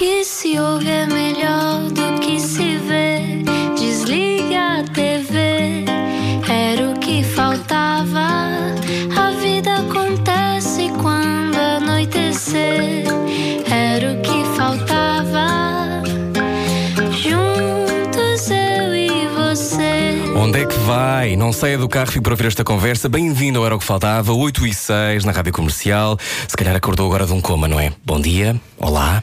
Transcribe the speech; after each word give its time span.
que 0.00 0.24
se 0.24 0.58
ouve 0.58 0.88
é 0.88 1.04
melhor 1.04 1.82
do 1.90 2.18
que 2.20 2.40
se 2.40 2.78
vê. 2.78 3.44
Desliga 3.78 4.78
a 4.78 4.82
TV, 4.82 5.84
era 6.48 6.88
o 6.90 6.98
que 6.98 7.22
faltava. 7.22 8.26
A 9.14 9.30
vida 9.32 9.74
acontece 9.74 10.90
quando 11.02 11.54
anoitecer, 11.54 13.04
era 13.70 14.12
o 14.12 14.22
que 14.22 14.42
faltava. 14.56 16.02
Juntos 17.12 18.50
eu 18.50 18.96
e 18.96 19.28
você. 19.36 20.14
Onde 20.34 20.62
é 20.62 20.64
que 20.64 20.78
vai? 20.78 21.36
Não 21.36 21.52
saia 21.52 21.76
do 21.76 21.90
carro, 21.90 22.10
fico 22.10 22.22
para 22.22 22.32
ouvir 22.32 22.46
esta 22.46 22.64
conversa. 22.64 23.06
Bem-vindo 23.06 23.58
ao 23.58 23.66
Era 23.66 23.76
o 23.76 23.78
que 23.78 23.84
Faltava, 23.84 24.32
8 24.32 24.66
e 24.66 24.72
6 24.72 25.26
na 25.26 25.32
Rádio 25.32 25.52
Comercial. 25.52 26.18
Se 26.48 26.56
calhar 26.56 26.74
acordou 26.74 27.06
agora 27.06 27.26
de 27.26 27.34
um 27.34 27.40
coma, 27.42 27.68
não 27.68 27.78
é? 27.78 27.92
Bom 28.02 28.18
dia, 28.18 28.58
olá. 28.78 29.22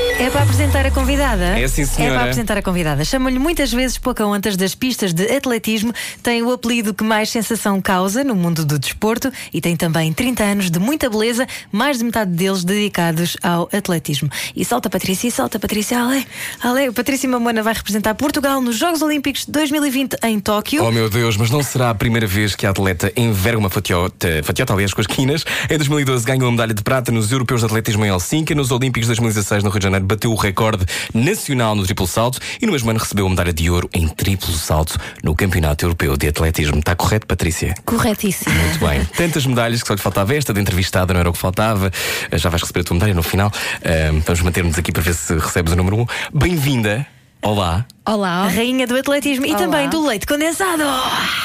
É 0.21 0.29
para 0.29 0.43
apresentar 0.43 0.85
a 0.85 0.91
convidada? 0.91 1.59
É 1.59 1.67
sim, 1.67 1.83
senhora. 1.83 2.13
É 2.13 2.15
para 2.15 2.23
apresentar 2.25 2.55
a 2.55 2.61
convidada. 2.61 3.03
Chamam-lhe 3.03 3.39
muitas 3.39 3.73
vezes 3.73 3.97
Pocahontas 3.97 4.55
das 4.55 4.75
pistas 4.75 5.13
de 5.13 5.23
atletismo. 5.35 5.91
Tem 6.21 6.43
o 6.43 6.51
apelido 6.51 6.93
que 6.93 7.03
mais 7.03 7.31
sensação 7.31 7.81
causa 7.81 8.23
no 8.23 8.35
mundo 8.35 8.63
do 8.63 8.77
desporto 8.77 9.31
e 9.51 9.59
tem 9.59 9.75
também 9.75 10.13
30 10.13 10.43
anos 10.43 10.69
de 10.69 10.77
muita 10.77 11.09
beleza, 11.09 11.47
mais 11.71 11.97
de 11.97 12.03
metade 12.03 12.29
deles 12.33 12.63
dedicados 12.63 13.35
ao 13.41 13.67
atletismo. 13.73 14.29
E 14.55 14.63
salta 14.63 14.91
Patrícia, 14.91 15.27
e 15.27 15.31
salta 15.31 15.57
Patrícia. 15.57 15.99
Ale, 15.99 16.27
ale. 16.61 16.91
Patrícia 16.91 17.27
Mamona 17.27 17.63
vai 17.63 17.73
representar 17.73 18.13
Portugal 18.13 18.61
nos 18.61 18.77
Jogos 18.77 19.01
Olímpicos 19.01 19.47
de 19.47 19.51
2020 19.51 20.17
em 20.21 20.39
Tóquio. 20.39 20.85
Oh 20.85 20.91
meu 20.91 21.09
Deus, 21.09 21.35
mas 21.35 21.49
não 21.49 21.63
será 21.63 21.89
a 21.89 21.95
primeira 21.95 22.27
vez 22.27 22.55
que 22.55 22.67
a 22.67 22.69
atleta 22.69 23.11
enverga 23.17 23.57
uma 23.57 23.71
fatiota, 23.71 24.27
fatiota 24.43 24.71
aliás, 24.71 24.93
com 24.93 25.01
as 25.01 25.07
quinas. 25.07 25.43
Em 25.67 25.77
2012 25.77 26.23
ganhou 26.23 26.47
a 26.47 26.51
medalha 26.51 26.75
de 26.75 26.83
prata 26.83 27.11
nos 27.11 27.31
Europeus 27.31 27.61
de 27.61 27.65
Atletismo 27.65 28.05
em 28.05 28.09
Helsinki. 28.09 28.53
Nos 28.53 28.69
Olímpicos 28.69 29.07
de 29.07 29.15
2016 29.15 29.63
no 29.63 29.71
Rio 29.71 29.79
de 29.79 29.83
Janeiro 29.85 30.10
bateu 30.11 30.31
o 30.31 30.35
recorde 30.35 30.85
nacional 31.13 31.73
no 31.73 31.83
triplo 31.83 32.05
salto 32.05 32.39
e 32.61 32.65
no 32.65 32.73
mesmo 32.73 32.89
ano 32.89 32.99
recebeu 32.99 33.25
a 33.25 33.29
medalha 33.29 33.53
de 33.53 33.69
ouro 33.69 33.89
em 33.93 34.07
triplo 34.07 34.51
salto 34.53 34.97
no 35.23 35.33
Campeonato 35.33 35.85
Europeu 35.85 36.17
de 36.17 36.27
Atletismo. 36.27 36.79
Está 36.79 36.95
correto, 36.95 37.25
Patrícia? 37.25 37.73
Corretíssimo. 37.85 38.53
Muito 38.53 38.79
bem. 38.79 39.05
Tantas 39.15 39.45
medalhas 39.45 39.81
que 39.81 39.87
só 39.87 39.93
lhe 39.93 40.01
faltava 40.01 40.35
esta 40.35 40.53
de 40.53 40.59
entrevistada, 40.59 41.13
não 41.13 41.21
era 41.21 41.29
o 41.29 41.33
que 41.33 41.39
faltava. 41.39 41.91
Já 42.33 42.49
vais 42.49 42.61
receber 42.61 42.81
a 42.81 42.83
tua 42.83 42.95
medalha 42.95 43.13
no 43.13 43.23
final. 43.23 43.49
Uh, 43.49 44.21
vamos 44.25 44.41
manter-nos 44.41 44.77
aqui 44.77 44.91
para 44.91 45.01
ver 45.01 45.13
se 45.13 45.33
recebes 45.33 45.71
o 45.73 45.75
número 45.75 45.97
1. 45.97 46.01
Um. 46.01 46.05
Bem-vinda. 46.33 47.07
Olá. 47.43 47.85
A 48.05 48.13
Olá. 48.13 48.47
rainha 48.47 48.85
do 48.85 48.95
atletismo 48.95 49.45
e 49.45 49.49
Olá. 49.49 49.57
também 49.59 49.89
do 49.89 50.05
leite 50.05 50.27
condensado. 50.27 50.83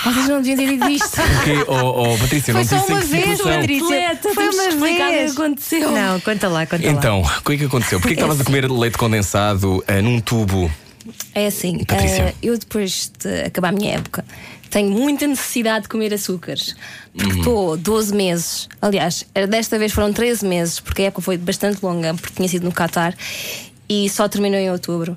Vocês 0.04 0.28
não 0.28 0.42
deviam 0.42 0.56
ter 0.56 0.76
dito 0.76 0.88
isto. 0.90 1.16
Porque, 1.36 1.64
oh, 1.68 2.12
oh, 2.12 2.18
Patrícia, 2.18 2.52
Foi 2.52 2.62
não 2.64 2.68
só 2.68 2.86
uma 2.86 3.00
vez. 3.00 3.40
Patrícia. 3.40 4.18
Foi 4.34 4.48
uma 4.48 4.86
vez. 4.86 5.32
o 5.32 5.34
que 5.34 5.42
aconteceu. 5.42 5.90
Não, 5.90 6.20
conta 6.20 6.48
lá, 6.48 6.66
conta 6.66 6.84
lá. 6.86 6.92
Então, 6.92 7.22
o 7.22 7.42
que 7.42 7.52
é 7.54 7.56
que 7.56 7.64
aconteceu? 7.64 7.98
Porquê 7.98 8.14
que 8.14 8.20
estavas 8.20 8.40
a 8.40 8.44
comer 8.44 8.70
leite 8.70 8.98
condensado 8.98 9.78
uh, 9.78 10.02
num 10.02 10.20
tubo? 10.20 10.70
É 11.34 11.46
assim, 11.46 11.82
Patrícia. 11.84 12.24
eh, 12.24 12.34
eu 12.42 12.58
depois 12.58 13.10
de 13.18 13.42
acabar 13.42 13.68
a 13.68 13.72
minha 13.72 13.94
época 13.94 14.24
tenho 14.70 14.90
muita 14.90 15.26
necessidade 15.26 15.84
de 15.84 15.88
comer 15.88 16.12
açúcares. 16.12 16.76
Porque 17.16 17.38
estou 17.38 17.76
12 17.76 18.14
meses, 18.14 18.68
aliás, 18.82 19.24
desta 19.48 19.78
vez 19.78 19.92
foram 19.92 20.12
13 20.12 20.44
meses, 20.44 20.80
porque 20.80 21.02
a 21.02 21.04
época 21.06 21.22
foi 21.22 21.38
bastante 21.38 21.78
longa, 21.82 22.12
porque 22.14 22.34
tinha 22.34 22.48
sido 22.48 22.64
no 22.64 22.72
Qatar 22.72 23.14
e 23.88 24.08
só 24.10 24.28
terminou 24.28 24.58
em 24.58 24.70
outubro. 24.70 25.16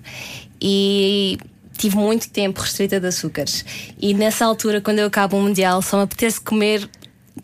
E 0.62 1.38
tive 1.78 1.96
muito 1.96 2.30
tempo 2.30 2.62
restrita 2.62 3.00
de 3.00 3.08
açúcares. 3.08 3.66
E 4.00 4.14
nessa 4.14 4.46
altura, 4.46 4.82
quando 4.82 5.00
eu 5.00 5.08
acabo 5.08 5.38
o 5.38 5.42
Mundial, 5.42 5.82
só 5.82 5.98
me 5.98 6.04
apetece 6.04 6.40
comer. 6.42 6.88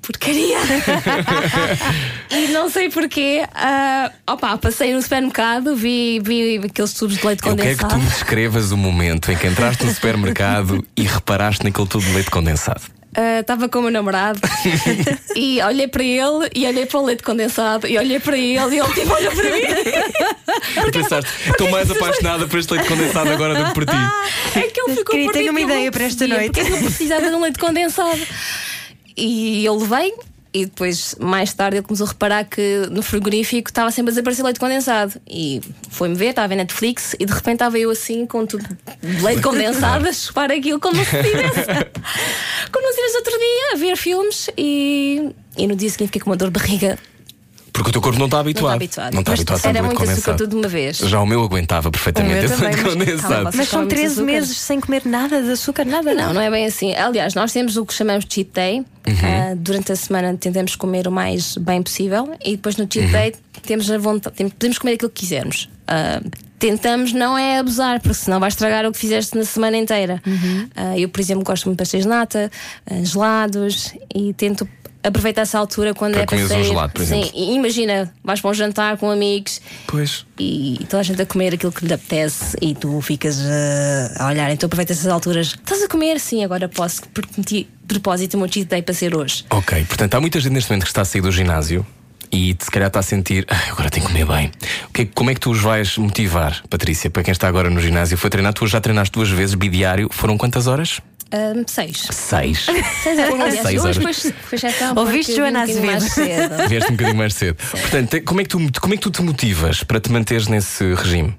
Porcaria! 0.01 0.57
e 2.29 2.47
não 2.49 2.69
sei 2.69 2.89
porquê. 2.89 3.47
ah, 3.53 4.11
opa, 4.27 4.57
passei 4.57 4.93
no 4.93 5.01
supermercado, 5.01 5.75
vi, 5.75 6.19
vi 6.19 6.57
aqueles 6.57 6.93
tubos 6.93 7.17
de 7.17 7.25
leite 7.25 7.47
Eu 7.47 7.55
quero 7.55 7.69
que 7.69 7.75
condensado. 7.83 7.93
tu 7.93 8.03
me 8.03 8.09
descrevas 8.09 8.71
o 8.71 8.77
momento 8.77 9.31
em 9.31 9.37
que 9.37 9.47
entraste 9.47 9.85
no 9.85 9.93
supermercado 9.93 10.85
e 10.97 11.03
reparaste 11.03 11.63
naquele 11.63 11.87
tubo 11.87 12.05
de 12.05 12.11
leite 12.13 12.29
condensado. 12.29 12.81
Estava 13.39 13.69
com 13.69 13.79
o 13.79 13.81
meu 13.83 13.91
namorado 13.91 14.39
e 15.35 15.61
olhei 15.61 15.87
para 15.87 16.03
ele 16.03 16.49
e 16.53 16.65
olhei 16.65 16.85
para 16.85 16.99
o 16.99 17.05
leite 17.05 17.23
condensado 17.23 17.87
e 17.87 17.97
olhei 17.97 18.19
para 18.19 18.37
ele 18.37 18.75
e 18.75 18.79
ele 18.79 18.93
tipo 18.93 19.13
olhou 19.13 19.31
para 19.31 19.43
mim. 19.43 19.61
E 20.87 20.91
pensaste, 20.91 21.29
estou 21.49 21.69
mais 21.69 21.89
apaixonada 21.91 22.47
por 22.47 22.59
este 22.59 22.73
leite 22.73 22.87
condensado 22.87 23.29
agora 23.29 23.55
do 23.55 23.65
que 23.65 23.73
por 23.73 23.85
ti. 23.85 23.95
É 24.55 24.61
que 24.61 24.81
ele 24.81 24.95
ficou 24.95 25.11
Querida, 25.11 25.31
por 25.31 25.33
tenho 25.33 25.51
uma 25.51 25.61
ideia 25.61 25.81
ele 25.81 25.91
para 25.91 26.03
esta 26.05 26.27
noite. 26.27 26.45
Porque 26.45 26.59
é 26.61 26.65
que 26.65 26.71
eu 26.71 26.77
precisava 26.77 27.29
de 27.29 27.35
um 27.35 27.41
leite 27.41 27.59
condensado. 27.59 28.21
E 29.17 29.65
eu 29.65 29.75
levei. 29.75 30.13
E 30.55 30.63
depois, 30.63 31.17
mais 31.19 31.53
tarde, 31.53 31.75
ele 31.75 31.85
começou 31.85 32.05
a 32.05 32.09
reparar 32.11 32.45
que 32.45 32.87
no 32.89 33.03
frigorífico 33.03 33.69
estava 33.69 33.91
sempre 33.91 34.11
a 34.11 34.13
desaparecer 34.13 34.45
leite 34.45 34.57
condensado. 34.57 35.19
E 35.27 35.59
foi-me 35.89 36.15
ver, 36.15 36.27
estava 36.27 36.53
em 36.53 36.55
Netflix, 36.55 37.13
e 37.19 37.25
de 37.25 37.33
repente 37.33 37.55
estava 37.55 37.77
eu 37.77 37.89
assim, 37.89 38.25
com 38.25 38.45
tudo 38.45 38.65
de 39.03 39.21
leite 39.21 39.41
condensado, 39.41 40.07
a 40.07 40.13
chupar 40.15 40.49
aquilo 40.49 40.79
como 40.79 40.95
se 40.95 41.11
tivesse. 41.11 41.65
como 42.71 42.87
se 42.87 42.95
tivesse 42.95 43.17
outro 43.17 43.37
dia, 43.37 43.73
a 43.73 43.75
ver 43.75 43.97
filmes. 43.97 44.49
E, 44.57 45.29
e 45.57 45.67
no 45.67 45.75
dia 45.75 45.89
seguinte 45.89 46.07
fiquei 46.07 46.21
com 46.21 46.29
uma 46.29 46.37
dor 46.37 46.49
de 46.49 46.57
barriga. 46.57 46.97
Porque 47.75 47.89
o 47.89 47.91
teu 47.91 48.01
corpo 48.01 48.17
não 48.17 48.25
está 48.27 48.37
Não 48.37 48.41
habituado. 48.41 48.81
está 48.81 49.03
habituado. 49.03 49.13
Não 49.13 49.19
está 49.19 49.31
Mas 49.31 49.39
habituado 49.41 49.65
a 49.65 49.69
era 49.69 49.83
muito 49.83 49.95
açúcar 49.97 50.07
condensado. 50.09 50.37
tudo 50.37 50.49
de 50.51 50.55
uma 50.55 50.67
vez. 50.69 50.97
Já 50.97 51.19
o 51.21 51.25
meu 51.25 51.43
aguentava 51.43 51.91
perfeitamente 51.91 52.45
esse 52.45 52.61
leite 52.61 52.77
mas- 52.81 52.93
condensado. 52.93 53.33
Calma, 53.33 53.51
Mas 53.53 53.67
são 53.67 53.79
Muitos 53.81 53.97
13 53.99 54.13
açúcares. 54.13 54.33
meses 54.41 54.57
sem 54.57 54.79
comer 54.79 55.01
nada 55.05 55.43
de 55.43 55.51
açúcar, 55.51 55.83
nada. 55.85 56.13
Não, 56.13 56.33
não 56.33 56.39
é 56.41 56.49
bem 56.49 56.65
assim. 56.65 56.95
Aliás, 56.95 57.33
nós 57.33 57.51
temos 57.51 57.75
o 57.75 57.85
que 57.85 57.93
chamamos 57.93 58.23
de 58.23 58.33
cheat 58.33 58.49
day. 58.53 58.77
Uhum. 58.79 59.13
Ah, 59.23 59.53
durante 59.57 59.91
a 59.91 59.95
semana 59.97 60.33
tentamos 60.37 60.75
comer 60.77 61.05
o 61.07 61.11
mais 61.11 61.57
bem 61.57 61.83
possível 61.83 62.33
e 62.43 62.51
depois 62.55 62.77
no 62.77 62.85
Uhum. 62.85 62.89
cheat 62.91 63.11
day 63.11 63.35
temos 63.63 63.91
a 63.91 63.97
vontade, 63.97 64.35
podemos 64.37 64.77
comer 64.77 64.93
aquilo 64.93 65.11
que 65.11 65.19
quisermos. 65.19 65.69
Ah, 65.85 66.21
tentamos 66.57 67.11
não 67.11 67.37
é 67.37 67.59
abusar, 67.59 67.99
porque 67.99 68.13
senão 68.15 68.39
vai 68.39 68.47
estragar 68.49 68.85
o 68.85 68.91
que 68.93 68.97
fizeste 68.97 69.37
na 69.37 69.43
semana 69.43 69.75
inteira. 69.75 70.21
Uhum. 70.25 70.69
Ah, 70.75 70.97
eu, 70.97 71.09
por 71.09 71.19
exemplo, 71.19 71.43
gosto 71.43 71.65
muito 71.65 71.77
de 71.77 71.81
pastéis 71.83 72.03
de 72.03 72.09
nata, 72.09 72.49
gelados 73.03 73.93
e 74.15 74.33
tento 74.33 74.67
aproveitar 75.05 75.43
essa 75.43 75.57
altura 75.59 75.93
quando 75.93 76.13
Para 76.13 76.23
é 76.23 76.25
para 76.25 76.35
comeres 76.37 76.51
um 76.51 76.55
sair. 76.55 76.67
gelado, 76.67 76.93
por 76.93 77.05
Sim, 77.05 77.19
exemplo. 77.21 77.39
imagina, 77.55 78.13
vais 78.23 78.41
para 78.41 78.49
um 78.49 78.53
jantar 78.53 78.97
com 78.97 79.09
amigos 79.11 79.61
Pois. 79.87 80.25
e 80.39 80.79
toda 80.89 80.99
a 81.01 81.03
gente 81.03 81.21
a 81.21 81.25
comer 81.25 81.53
aquilo 81.53 81.71
que 81.71 81.85
lhe 81.85 81.93
apetece 81.93 82.57
e 82.61 82.73
tu 82.73 82.99
ficas 83.01 83.37
uh, 83.37 83.43
a 84.23 84.27
olhar. 84.27 84.51
Então 84.51 84.67
aproveita 84.67 84.93
essas 84.93 85.07
alturas. 85.07 85.47
Estás 85.47 85.81
a 85.83 85.87
comer? 85.87 86.19
Sim, 86.19 86.43
agora 86.43 86.67
posso, 86.67 87.01
porque 87.13 87.29
meti 87.37 87.67
de 87.83 87.87
propósito 87.87 88.33
o 88.35 88.37
meu 88.39 88.51
cheat 88.51 88.67
day 88.67 88.81
para 88.81 88.93
ser 88.93 89.15
hoje. 89.15 89.45
Ok, 89.49 89.85
portanto, 89.85 90.15
há 90.15 90.21
muita 90.21 90.39
gente 90.39 90.53
neste 90.53 90.69
momento 90.69 90.83
que 90.83 90.89
está 90.89 91.01
a 91.01 91.05
sair 91.05 91.21
do 91.21 91.31
ginásio 91.31 91.85
e 92.31 92.55
se 92.59 92.71
calhar 92.71 92.87
está 92.87 92.99
a 92.99 93.03
sentir, 93.03 93.45
"Ah, 93.47 93.69
agora 93.71 93.89
tenho 93.89 94.05
que 94.07 94.11
comer 94.11 94.25
bem. 94.25 94.51
O 94.89 94.91
que 94.91 95.03
é- 95.03 95.05
como 95.05 95.29
é 95.29 95.33
que 95.35 95.39
tu 95.39 95.51
os 95.51 95.61
vais 95.61 95.97
motivar, 95.97 96.61
Patrícia, 96.69 97.09
para 97.09 97.23
quem 97.23 97.31
está 97.31 97.47
agora 97.47 97.69
no 97.69 97.79
ginásio? 97.79 98.17
Foi 98.17 98.29
treinar, 98.29 98.53
tu 98.53 98.65
já 98.67 98.81
treinaste 98.81 99.11
duas 99.13 99.29
vezes, 99.29 99.53
bidiário, 99.55 100.09
foram 100.11 100.35
quantas 100.37 100.65
horas? 100.67 100.99
Um, 101.33 101.63
seis. 101.67 102.07
Seis. 102.11 102.65
Seis 103.03 103.19
horas. 103.19 103.33
Aliás, 103.41 103.67
Seis 103.67 103.81
horas. 103.81 103.97
depois, 103.97 104.23
depois 104.23 104.63
um 104.63 104.99
Ouviste, 104.99 105.35
Joana 105.35 105.63
um 105.63 105.67
bocadinho 105.67 105.85
mais 105.85 106.03
cedo. 106.03 106.67
Vieste 106.69 106.91
um 106.91 106.95
bocadinho 106.95 107.17
mais 107.17 107.33
cedo. 107.33 107.57
Portanto, 107.71 108.21
como 108.23 108.41
é, 108.41 108.43
que 108.43 108.49
tu, 108.49 108.81
como 108.81 108.93
é 108.93 108.97
que 108.97 109.03
tu 109.03 109.11
te 109.11 109.21
motivas 109.21 109.83
para 109.83 109.99
te 109.99 110.11
manteres 110.11 110.47
nesse 110.47 110.93
regime? 110.93 111.35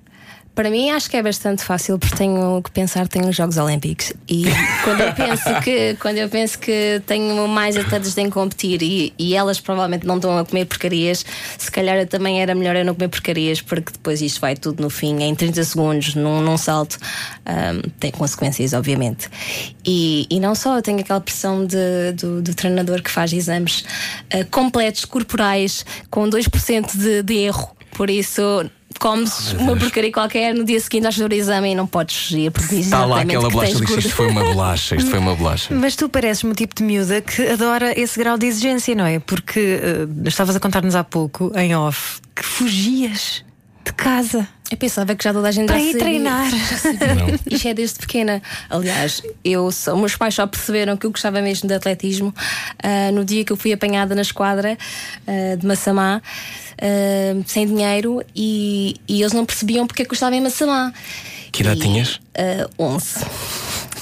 Para 0.57 0.71
mim 0.71 0.89
acho 0.91 1.11
que 1.11 1.19
é 1.19 1.23
bastante 1.23 1.63
fácil 1.63 1.99
porque 1.99 2.17
tenho 2.17 2.63
que 2.63 2.71
pensar 2.71 3.07
tenho 3.07 3.29
os 3.29 3.37
Jogos 3.37 3.59
Olímpicos. 3.59 4.15
E 4.27 4.47
quando 4.83 5.03
eu 5.03 5.13
penso 5.13 5.61
que 5.63 5.95
quando 6.01 6.17
eu 6.17 6.29
penso 6.31 6.59
que 6.59 7.03
tenho 7.05 7.47
mais 7.47 7.77
atletas 7.77 8.17
em 8.17 8.31
competir 8.31 8.83
e, 8.83 9.13
e 9.19 9.35
elas 9.35 9.61
provavelmente 9.61 10.07
não 10.07 10.17
estão 10.17 10.39
a 10.39 10.47
comer 10.47 10.65
porcarias, 10.65 11.27
se 11.59 11.71
calhar 11.71 12.07
também 12.07 12.41
era 12.41 12.55
melhor 12.55 12.75
eu 12.75 12.87
não 12.87 12.95
comer 12.95 13.09
porcarias 13.09 13.61
porque 13.61 13.93
depois 13.93 14.23
isto 14.23 14.41
vai 14.41 14.57
tudo 14.57 14.83
no 14.83 14.89
fim 14.89 15.23
em 15.23 15.35
30 15.35 15.63
segundos 15.63 16.15
num, 16.15 16.41
num 16.41 16.57
salto. 16.57 16.97
Ahm, 17.45 17.83
tem 18.01 18.11
consequências 18.11 18.73
obviamente. 18.73 19.29
E, 19.85 20.27
e 20.31 20.41
não 20.41 20.55
só 20.55 20.77
eu 20.77 20.83
tenho 20.83 21.01
aquela 21.01 21.21
pressão 21.21 21.67
de- 21.67 22.13
do, 22.15 22.41
do 22.41 22.55
treinador 22.55 23.03
que 23.03 23.11
faz 23.11 23.31
exames 23.31 23.85
ah, 24.33 24.43
completos 24.51 25.05
corporais 25.05 25.85
com 26.11 26.27
2% 26.31 26.97
de, 26.97 27.23
de 27.23 27.35
erro. 27.35 27.77
Por 27.93 28.09
isso 28.09 28.71
comes 28.99 29.53
uma 29.55 29.77
porcaria 29.77 30.13
qualquer, 30.13 30.55
no 30.55 30.65
dia 30.65 30.81
seguinte 30.81 31.05
vais 31.05 31.15
fazer 31.15 31.31
o 31.31 31.35
exame 31.35 31.73
e 31.73 31.75
não 31.75 31.87
podes 31.87 32.17
fugir, 32.17 32.51
porque 32.51 32.77
diz 32.77 32.87
Está 32.87 33.05
lá 33.05 33.21
aquela 33.21 33.47
que 33.47 33.53
bolacha 33.53 33.75
diz 33.75 33.91
isto 33.91 34.15
foi 34.15 34.29
uma 34.29 34.45
bolacha, 34.45 34.97
isto 34.97 35.11
foi 35.11 35.19
uma 35.19 35.35
bolacha. 35.37 35.75
Mas 35.75 35.97
tu 35.97 36.09
pareces-me 36.09 36.53
o 36.53 36.55
tipo 36.55 36.75
de 36.75 36.83
miúda 36.83 37.21
que 37.21 37.47
adora 37.49 37.99
esse 37.99 38.19
grau 38.19 38.37
de 38.37 38.47
exigência, 38.47 38.95
não 38.95 39.07
é? 39.07 39.19
Porque 39.19 39.81
eh, 39.83 40.29
estavas 40.29 40.57
a 40.57 40.61
contar-nos 40.61 40.95
há 40.95 41.05
pouco, 41.05 41.53
em 41.57 41.75
off, 41.75 42.21
que 42.35 42.45
fugias 42.45 43.45
de 43.85 43.93
casa 43.93 44.49
Eu 44.71 44.77
pensava 44.77 45.15
que 45.15 45.23
já 45.23 45.33
toda 45.33 45.49
a 45.49 45.51
gente 45.53 45.67
para 45.67 45.77
já 45.79 45.83
ir 45.83 45.87
sabia. 45.93 46.01
treinar. 46.01 46.47
Isto 47.51 47.69
é 47.69 47.75
desde 47.75 47.99
pequena. 47.99 48.43
Aliás, 48.69 49.23
eu, 49.45 49.69
meus 49.97 50.17
pais 50.17 50.35
só 50.35 50.47
perceberam 50.47 50.97
que 50.97 51.07
eu 51.07 51.11
gostava 51.11 51.41
mesmo 51.41 51.69
de 51.69 51.75
atletismo 51.75 52.35
ah, 52.83 53.11
no 53.13 53.25
dia 53.25 53.45
que 53.45 53.53
eu 53.53 53.57
fui 53.57 53.73
apanhada 53.73 54.15
na 54.15 54.23
esquadra 54.23 54.77
ah, 55.27 55.57
de 55.57 55.67
Massamá, 55.67 56.21
ah, 56.81 57.43
sem 57.47 57.67
dinheiro, 57.67 58.23
e, 58.35 58.97
e 59.07 59.21
eles 59.23 59.33
não 59.33 59.45
percebiam 59.47 59.87
porque 59.87 60.03
é 60.03 60.05
que 60.05 60.11
eu 60.11 60.17
estava 60.17 60.35
em 60.35 60.41
Massamá. 60.41 60.93
Que 61.53 61.63
idade 61.63 61.79
E, 61.81 61.83
tinhas? 61.83 62.21
ah, 62.37 62.69
11. 62.79 63.07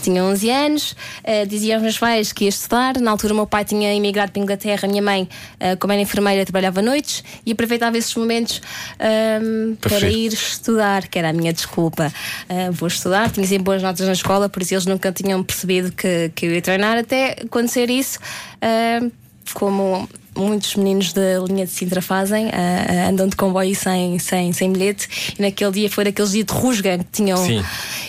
Tinha 0.05 0.23
11 0.23 0.51
anos, 0.51 0.93
uh, 0.93 1.47
dizia 1.47 1.75
aos 1.75 1.83
meus 1.83 1.99
pais 1.99 2.33
que 2.33 2.45
ia 2.45 2.49
estudar. 2.49 2.99
Na 3.01 3.11
altura, 3.11 3.33
o 3.33 3.37
meu 3.37 3.47
pai 3.47 3.65
tinha 3.65 3.93
emigrado 3.95 4.33
para 4.33 4.41
a 4.41 4.45
Inglaterra, 4.45 4.81
a 4.85 4.89
minha 4.89 5.03
mãe, 5.03 5.29
uh, 5.55 5.77
como 5.79 5.93
era 5.93 6.03
enfermeira, 6.03 6.45
trabalhava 6.45 6.83
noites 6.83 7.25
e 7.45 7.53
aproveitava 7.53 7.97
esses 7.97 8.15
momentos 8.15 8.61
um, 9.43 9.77
Para 9.77 9.99
para, 9.99 10.11
ir 10.11 10.33
estudar, 10.33 11.09
que 11.09 11.19
era 11.19 11.31
a 11.31 11.33
minha 11.33 11.53
desculpa. 11.53 12.13
Uh, 12.49 12.73
vou 12.73 12.89
estudar, 12.89 13.31
tinha 13.31 13.47
sempre 13.47 13.65
boas 13.65 13.83
notas 13.83 14.07
na 14.07 14.13
escola, 14.13 14.49
por 14.49 14.63
isso 14.63 14.75
eles 14.75 14.87
nunca 14.87 15.11
tinham 15.13 15.43
percebido 15.43 15.93
que, 15.93 16.31
que 16.35 16.47
eu 16.47 16.53
ia 16.53 16.63
treinar, 16.63 16.99
até 16.99 17.37
acontecer 17.45 17.91
isso. 17.91 18.19
uh, 18.57 19.11
como 19.53 20.09
muitos 20.37 20.75
meninos 20.75 21.13
da 21.13 21.39
linha 21.47 21.65
de 21.65 21.71
Sintra 21.71 22.03
fazem, 22.03 22.51
ah, 22.51 23.09
andam 23.09 23.29
de 23.29 23.37
comboio 23.37 23.75
sem, 23.75 24.19
sem, 24.19 24.53
sem 24.53 24.73
bilhete, 24.73 25.35
e 25.39 25.43
naquele 25.43 25.71
dia 25.71 25.91
foi 25.91 26.05
daqueles 26.05 26.33
dias 26.33 26.47
de 26.47 26.53
rusga 26.53 26.99
que 26.99 27.05
tinham. 27.13 27.39
Sim. 27.39 27.63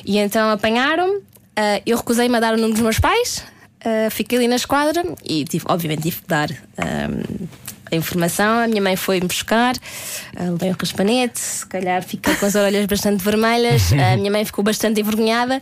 E 0.04 0.18
então 0.18 0.50
apanharam-me, 0.50 1.22
ah, 1.58 1.82
eu 1.86 1.98
recusei-me 1.98 2.36
a 2.38 2.40
dar 2.40 2.54
o 2.54 2.58
número 2.58 2.74
dos 2.74 2.82
meus 2.82 3.00
pais, 3.00 3.44
ah, 3.84 4.10
fiquei 4.10 4.38
ali 4.38 4.48
na 4.48 4.56
esquadra 4.56 5.04
e 5.24 5.46
tive, 5.46 5.66
obviamente 5.68 6.04
tive 6.04 6.22
que 6.22 6.28
dar. 6.28 6.50
ah, 6.78 7.10
a 7.92 7.96
informação, 7.96 8.62
a 8.64 8.68
minha 8.68 8.82
mãe 8.82 8.96
foi-me 8.96 9.28
buscar, 9.28 9.76
ah, 10.36 10.44
levei 10.50 10.72
um 10.72 10.76
raspanete, 10.80 11.40
se 11.40 11.66
calhar 11.68 12.02
fiquei 12.02 12.34
com 12.34 12.46
as 12.48 12.56
orelhas 12.56 12.88
bastante 12.88 13.24
vermelhas, 13.24 13.94
a 14.14 14.18
minha 14.18 14.32
mãe 14.32 14.44
ficou 14.44 14.64
bastante 14.64 15.00
envergonhada, 15.00 15.62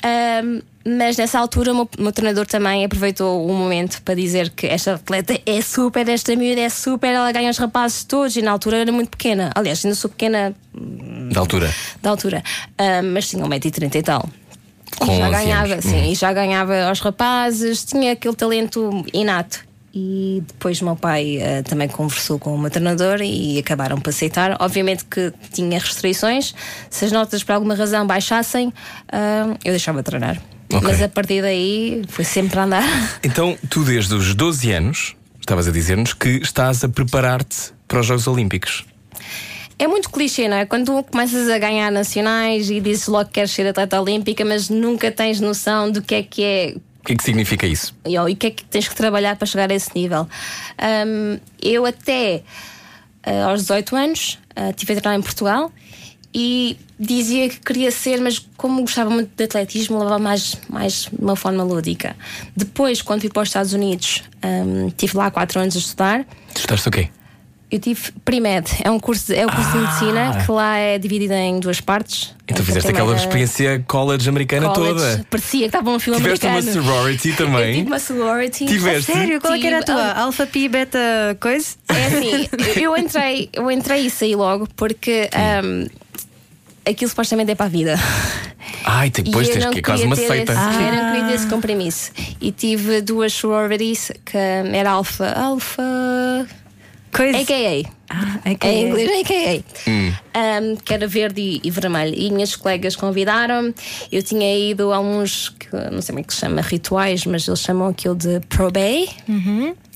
ah, 0.00 0.62
mas 0.88 1.16
nessa 1.16 1.40
altura 1.40 1.72
o 1.72 1.74
meu, 1.74 1.90
meu 1.98 2.12
treinador 2.12 2.46
também 2.46 2.84
aproveitou 2.84 3.44
o 3.44 3.52
momento 3.52 4.00
para 4.02 4.14
dizer 4.14 4.50
que 4.50 4.68
esta 4.68 4.94
atleta 4.94 5.36
é 5.44 5.60
super, 5.60 6.08
esta 6.08 6.36
miúda 6.36 6.60
é 6.60 6.68
super, 6.68 7.08
ela 7.12 7.32
ganha 7.32 7.50
os 7.50 7.58
rapazes 7.58 8.04
todos 8.04 8.36
e 8.36 8.42
na 8.42 8.52
altura 8.52 8.76
era 8.78 8.92
muito 8.92 9.10
pequena. 9.10 9.50
Aliás, 9.52 9.84
ainda 9.84 9.96
sou 9.96 10.08
pequena 10.08 10.54
Da 11.32 11.40
altura. 11.40 11.74
da 12.00 12.10
altura, 12.10 12.44
Ah, 12.78 13.02
mas 13.02 13.28
tinha 13.28 13.44
1,30m 13.44 13.96
e 13.96 14.02
tal. 14.04 14.28
Com 14.98 15.12
e 15.12 15.16
já 15.18 15.28
11 15.28 15.30
ganhava, 15.30 15.72
anos. 15.74 15.84
sim, 15.84 15.96
Uhum. 15.96 16.12
e 16.12 16.14
já 16.14 16.32
ganhava 16.32 16.82
aos 16.84 17.00
rapazes, 17.00 17.84
tinha 17.84 18.12
aquele 18.12 18.34
talento 18.34 19.04
inato. 19.12 19.64
E 19.98 20.42
depois 20.46 20.82
meu 20.82 20.94
pai 20.94 21.38
ah, 21.40 21.62
também 21.62 21.88
conversou 21.88 22.38
com 22.38 22.54
o 22.54 22.58
meu 22.58 22.70
treinador 22.70 23.22
e 23.22 23.58
acabaram 23.58 23.98
por 23.98 24.10
aceitar. 24.10 24.54
Obviamente 24.60 25.04
que 25.06 25.32
tinha 25.52 25.78
restrições, 25.78 26.54
se 26.90 27.06
as 27.06 27.12
notas 27.12 27.42
por 27.42 27.52
alguma 27.52 27.74
razão 27.74 28.06
baixassem, 28.06 28.72
ah, 29.10 29.54
eu 29.64 29.72
deixava 29.72 29.98
de 30.00 30.04
treinar. 30.04 30.38
Ok. 30.70 30.80
Mas 30.82 31.00
a 31.00 31.08
partir 31.08 31.40
daí 31.40 32.02
foi 32.08 32.24
sempre 32.24 32.58
a 32.58 32.64
andar. 32.64 32.84
Então, 33.22 33.56
tu 33.70 33.84
desde 33.84 34.12
os 34.14 34.34
12 34.34 34.70
anos, 34.72 35.14
estavas 35.40 35.66
a 35.66 35.70
dizer-nos 35.70 36.12
que 36.12 36.28
estás 36.42 36.84
a 36.84 36.88
preparar-te 36.88 37.72
para 37.88 38.00
os 38.00 38.06
Jogos 38.06 38.26
Olímpicos. 38.26 38.84
É 39.78 39.86
muito 39.86 40.08
clichê, 40.10 40.48
não 40.48 40.56
é? 40.56 40.64
Quando 40.64 41.02
começas 41.04 41.48
a 41.50 41.58
ganhar 41.58 41.92
nacionais 41.92 42.70
e 42.70 42.80
dizes 42.80 43.06
logo 43.08 43.26
que 43.26 43.32
queres 43.34 43.50
ser 43.50 43.66
atleta 43.66 44.00
olímpica, 44.00 44.44
mas 44.44 44.70
nunca 44.70 45.10
tens 45.12 45.38
noção 45.38 45.90
do 45.90 46.00
que 46.00 46.14
é 46.14 46.22
que 46.22 46.42
é 46.42 46.74
O 47.02 47.04
que 47.04 47.12
é 47.12 47.16
que 47.16 47.22
significa 47.22 47.66
isso? 47.66 47.94
e 48.06 48.18
o 48.18 48.34
que 48.36 48.46
é 48.46 48.50
que 48.50 48.64
tens 48.64 48.88
que 48.88 48.94
trabalhar 48.94 49.36
para 49.36 49.46
chegar 49.46 49.70
a 49.70 49.74
esse 49.74 49.90
nível. 49.94 50.26
Hum, 51.06 51.38
eu 51.62 51.84
até 51.84 52.42
ah, 53.22 53.50
aos 53.50 53.62
18 53.62 53.96
anos 53.96 54.38
ah, 54.54 54.70
estive 54.70 54.94
a 54.94 54.96
treinar 55.00 55.18
em 55.18 55.22
Portugal 55.22 55.70
e 56.32 56.78
dizia 56.98 57.48
que 57.50 57.60
queria 57.60 57.90
ser, 57.90 58.20
mas 58.20 58.38
como 58.56 58.80
gostava 58.80 59.10
muito 59.10 59.30
de 59.36 59.44
atletismo, 59.44 59.98
levava 59.98 60.18
mais, 60.18 60.56
mais 60.70 61.08
de 61.12 61.22
uma 61.22 61.36
forma 61.36 61.62
lúdica. 61.62 62.16
Depois, 62.56 63.02
quando 63.02 63.20
fui 63.20 63.30
para 63.30 63.42
os 63.42 63.48
Estados 63.50 63.72
Unidos, 63.74 64.22
hum, 64.42 64.88
estive 64.88 65.16
lá 65.18 65.30
4 65.30 65.60
anos 65.60 65.76
a 65.76 65.78
estudar. 65.78 66.24
Tu 66.54 66.60
estudaste 66.60 66.88
o 66.88 66.92
quê? 66.92 67.08
Eu 67.68 67.80
tive 67.80 68.12
Primed, 68.24 68.64
é 68.84 68.88
um 68.90 69.00
curso, 69.00 69.32
é 69.32 69.44
o 69.44 69.50
curso 69.50 69.72
de 69.72 69.78
medicina 69.78 70.44
que 70.44 70.52
lá 70.52 70.76
é 70.76 70.98
dividido 70.98 71.34
em 71.34 71.58
duas 71.58 71.80
partes. 71.80 72.32
Então 72.46 72.64
fizeste 72.64 72.88
aquela 72.90 73.06
primeira- 73.08 73.20
experiência 73.28 73.84
college 73.88 74.28
americana 74.28 74.68
college, 74.68 74.94
toda. 74.94 75.26
Parecia 75.28 75.60
que 75.62 75.66
estava 75.66 75.90
um 75.90 75.98
filme 75.98 76.20
Tiveste 76.20 76.46
uma 76.46 76.58
americano. 76.58 76.84
sorority 76.84 77.28
Eu 77.30 77.36
também. 77.36 77.74
tive 77.74 77.86
uma 77.88 77.98
sorority. 77.98 78.66
Tiveste? 78.66 79.12
Sério? 79.12 79.40
Qual 79.40 79.52
é 79.52 79.58
que 79.58 79.66
era 79.66 79.78
a 79.80 79.82
tua? 79.82 80.12
Alfa, 80.12 80.46
Pi, 80.46 80.68
Beta, 80.68 80.98
coisa? 81.40 81.74
É 81.88 82.06
assim, 82.06 82.48
eu 82.80 82.96
entrei, 82.96 83.50
eu 83.52 83.68
entrei 83.68 84.06
e 84.06 84.10
saí 84.10 84.36
logo 84.36 84.68
porque 84.76 85.28
ahm, 85.34 85.86
aquilo 86.88 87.08
supostamente 87.08 87.50
é 87.50 87.54
para 87.56 87.66
a 87.66 87.68
vida. 87.68 87.96
Ai, 88.84 89.10
depois 89.10 89.48
e 89.48 89.50
eu 89.50 89.54
tens 89.58 89.70
que 89.72 89.78
é 89.80 89.82
quase 89.82 90.04
uma 90.04 90.14
seita. 90.14 90.52
Esse, 90.52 90.60
Ah. 90.60 90.72
Eu 90.72 91.02
não 91.02 91.12
queria 91.12 91.26
ter 91.28 91.34
esse 91.34 91.46
compromisso. 91.48 92.12
E 92.40 92.52
tive 92.52 93.00
duas 93.00 93.32
sororities 93.32 94.12
que 94.24 94.36
era 94.38 94.90
alfa, 94.92 95.32
alfa. 95.32 95.82
Coisa. 97.16 97.38
AKA. 97.38 97.90
Ah, 98.10 98.38
é 98.44 98.54
que 98.54 98.66
Em 98.66 98.88
inglês, 98.88 99.10
AKA. 99.20 99.64
Um, 99.88 100.76
que 100.76 100.92
era 100.92 101.06
verde 101.06 101.40
e, 101.40 101.60
e 101.64 101.70
vermelho. 101.70 102.14
E 102.14 102.30
minhas 102.30 102.54
colegas 102.54 102.94
convidaram-me. 102.94 103.74
Eu 104.12 104.22
tinha 104.22 104.56
ido 104.56 104.92
a 104.92 105.00
uns, 105.00 105.48
que, 105.48 105.74
não 105.90 106.02
sei 106.02 106.12
como 106.12 106.20
é 106.20 106.22
que 106.22 106.34
se 106.34 106.40
chama, 106.40 106.60
rituais, 106.60 107.24
mas 107.24 107.48
eles 107.48 107.60
chamam 107.60 107.88
aquilo 107.88 108.14
de 108.14 108.40
probay. 108.48 109.08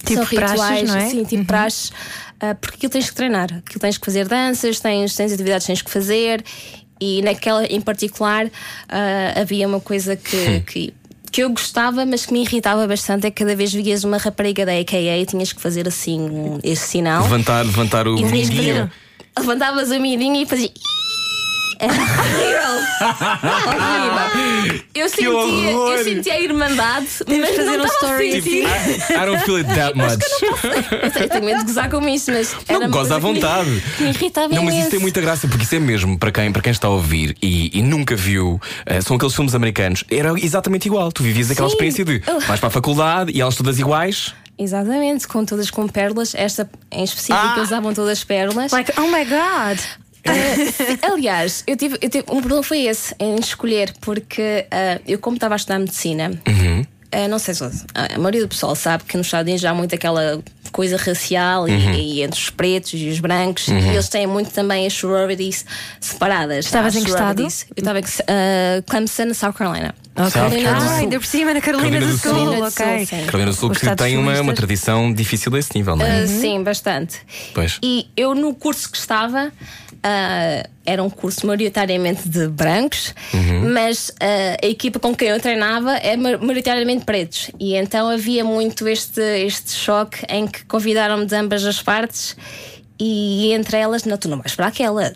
Tipo 0.05 0.25
São 0.25 0.27
praxes, 0.27 0.51
rituais, 0.51 0.89
não 0.89 0.97
é? 0.97 1.09
Sim, 1.11 1.25
tipo 1.25 1.45
praxes. 1.45 1.93
ah, 2.41 2.55
porque 2.55 2.77
aquilo 2.77 2.93
tens 2.93 3.11
que 3.11 3.15
treinar. 3.15 3.53
Aquilo 3.53 3.81
tens 3.81 3.99
que 3.99 4.05
fazer 4.05 4.27
danças, 4.27 4.81
tens, 4.81 5.15
tens 5.15 5.33
atividades 5.33 5.67
que 5.67 5.73
tens 5.73 5.83
que 5.83 5.91
fazer. 5.91 6.43
E 6.99 7.23
naquela 7.23 7.65
em 7.67 7.81
particular 7.81 8.51
ah, 8.89 9.41
havia 9.41 9.69
uma 9.69 9.81
coisa 9.81 10.17
que. 10.17 10.61
que 10.61 11.00
que 11.31 11.43
eu 11.43 11.51
gostava, 11.51 12.05
mas 12.05 12.27
que 12.27 12.33
me 12.33 12.43
irritava 12.43 12.87
bastante 12.87 13.27
é 13.27 13.31
que 13.31 13.39
cada 13.39 13.55
vez 13.55 13.73
vias 13.73 14.05
uma 14.05 14.19
rapariga 14.19 14.67
da 14.67 14.73
AKA 14.73 15.25
tinhas 15.27 15.53
que 15.53 15.61
fazer 15.61 15.87
assim 15.87 16.59
esse 16.63 16.89
sinal. 16.89 17.23
Levantar, 17.23 17.65
levantar 17.65 18.09
o 18.09 18.19
E 18.19 18.25
mindinho. 18.25 18.91
Levantavas 19.39 19.91
o 19.91 20.01
mindinho 20.01 20.37
e 20.37 20.47
fazia. 20.47 20.71
Era 21.81 21.93
horrível. 21.93 22.71
Horrível. 23.67 24.85
Eu 24.95 25.09
sentia, 25.09 25.31
horror. 25.31 25.93
eu 25.93 26.05
sentia 26.05 26.35
a 26.35 26.41
irmandade, 26.41 27.07
Temos 27.25 27.41
mas 27.41 27.51
de 27.51 27.57
fazer 27.57 27.77
não 27.77 27.85
um 27.85 27.87
estava 27.87 28.13
a 28.13 28.17
story. 28.25 28.33
sentir. 28.43 28.65
I, 28.65 29.13
I 29.23 29.27
don't 29.27 29.45
feel 29.45 29.57
it 29.57 29.75
that 29.75 29.97
much. 29.97 30.19
Eu 31.03 31.11
sei, 31.11 31.29
tenho 31.29 31.45
medo 31.45 31.59
de 31.61 31.65
gozar 31.67 31.91
com 31.91 32.07
isso, 32.09 32.31
mas. 32.31 32.55
Não, 32.69 32.91
goza 32.91 33.15
à 33.15 33.19
me- 33.19 33.23
vontade. 33.23 33.83
que 33.97 34.03
Me 34.03 34.11
irritava 34.11 34.55
Não, 34.55 34.63
mas 34.65 34.75
isso 34.75 34.91
tem 34.91 35.01
muita 35.01 35.21
graça, 35.21 35.49
porque 35.49 35.65
isso 35.65 35.75
é 35.75 35.81
mesmo, 35.81 36.19
para 36.19 36.31
quem, 36.31 36.53
para 36.53 36.63
quem 36.63 36.73
está 36.73 36.89
a 36.89 36.91
ouvir 36.91 37.37
e, 37.43 37.77
e 37.79 37.83
nunca 37.83 38.15
viu, 38.15 38.61
eh, 38.87 39.01
são 39.01 39.17
aqueles 39.17 39.35
filmes 39.35 39.55
americanos, 39.55 40.05
era 40.11 40.33
exatamente 40.39 40.87
igual. 40.87 41.11
Tu 41.11 41.23
vivias 41.23 41.51
aquela 41.51 41.69
Sim. 41.69 41.75
experiência 41.75 42.05
de 42.05 42.23
Oh. 42.27 42.39
vais 42.41 42.61
para 42.61 42.69
a 42.69 42.71
faculdade 42.71 43.33
e 43.35 43.41
elas 43.41 43.57
todas 43.57 43.79
iguais. 43.79 44.35
Exatamente, 44.59 45.27
com 45.27 45.45
todas 45.45 45.71
com 45.71 45.89
pérolas. 45.89 46.35
Esta 46.35 46.69
em 46.93 47.03
específico 47.03 47.39
Ah. 47.57 47.61
usavam 47.63 47.95
todas 47.95 48.23
pérolas. 48.23 48.71
Like, 48.73 48.93
oh 48.99 49.07
my 49.09 49.25
god! 49.25 49.79
Ah, 50.27 51.13
aliás, 51.13 51.63
eu 51.67 51.77
tive, 51.77 51.99
eu 52.01 52.09
tive- 52.11 52.25
um 52.31 52.41
problema 52.41 52.63
foi 52.63 52.81
esse 52.87 53.15
em 53.19 53.37
escolher, 53.39 53.93
porque 54.01 54.67
ah, 54.71 55.01
eu, 55.07 55.19
como 55.19 55.37
estava 55.37 55.55
a 55.55 55.57
estudar 55.57 55.79
medicina, 55.79 56.33
ah, 57.13 57.29
não 57.29 57.39
sei 57.39 57.55
se 57.55 57.65
a 57.95 58.19
maioria 58.19 58.43
do 58.43 58.49
pessoal 58.49 58.75
sabe 58.77 59.05
que 59.05 59.17
nos 59.17 59.27
Estados 59.27 59.49
Unidos 59.49 59.65
há 59.65 59.75
muito 59.75 59.95
aquela 59.95 60.43
coisa 60.73 60.97
racial 60.97 61.69
e- 61.69 61.73
e, 62.19 62.23
entre 62.23 62.39
os 62.39 62.49
pretos 62.51 62.93
e 62.95 63.09
os 63.09 63.19
brancos, 63.19 63.67
e 63.67 63.73
eles 63.73 64.09
têm 64.09 64.27
muito 64.27 64.51
também 64.51 64.87
as 64.87 64.93
sororities 64.93 65.65
separadas. 66.01 66.67
Estavas 66.67 66.95
em 66.95 67.03
que 67.03 67.11
estado? 67.11 67.43
Eu 67.43 67.47
estava 67.49 67.99
em 67.99 68.03
uh, 68.03 68.83
Clemson, 68.87 69.35
South 69.35 69.53
Carolina. 69.55 69.95
Ah, 70.17 70.97
ainda 70.99 71.19
por 71.19 71.25
cima 71.27 71.55
na 71.55 71.61
Carolina, 71.61 71.99
Carolina 71.99 72.13
do 72.13 72.19
Sul, 72.19 72.31
Sul. 72.31 72.45
Carolina 72.45 72.67
do 72.67 72.71
Sul, 72.71 73.07
sim. 73.07 73.27
Carolina 73.27 73.51
do 73.53 73.57
Sul 73.57 73.71
que 73.71 73.97
tem 73.97 74.19
uma, 74.19 74.41
uma 74.43 74.53
tradição 74.53 75.13
difícil 75.13 75.55
a 75.55 75.59
esse 75.59 75.71
nível, 75.75 75.97
não 75.97 76.05
é? 76.05 76.25
Uh, 76.25 76.29
Sim, 76.29 76.63
bastante. 76.63 77.17
Pois. 77.55 77.79
E 77.83 78.07
eu, 78.17 78.35
no 78.35 78.55
curso 78.55 78.91
que 78.91 78.99
estava, 78.99 79.51
ah, 80.03 80.67
era 80.87 81.03
um 81.03 81.11
curso 81.11 81.47
maioritariamente 81.47 82.29
de 82.29 82.49
brancos, 82.49 83.15
mas 83.73 84.11
ah, 84.21 84.57
a 84.63 84.67
equipa 84.67 84.99
com 84.99 85.15
quem 85.15 85.29
eu 85.29 85.41
treinava 85.41 85.93
é 85.97 86.17
ma- 86.17 86.39
maioritariamente 86.39 87.05
pretos. 87.05 87.51
E 87.59 87.75
então 87.75 88.09
havia 88.09 88.45
muito 88.45 88.87
este, 88.89 89.21
este 89.21 89.73
choque 89.73 90.19
em 90.29 90.47
que 90.47 90.65
convidaram-me 90.65 91.27
de 91.27 91.35
ambas 91.35 91.65
as 91.65 91.83
partes, 91.83 92.37
e 92.99 93.53
entre 93.53 93.77
elas, 93.79 94.05
não, 94.05 94.17
tu 94.17 94.29
não 94.29 94.39
vais 94.39 94.55
para 94.55 94.67
aquela. 94.67 95.13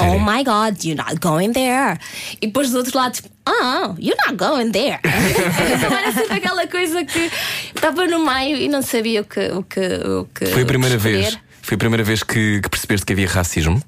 Oh 0.00 0.18
my 0.18 0.42
God, 0.42 0.82
you're 0.82 0.94
not 0.96 1.16
going 1.20 1.52
there. 1.52 1.98
E 2.40 2.46
depois 2.46 2.70
do 2.70 2.78
outro 2.78 2.96
lado, 2.96 3.12
tipo, 3.14 3.28
oh, 3.46 3.94
you're 3.98 4.16
not 4.26 4.34
going 4.36 4.70
there. 4.70 4.98
Então 5.04 5.92
era 5.98 6.10
sempre 6.12 6.36
aquela 6.38 6.66
coisa 6.66 7.04
que 7.04 7.30
estava 7.74 8.06
no 8.06 8.24
meio 8.24 8.56
e 8.56 8.68
não 8.68 8.80
sabia 8.80 9.20
o 9.20 9.24
que. 9.24 9.40
O 9.50 9.62
que, 9.62 9.80
o 9.80 10.24
que 10.34 10.46
Foi 10.46 10.62
a 10.62 10.66
primeira 10.66 10.96
vez. 10.96 11.36
Foi 11.60 11.74
a 11.74 11.78
primeira 11.78 12.02
vez 12.04 12.22
que, 12.22 12.60
que 12.62 12.68
percebeste 12.70 13.04
que 13.04 13.12
havia 13.12 13.28
racismo. 13.28 13.82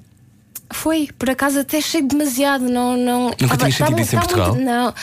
Foi, 0.71 1.09
por 1.17 1.29
acaso 1.29 1.59
até 1.59 1.77
achei 1.77 2.01
demasiado. 2.01 2.63
Não, 2.69 2.97
não, 2.97 3.25
Nunca 3.39 3.57
tinhas 3.57 3.75
sentido 3.75 3.99
isso 4.01 4.15
em 4.15 4.19
Portugal? 4.19 4.49
muito- 4.53 4.65
não. 4.65 4.93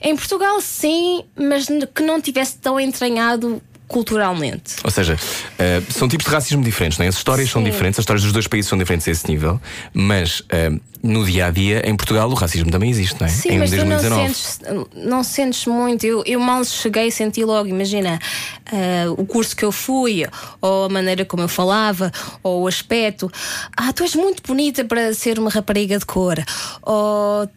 Em 0.00 0.14
Portugal, 0.16 0.60
sim, 0.60 1.24
mas 1.36 1.66
que 1.94 2.02
não 2.02 2.20
tivesse 2.20 2.58
tão 2.58 2.78
entranhado 2.78 3.60
culturalmente. 3.88 4.76
Ou 4.84 4.90
seja, 4.90 5.18
eh, 5.58 5.82
são 5.88 6.06
tipos 6.06 6.26
de 6.26 6.32
racismo 6.32 6.62
diferentes, 6.62 6.98
não 6.98 7.06
é? 7.06 7.08
As 7.08 7.16
histórias 7.16 7.50
são 7.50 7.62
Sim. 7.62 7.70
diferentes, 7.70 7.98
as 7.98 8.02
histórias 8.02 8.22
dos 8.22 8.32
dois 8.32 8.46
países 8.46 8.68
são 8.68 8.78
diferentes 8.78 9.08
a 9.08 9.10
esse 9.10 9.26
nível, 9.26 9.60
mas 9.94 10.42
eh, 10.50 10.70
no 11.02 11.24
dia 11.24 11.46
a 11.46 11.50
dia, 11.50 11.88
em 11.88 11.96
Portugal, 11.96 12.28
o 12.28 12.34
racismo 12.34 12.70
também 12.70 12.90
existe, 12.90 13.18
não 13.20 13.26
é? 13.26 13.30
Sim, 13.30 13.50
em 13.52 13.58
mas 13.58 13.70
tu 13.70 13.76
não 13.76 13.86
2019. 13.86 14.34
sentes, 14.34 14.60
não 14.94 15.24
sentes 15.24 15.66
muito. 15.66 16.04
Eu, 16.04 16.22
eu 16.26 16.40
mal 16.40 16.64
cheguei, 16.64 17.10
senti 17.10 17.44
logo. 17.44 17.68
Imagina 17.68 18.18
ah, 18.66 19.10
o 19.16 19.24
curso 19.24 19.56
que 19.56 19.64
eu 19.64 19.72
fui, 19.72 20.26
ou 20.60 20.84
a 20.84 20.88
maneira 20.88 21.24
como 21.24 21.42
eu 21.42 21.48
falava, 21.48 22.12
ou 22.42 22.62
o 22.62 22.66
aspecto. 22.66 23.30
Ah, 23.76 23.92
tu 23.92 24.02
és 24.02 24.14
muito 24.14 24.42
bonita 24.42 24.84
para 24.84 25.14
ser 25.14 25.38
uma 25.38 25.50
rapariga 25.50 25.98
de 25.98 26.04
cor. 26.04 26.36
Ou 26.82 27.48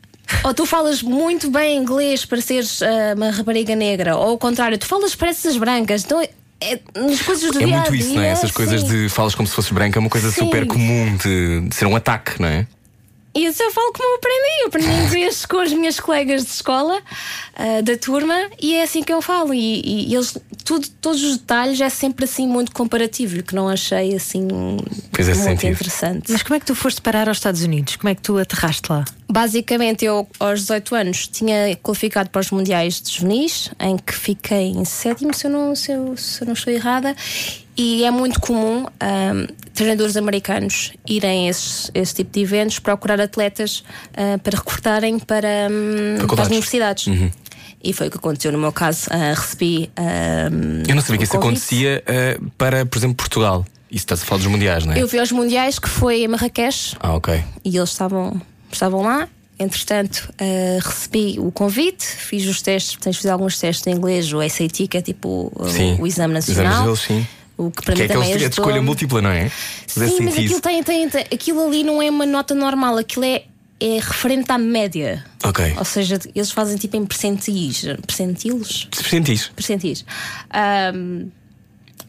ou 0.44 0.54
tu 0.54 0.66
falas 0.66 1.02
muito 1.02 1.50
bem 1.50 1.78
inglês 1.78 2.26
para 2.26 2.42
seres 2.42 2.82
ah, 2.82 3.14
uma 3.16 3.32
rapariga 3.32 3.76
negra, 3.76 4.16
ou 4.18 4.30
ao 4.30 4.38
contrário, 4.38 4.78
tu 4.78 4.86
falas 4.86 5.16
pareces 5.16 5.58
brancas. 5.58 6.04
Então, 6.04 6.22
é, 6.62 6.80
nas 6.96 7.22
coisas 7.22 7.52
do 7.52 7.62
É 7.62 7.66
dia 7.66 7.76
muito 7.76 7.96
isso, 7.96 8.14
não 8.14 8.22
é? 8.22 8.30
Essas 8.30 8.52
coisas 8.52 8.82
sim. 8.82 8.88
de 8.88 9.10
falas 9.10 9.34
como 9.34 9.48
se 9.48 9.56
fosses 9.56 9.72
branca 9.72 9.98
é 9.98 10.00
uma 10.00 10.10
coisa 10.10 10.30
Sim. 10.30 10.46
super 10.46 10.68
comum 10.68 11.18
de, 11.18 11.62
de 11.62 11.76
ser 11.76 11.88
um 11.88 11.96
ataque, 11.96 12.40
não 12.40 12.48
é? 12.48 12.68
E 13.34 13.46
isso 13.46 13.64
eu 13.64 13.72
falo 13.72 13.94
como 13.94 14.10
eu 14.10 14.16
aprendi. 14.16 14.62
Eu 14.62 14.68
aprendi 14.68 15.06
inglês 15.08 15.46
com 15.46 15.60
as 15.60 15.72
minhas 15.72 16.00
colegas 16.00 16.44
de 16.44 16.50
escola, 16.50 17.02
ah, 17.56 17.82
da 17.82 17.98
turma, 17.98 18.50
e 18.62 18.76
é 18.76 18.84
assim 18.84 19.02
que 19.04 19.14
eu 19.14 19.22
falo. 19.22 19.54
E, 19.54 20.10
e 20.10 20.14
eles, 20.14 20.38
tudo, 20.66 20.88
todos 21.00 21.24
os 21.24 21.38
detalhes 21.38 21.80
é 21.80 21.90
sempre 21.90 22.26
assim 22.26 22.46
muito 22.46 22.74
comparativo, 22.74 23.40
o 23.40 23.44
que 23.44 23.56
não 23.56 23.70
achei 23.70 24.16
assim 24.16 24.48
Fez 25.14 25.28
muito 25.30 25.44
sentido. 25.44 25.72
interessante. 25.72 26.32
Mas 26.32 26.44
como 26.44 26.56
é 26.56 26.60
que 26.60 26.66
tu 26.66 26.76
foste 26.76 27.02
parar 27.02 27.28
aos 27.30 27.38
Estados 27.38 27.64
Unidos? 27.64 27.96
Como 27.96 28.10
é 28.10 28.16
que 28.16 28.22
tu 28.22 28.38
aterraste 28.38 28.92
lá? 28.92 29.06
Basicamente, 29.30 30.04
eu 30.04 30.28
aos 30.38 30.60
18 30.62 30.96
anos 30.96 31.28
tinha 31.28 31.74
qualificado 31.82 32.30
para 32.30 32.42
os 32.42 32.52
Mundiais 32.52 33.02
de 33.02 33.14
Juvenis, 33.14 33.72
em 33.80 33.98
que 33.98 34.14
fiquei 34.14 34.68
em 34.72 34.84
sétimo, 34.84 35.34
se 35.34 35.48
eu 35.48 35.52
não, 35.52 35.74
se 35.74 35.92
eu, 35.94 36.18
se 36.18 36.42
eu 36.42 36.48
não 36.48 36.54
estou 36.54 36.74
errada. 36.74 37.16
E 37.78 38.04
é 38.04 38.12
muito 38.12 38.42
comum 38.42 38.86
ahm, 39.00 39.48
treinadores 39.82 40.16
americanos 40.18 40.94
irem 41.08 41.48
a 41.48 41.50
esses- 41.52 41.92
esse 41.94 42.14
tipo 42.16 42.32
de 42.32 42.42
eventos 42.42 42.80
procurar 42.80 43.20
atletas 43.20 43.84
ah, 44.16 44.38
para 44.44 44.58
recrutarem 44.58 45.20
para, 45.20 45.68
hum, 45.72 46.26
para 46.28 46.42
as 46.44 46.48
universidades. 46.48 47.06
E 47.84 47.94
foi 47.94 48.08
o 48.08 48.12
que 48.12 48.18
aconteceu 48.18 48.52
no 48.52 48.60
meu 48.60 48.72
caso. 48.72 49.08
Ah, 49.10 49.34
recebi. 49.36 49.90
ahm, 49.98 50.84
Eu 50.88 50.94
não 50.96 51.02
sabia 51.02 51.18
que 51.18 51.24
isso 51.24 51.34
convite. 51.34 51.48
acontecia 51.58 52.04
para, 52.58 52.86
por 52.86 52.98
exemplo, 52.98 53.16
Portugal. 53.16 53.66
Isso 53.90 54.04
está-se 54.06 54.24
a 54.24 54.26
falar 54.26 54.38
dos 54.40 54.48
mundiais, 54.48 54.86
não 54.86 54.94
é? 54.94 55.02
Eu 55.02 55.08
fui 55.08 55.20
aos 55.20 55.32
Mundiais, 55.34 55.78
que 55.78 55.90
foi 55.90 56.22
em 56.24 56.28
Marrakech, 56.28 56.96
Ah, 57.00 57.14
ok. 57.14 57.44
e 57.66 57.76
eles 57.76 57.90
estavam, 57.90 58.40
estavam 58.72 59.02
lá. 59.02 59.28
Entretanto, 59.60 60.32
eh, 60.40 60.80
recebi 60.82 61.36
o 61.40 61.52
convite, 61.52 62.04
fiz 62.06 62.48
os 62.48 62.62
testes, 62.62 62.98
tens 63.02 63.16
de 63.18 63.22
fazer 63.22 63.32
alguns 63.34 63.60
testes 63.60 63.86
em 63.88 63.92
inglês, 63.96 64.32
o 64.34 64.42
SAT, 64.42 64.88
que 64.88 64.98
é 64.98 65.02
tipo 65.02 65.52
o- 65.54 66.02
o 66.02 66.08
exame 66.08 66.34
nacional. 66.34 66.86
deles, 66.86 67.00
sim. 67.02 67.28
O 67.68 67.72
que 67.72 67.84
para 67.84 67.94
Que 67.96 68.02
é 68.04 68.08
mim 68.08 68.14
também 68.14 68.34
é 68.34 68.38
de 68.38 68.46
ajudou. 68.46 68.66
escolha 68.66 68.82
múltipla, 68.82 69.22
não 69.22 69.30
é? 69.30 69.50
Sim, 69.88 70.18
mas 70.22 70.34
aquilo, 70.38 70.60
tem, 70.62 70.84
tem, 70.84 71.10
tem- 71.10 71.26
aquilo 71.32 71.66
ali 71.68 71.84
não 71.84 72.02
é 72.02 72.10
uma 72.10 72.26
nota 72.26 72.56
normal, 72.56 72.98
aquilo 72.98 73.26
é, 73.26 73.44
é 73.80 73.96
referente 74.00 74.52
à 74.52 74.58
média. 74.58 75.24
Ok. 75.44 75.74
Ou 75.78 75.86
seja, 75.86 76.20
eles 76.34 76.52
fazem 76.52 76.78
tipo 76.78 76.96
em 76.98 77.06
percentis. 77.06 77.84
Percentilos? 78.08 78.88
Se 78.92 79.04
sentis. 79.04 79.48
percentis. 79.56 80.06
Ahm, 80.52 81.28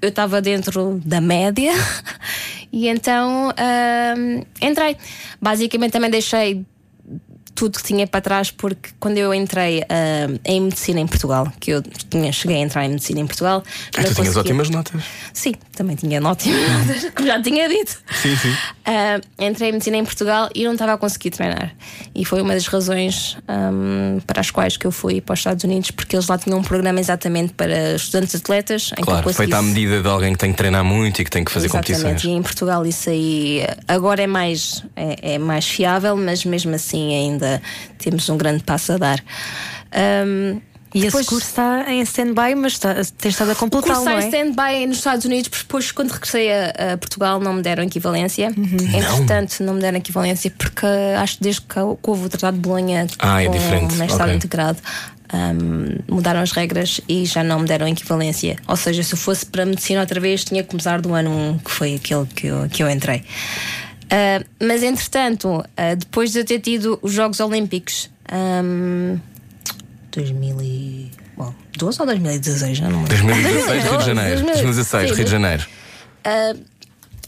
eu 0.00 0.08
estava 0.08 0.40
dentro 0.42 1.00
da 1.04 1.20
média 1.20 1.72
e 2.72 2.88
então 2.88 3.50
ahm, 3.56 4.42
entrei. 4.60 4.96
Basicamente 5.40 5.92
também 5.92 6.10
deixei 6.10 6.64
tudo 7.54 7.78
que 7.78 7.84
tinha 7.84 8.06
para 8.06 8.20
trás 8.20 8.50
porque 8.50 8.90
quando 8.98 9.18
eu 9.18 9.32
entrei 9.34 9.82
ahm, 9.82 10.36
em 10.44 10.60
medicina 10.62 11.00
em 11.00 11.06
Portugal, 11.06 11.52
que 11.60 11.70
eu 11.70 11.82
tinha, 12.10 12.32
cheguei 12.32 12.56
a 12.56 12.60
entrar 12.60 12.84
em 12.84 12.90
medicina 12.90 13.20
em 13.20 13.26
Portugal, 13.26 13.62
Ah, 13.66 13.68
tu 13.90 13.90
tinhas 14.02 14.14
conseguia- 14.14 14.40
ótimas 14.40 14.70
notas. 14.70 15.02
Sim, 15.32 15.54
também 15.76 15.94
tinha 15.96 16.20
ótimas 16.22 16.60
notas, 16.86 17.10
como 17.14 17.26
já 17.28 17.40
tinha 17.42 17.68
dito. 17.68 17.98
Sim, 18.20 18.36
sim. 18.36 18.54
Ah, 18.84 19.20
entrei 19.38 19.68
em 19.68 19.72
medicina 19.72 19.96
em 19.98 20.04
Portugal 20.04 20.48
e 20.54 20.64
não 20.64 20.72
estava 20.72 20.94
a 20.94 20.98
conseguir 20.98 21.30
treinar. 21.30 21.74
E 22.14 22.24
foi 22.24 22.40
uma 22.42 22.54
das 22.54 22.66
razões 22.66 23.36
ahm, 23.48 24.18
para 24.26 24.40
as 24.40 24.50
quais 24.50 24.76
que 24.76 24.86
eu 24.86 24.92
fui 24.92 25.20
para 25.20 25.34
os 25.34 25.40
Estados 25.40 25.62
Unidos, 25.64 25.90
porque 25.90 26.16
eles 26.16 26.26
lá 26.28 26.38
tinham 26.38 26.58
um 26.58 26.62
programa 26.62 26.98
exatamente 27.00 27.52
para 27.52 27.94
estudantes 27.94 28.34
atletas. 28.34 28.90
Claro, 29.00 29.32
feita 29.32 29.56
à 29.56 29.58
conseguisse- 29.58 29.62
medida 29.80 30.02
de 30.02 30.08
alguém 30.08 30.32
que 30.32 30.38
tem 30.38 30.50
que 30.52 30.56
treinar 30.58 30.84
muito 30.84 31.20
e 31.20 31.24
que 31.24 31.30
tem 31.30 31.44
que 31.44 31.52
fazer 31.52 31.66
Exatamente, 31.66 32.02
competições. 32.02 32.24
e 32.24 32.36
em 32.36 32.42
Portugal 32.42 32.86
isso 32.86 33.10
aí 33.10 33.66
agora 33.86 34.22
é 34.22 34.26
mais, 34.26 34.82
é, 34.96 35.34
é 35.34 35.38
mais 35.38 35.66
fiável, 35.66 36.16
mas 36.16 36.44
mesmo 36.44 36.74
assim 36.74 37.14
ainda 37.14 37.41
temos 37.98 38.28
um 38.28 38.36
grande 38.36 38.62
passo 38.62 38.92
a 38.92 38.96
dar. 38.98 39.20
Ahm, 39.92 40.60
E 40.94 41.00
depois- 41.00 41.22
esse 41.22 41.28
curso 41.30 41.46
está 41.48 41.90
em 41.90 42.02
stand-by, 42.02 42.54
mas 42.54 42.72
está, 42.74 42.94
tens 42.94 43.32
estado 43.32 43.50
a 43.50 43.52
o 43.54 43.56
completá-lo, 43.56 43.94
curso 44.04 44.10
está 44.10 44.12
em 44.20 44.24
é? 44.24 44.28
stand-by 44.28 44.86
nos 44.86 44.98
Estados 44.98 45.24
Unidos, 45.24 45.48
porque 45.48 45.62
depois, 45.64 45.90
quando 45.90 46.10
regressei 46.10 46.52
a, 46.52 46.92
a 46.92 46.98
Portugal, 46.98 47.40
não 47.40 47.54
me 47.54 47.62
deram 47.62 47.82
equivalência. 47.82 48.48
Uhum. 48.54 48.76
Entretanto, 48.94 49.62
não 49.64 49.72
me 49.74 49.80
deram 49.80 49.96
equivalência, 49.96 50.50
porque 50.50 50.84
acho 51.18 51.38
que 51.38 51.42
desde 51.44 51.62
que 51.62 51.78
houve 51.78 52.26
o 52.26 52.28
Tratado 52.28 52.56
de 52.58 52.62
Bolonha 52.62 53.06
Ah, 53.18 53.42
é 53.42 53.46
com 53.46 53.52
diferente, 53.52 53.94
o 53.94 53.98
mestrado 53.98 54.28
ok. 54.28 54.36
integrado, 54.36 54.78
ahm, 55.32 55.98
mudaram 56.10 56.40
as 56.40 56.52
regras 56.52 57.00
e 57.08 57.24
já 57.24 57.42
não 57.42 57.60
me 57.60 57.66
deram 57.66 57.88
equivalência. 57.88 58.56
Ou 58.68 58.76
seja, 58.76 59.02
se 59.02 59.14
eu 59.14 59.18
fosse 59.18 59.46
para 59.46 59.62
a 59.62 59.66
medicina 59.66 60.00
outra 60.00 60.20
vez, 60.20 60.44
tinha 60.44 60.62
que 60.62 60.68
começar 60.68 61.00
do 61.00 61.14
ano 61.14 61.30
1, 61.30 61.58
que 61.60 61.70
foi 61.70 61.94
aquele 61.94 62.26
que 62.26 62.46
eu, 62.48 62.68
que 62.68 62.82
eu 62.82 62.90
entrei. 62.90 63.24
Ah, 64.14 64.44
mas 64.60 64.82
entretanto, 64.82 65.64
ah, 65.74 65.94
depois 65.94 66.32
de 66.32 66.40
eu 66.40 66.44
ter 66.44 66.60
tido 66.60 66.98
os 67.00 67.14
Jogos 67.14 67.40
Olímpicos. 67.40 68.10
ahm, 68.30 69.18
2012 70.10 72.00
ou 72.00 72.06
2016, 72.06 72.76
já 72.76 72.90
não 72.90 72.98
lembro. 73.04 73.08
2016, 73.08 73.84
Rio 73.84 73.98
de 73.98 74.04
Janeiro. 74.04 74.44
2016, 74.44 75.10
Rio 75.16 75.24
de 75.24 75.30
Janeiro. 75.30 75.66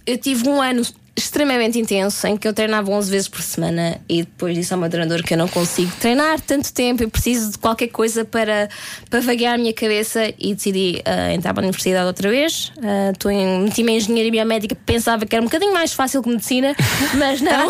Eu 0.07 0.19
tive 0.19 0.47
um 0.47 0.61
ano 0.61 0.83
extremamente 1.17 1.79
intenso 1.79 2.27
em 2.27 2.37
que 2.37 2.47
eu 2.49 2.53
treinava 2.53 2.91
11 2.91 3.11
vezes 3.11 3.29
por 3.29 3.41
semana 3.41 4.01
e 4.09 4.23
depois 4.25 4.55
disse 4.57 4.73
ao 4.73 4.81
meu 4.81 4.91
treinador 4.91 5.23
que 5.23 5.35
eu 5.35 5.39
não 5.39 5.47
consigo 5.49 5.93
treinar 6.01 6.41
tanto 6.41 6.73
tempo, 6.73 7.03
eu 7.03 7.09
preciso 7.11 7.53
de 7.53 7.59
qualquer 7.59 7.89
coisa 7.89 8.25
para, 8.25 8.69
para 9.09 9.21
vaguear 9.21 9.55
a 9.55 9.59
minha 9.59 9.73
cabeça 9.73 10.33
e 10.39 10.55
decidi 10.55 11.01
ah, 11.05 11.33
entrar 11.33 11.55
para 11.55 11.63
a 11.63 11.67
universidade 11.67 12.07
outra 12.07 12.29
vez. 12.31 12.73
Estou 13.13 13.31
em 13.31 13.61
meti-me 13.63 13.93
em 13.93 13.97
engenharia 13.97 14.31
biomédica, 14.31 14.75
pensava 14.87 15.25
que 15.25 15.35
era 15.37 15.43
um 15.43 15.47
bocadinho 15.47 15.73
mais 15.73 15.93
fácil 15.93 16.23
que 16.23 16.29
medicina, 16.29 16.75
mas 17.15 17.41
não. 17.41 17.69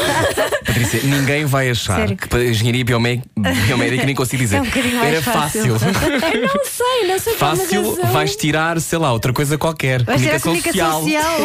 Patrícia, 0.65 1.01
ninguém 1.05 1.45
vai 1.45 1.69
achar 1.71 1.97
Sério? 2.01 2.17
que 2.17 2.29
para 2.29 2.43
engenharia 2.45 2.85
biomé- 2.85 3.23
biomédica 3.67 4.05
nem 4.07 4.15
consigo 4.15 4.43
dizer. 4.43 4.57
É 4.57 4.61
um 4.63 5.05
Era 5.05 5.21
fácil. 5.23 5.79
fácil. 5.79 5.89
eu 6.35 6.41
não 6.43 6.65
sei, 6.65 7.09
não 7.09 7.19
sei 7.19 7.33
por 7.35 7.39
Fácil, 7.39 7.91
razão. 7.97 8.13
vais 8.13 8.37
tirar, 8.37 8.81
sei 8.81 8.99
lá, 8.99 9.13
outra 9.13 9.33
coisa 9.33 9.59
qualquer. 9.59 10.03
Tirar 10.05 10.41
comunicação 10.41 11.03
social. 11.03 11.41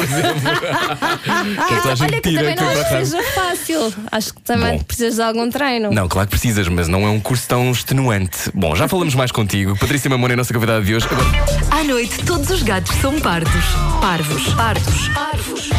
É 1.72 1.82
toda 1.82 1.89
a 1.92 1.96
gente 1.96 2.12
Olha 2.12 2.22
que 2.22 2.30
tira 2.30 2.42
também 2.42 2.56
não 2.56 2.70
acho 2.70 2.90
que 2.90 3.06
seja 3.06 3.24
fácil. 3.34 3.94
Acho 4.12 4.34
que 4.34 4.42
também 4.42 4.78
Bom. 4.78 4.84
precisas 4.84 5.16
de 5.16 5.22
algum 5.22 5.50
treino. 5.50 5.92
Não, 5.92 6.08
claro 6.08 6.28
que 6.28 6.32
precisas, 6.32 6.68
mas 6.68 6.88
não 6.88 7.06
é 7.06 7.10
um 7.10 7.20
curso 7.20 7.48
tão 7.48 7.72
extenuante. 7.72 8.50
Bom, 8.54 8.76
já 8.76 8.88
falamos 8.88 9.16
mais 9.16 9.32
contigo. 9.32 9.78
Patrícia 9.78 10.10
Mamona 10.10 10.34
é 10.34 10.36
a 10.36 10.38
nossa 10.38 10.54
convidada 10.54 10.84
de 10.84 10.96
hoje. 10.96 11.08
Agora, 11.10 11.26
À 11.72 11.84
noite, 11.84 12.24
todos 12.26 12.50
os 12.50 12.62
gatos 12.64 12.96
são 12.98 13.20
pardos. 13.20 13.64
Parvos. 14.02 14.54
Pardos. 14.54 15.08
Parvos. 15.10 15.70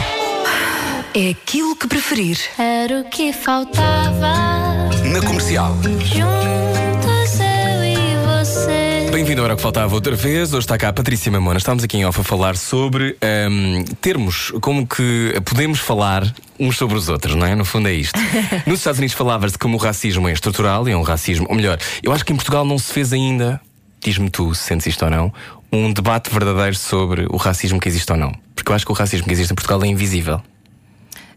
É 1.15 1.31
aquilo 1.31 1.75
que 1.77 1.87
preferir. 1.89 2.39
Era 2.59 3.01
o 3.01 3.05
que 3.05 3.33
faltava. 3.33 4.35
Na 5.05 5.21
comercial. 5.27 5.77
Juntos. 5.83 6.90
Bem-vindo 9.11 9.45
ao 9.45 9.57
que 9.57 9.63
Faltava 9.63 9.95
outra 9.95 10.15
vez. 10.15 10.51
Hoje 10.53 10.61
está 10.65 10.79
cá 10.79 10.89
a 10.89 10.93
Patrícia 10.93 11.31
Mamona. 11.33 11.59
Estamos 11.59 11.83
aqui 11.83 11.97
em 11.97 12.05
off 12.07 12.21
a 12.21 12.25
falar 12.25 12.57
sobre 12.57 13.17
ahm, 13.21 13.83
termos, 14.01 14.53
como 14.61 14.87
que 14.87 15.35
podemos 15.45 15.81
falar 15.81 16.33
uns 16.59 16.77
sobre 16.77 16.97
os 16.97 17.09
outros, 17.09 17.35
não 17.35 17.45
é? 17.47 17.55
No 17.55 17.65
fundo 17.65 17.89
é 17.89 17.93
isto. 17.93 18.19
Nos 18.67 18.79
Estados 18.79 18.99
Unidos 18.99 19.15
falava-se 19.15 19.59
como 19.59 19.77
o 19.77 19.81
racismo 19.81 20.29
é 20.29 20.33
estrutural 20.33 20.89
e 20.89 20.93
é 20.93 20.97
um 20.97 21.03
racismo, 21.03 21.47
ou 21.49 21.57
melhor, 21.57 21.79
eu 22.03 22.13
acho 22.13 22.25
que 22.25 22.33
em 22.33 22.37
Portugal 22.37 22.65
não 22.65 22.79
se 22.79 22.93
fez 22.93 23.13
ainda, 23.13 23.61
diz-me 24.01 24.31
tu 24.31 24.55
se 24.55 24.63
sentes 24.65 24.87
isto 24.87 25.05
ou 25.05 25.11
não, 25.11 25.33
um 25.73 25.93
debate 25.93 26.31
verdadeiro 26.31 26.77
sobre 26.77 27.27
o 27.31 27.37
racismo 27.37 27.81
que 27.81 27.89
existe 27.89 28.11
ou 28.13 28.19
não. 28.19 28.33
Porque 28.55 28.71
eu 28.71 28.77
acho 28.77 28.87
que 28.87 28.93
o 28.93 28.95
racismo 28.95 29.27
que 29.27 29.33
existe 29.33 29.51
em 29.53 29.55
Portugal 29.57 29.83
é 29.83 29.87
invisível. 29.89 30.41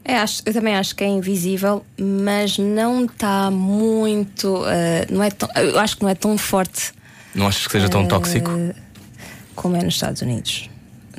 É, 0.06 0.18
acho- 0.18 0.42
eu 0.46 0.54
também 0.54 0.76
acho 0.76 0.96
que 0.96 1.04
é 1.04 1.08
invisível, 1.08 1.84
mas 2.00 2.58
não 2.58 3.06
está 3.06 3.50
muito. 3.50 4.64
eh, 4.68 5.08
não 5.10 5.24
é 5.24 5.32
tão, 5.32 5.50
eu 5.56 5.80
acho 5.80 5.96
que 5.98 6.04
não 6.04 6.10
é 6.10 6.16
tão 6.16 6.38
forte 6.38 6.92
Não 7.34 7.48
achas 7.48 7.66
que 7.66 7.72
seja 7.72 7.90
tão 7.90 8.06
tóxico? 8.08 8.52
como 9.56 9.76
é 9.76 9.84
nos 9.84 9.96
Estados 9.96 10.22
Unidos. 10.22 10.70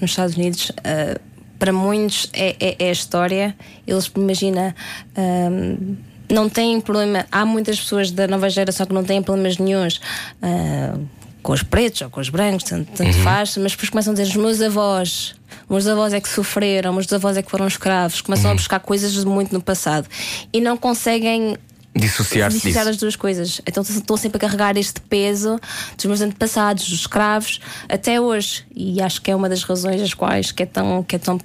Nos 0.00 0.11
Estados 0.11 0.37
Unidos, 0.37 0.73
eh, 0.83 1.18
para 1.59 1.73
muitos, 1.73 2.28
é, 2.33 2.56
é, 2.59 2.76
é 2.78 2.88
a 2.88 2.92
história. 2.92 3.56
Eles, 3.87 4.11
imagina. 4.16 4.75
ehm, 5.16 5.97
não 6.28 6.49
têm 6.49 6.80
problema. 6.80 7.26
Há 7.30 7.44
muitas 7.44 7.78
pessoas 7.78 8.11
da 8.11 8.26
nova 8.26 8.49
geração 8.49 8.87
que 8.87 8.92
não 8.92 9.04
têm 9.04 9.23
problemas 9.23 9.59
nenhuns 9.59 10.00
ah, 10.42 10.99
com 11.42 11.52
os 11.52 11.62
pretos 11.62 12.00
ou 12.02 12.11
com 12.11 12.21
os 12.21 12.30
brancos, 12.30 12.64
tanto, 12.64 12.90
tanto 12.92 13.12
faz, 13.18 13.56
mas 13.59 13.73
depois 13.73 13.90
começam 13.90 14.12
a 14.12 14.16
dizer: 14.16 14.30
os 14.30 14.37
meus 14.37 14.61
avós, 14.61 15.35
os 15.64 15.71
meus 15.71 15.87
avós 15.87 16.12
é 16.12 16.21
que 16.21 16.28
sofreram, 16.28 16.90
os 16.92 16.97
meus 16.97 17.12
avós 17.12 17.37
é 17.37 17.42
que 17.42 17.50
foram 17.50 17.66
escravos, 17.66 18.21
começam 18.21 18.50
a 18.50 18.54
buscar 18.54 18.80
coisas 18.80 19.23
muito 19.25 19.52
no 19.52 19.61
passado 19.61 20.09
e 20.52 20.61
não 20.61 20.76
conseguem 20.76 21.56
Dissociar-se 21.94 22.56
dissociar 22.58 22.84
disso. 22.84 22.90
as 22.90 22.96
duas 22.96 23.16
coisas. 23.16 23.60
Então 23.66 23.82
estou 23.82 24.16
sempre 24.16 24.38
a 24.38 24.40
carregar 24.40 24.76
este 24.76 25.00
peso 25.00 25.60
dos 25.96 26.04
meus 26.06 26.20
antepassados, 26.20 26.88
dos 26.88 27.00
escravos, 27.00 27.60
até 27.88 28.20
hoje. 28.20 28.64
E 28.74 29.00
acho 29.00 29.22
que 29.22 29.30
é 29.30 29.36
uma 29.36 29.48
das 29.48 29.62
razões 29.62 30.00
as 30.02 30.12
quais 30.14 30.50
que 30.50 30.62
é 30.64 30.66
tão, 30.66 31.02
que 31.04 31.14
é 31.16 31.18
tão 31.18 31.38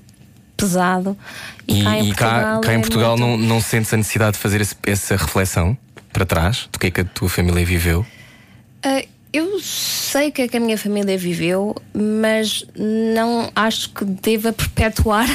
pesado. 0.57 1.15
E, 1.67 1.83
cá 1.83 1.97
em 1.99 2.09
e 2.09 2.13
cá, 2.13 2.25
Portugal 2.29 2.61
cá 2.61 2.73
em 2.73 2.75
é 2.75 2.79
Portugal 2.79 3.17
muito- 3.17 3.39
não, 3.41 3.47
não 3.55 3.61
sentes 3.61 3.93
a 3.93 3.97
necessidade 3.97 4.33
de 4.33 4.39
fazer 4.39 4.59
esse- 4.61 4.75
essa 4.83 5.15
reflexão 5.15 5.77
para 6.11 6.25
trás 6.25 6.67
do 6.71 6.79
que 6.79 6.87
é 6.87 6.91
que 6.91 7.01
a 7.01 7.05
tua 7.05 7.29
família 7.29 7.63
viveu? 7.63 8.05
Ah, 8.83 9.03
eu 9.31 9.59
sei 9.61 10.29
o 10.29 10.31
que 10.31 10.41
é 10.41 10.47
que 10.47 10.57
a 10.57 10.59
minha 10.59 10.77
família 10.77 11.15
viveu, 11.17 11.75
mas 11.93 12.65
não 12.75 13.51
acho 13.55 13.89
que 13.91 14.03
deva 14.03 14.51
perpetuar 14.51 15.27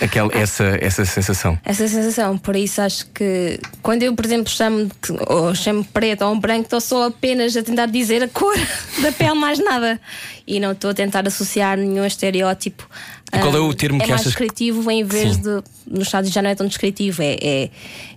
Aquela, 0.00 0.30
essa, 0.36 0.64
essa 0.80 1.04
sensação. 1.04 1.58
essa 1.64 1.88
sensação. 1.88 2.38
Por 2.38 2.54
isso 2.54 2.80
acho 2.80 3.06
que 3.06 3.58
quando 3.82 4.02
eu, 4.04 4.14
por 4.14 4.24
exemplo, 4.24 4.48
chamo 4.50 4.90
ou 5.28 5.54
chamo 5.54 5.84
preto 5.84 6.24
ou 6.24 6.32
um 6.34 6.38
branco, 6.38 6.64
estou 6.64 6.80
só 6.80 7.08
apenas 7.08 7.56
a 7.56 7.62
tentar 7.62 7.86
dizer 7.86 8.22
a 8.22 8.28
cor 8.28 8.54
da 9.02 9.10
pele, 9.12 9.34
mais 9.34 9.58
nada. 9.58 10.00
E 10.46 10.60
não 10.60 10.72
estou 10.72 10.90
a 10.90 10.94
tentar 10.94 11.26
associar 11.26 11.76
nenhum 11.76 12.04
estereótipo. 12.04 12.88
E 13.32 13.38
qual 13.38 13.54
é 13.54 13.60
o 13.60 13.66
Ahm, 13.66 13.72
termo 13.74 13.96
é 13.98 14.04
que 14.04 14.08
mais 14.10 14.20
achas 14.20 14.32
descritivo 14.32 14.90
em 14.90 15.04
vez 15.04 15.34
Sim. 15.34 15.42
de. 15.42 15.62
No 15.86 16.02
Estado 16.02 16.28
já 16.28 16.40
não 16.40 16.48
é 16.50 16.54
tão 16.54 16.66
descritivo, 16.66 17.20
é. 17.22 17.36
é, 17.42 17.70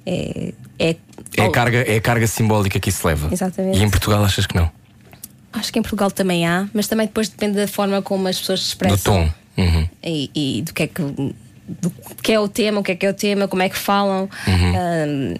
é, 0.05 0.53
é- 0.79 0.95
É 1.37 1.45
a, 1.45 1.49
carga, 1.51 1.77
é 1.79 1.97
a 1.97 2.01
carga 2.01 2.27
simbólica 2.27 2.79
que 2.79 2.89
isso 2.89 3.05
leva. 3.07 3.29
Exatamente. 3.31 3.77
E 3.79 3.83
em 3.83 3.89
Portugal 3.89 4.23
achas 4.23 4.45
que 4.45 4.55
não? 4.55 4.69
Acho 5.53 5.71
que 5.73 5.79
em 5.79 5.81
Portugal 5.81 6.09
também 6.11 6.47
há, 6.47 6.67
mas 6.73 6.87
também 6.87 7.07
depois 7.07 7.27
depende 7.27 7.57
da 7.57 7.67
forma 7.67 8.01
como 8.01 8.27
as 8.27 8.39
pessoas 8.39 8.61
se 8.61 8.67
expressam. 8.67 8.97
Do 8.97 9.03
tom. 9.03 9.33
Uhum. 9.57 9.89
e, 10.01 10.31
e 10.33 10.61
do 10.61 10.73
que 10.73 10.83
é 10.83 10.87
que 10.87 11.01
do 11.67 11.91
que 12.21 12.31
é 12.31 12.39
o 12.39 12.47
tema, 12.47 12.79
o 12.79 12.83
que 12.83 12.91
é 12.91 12.95
que 12.95 13.05
é 13.05 13.09
o 13.09 13.13
tema, 13.13 13.47
como 13.47 13.61
é 13.61 13.69
que 13.69 13.77
falam. 13.77 14.29
Uhum. 14.47 14.75
Ahm, 14.75 15.35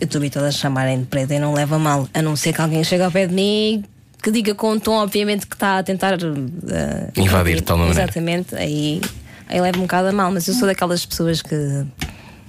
eu 0.00 0.06
estou 0.06 0.18
habituada 0.18 0.48
a 0.48 0.52
chamarem 0.52 1.00
de 1.00 1.06
preta 1.06 1.34
e 1.34 1.38
não 1.38 1.54
leva 1.54 1.78
mal, 1.78 2.08
a 2.12 2.20
não 2.20 2.34
ser 2.34 2.52
que 2.52 2.60
alguém 2.60 2.82
chegue 2.82 3.02
ao 3.02 3.10
pé 3.10 3.26
de 3.26 3.34
mim 3.34 3.84
que 4.24 4.30
diga 4.30 4.54
com 4.54 4.72
um 4.72 4.80
tom, 4.80 4.94
obviamente, 4.94 5.46
que 5.46 5.54
está 5.54 5.78
a 5.78 5.82
tentar 5.82 6.14
ah, 6.14 7.10
Invadir 7.14 7.56
de 7.56 7.62
tal 7.62 7.76
maneira. 7.76 8.04
Exatamente, 8.04 8.54
aí, 8.54 9.02
aí 9.46 9.60
leva 9.60 9.76
um 9.76 9.82
bocado 9.82 10.08
a 10.08 10.12
mal, 10.12 10.32
mas 10.32 10.48
eu 10.48 10.54
sou 10.54 10.66
daquelas 10.66 11.04
pessoas 11.04 11.42
que. 11.42 11.54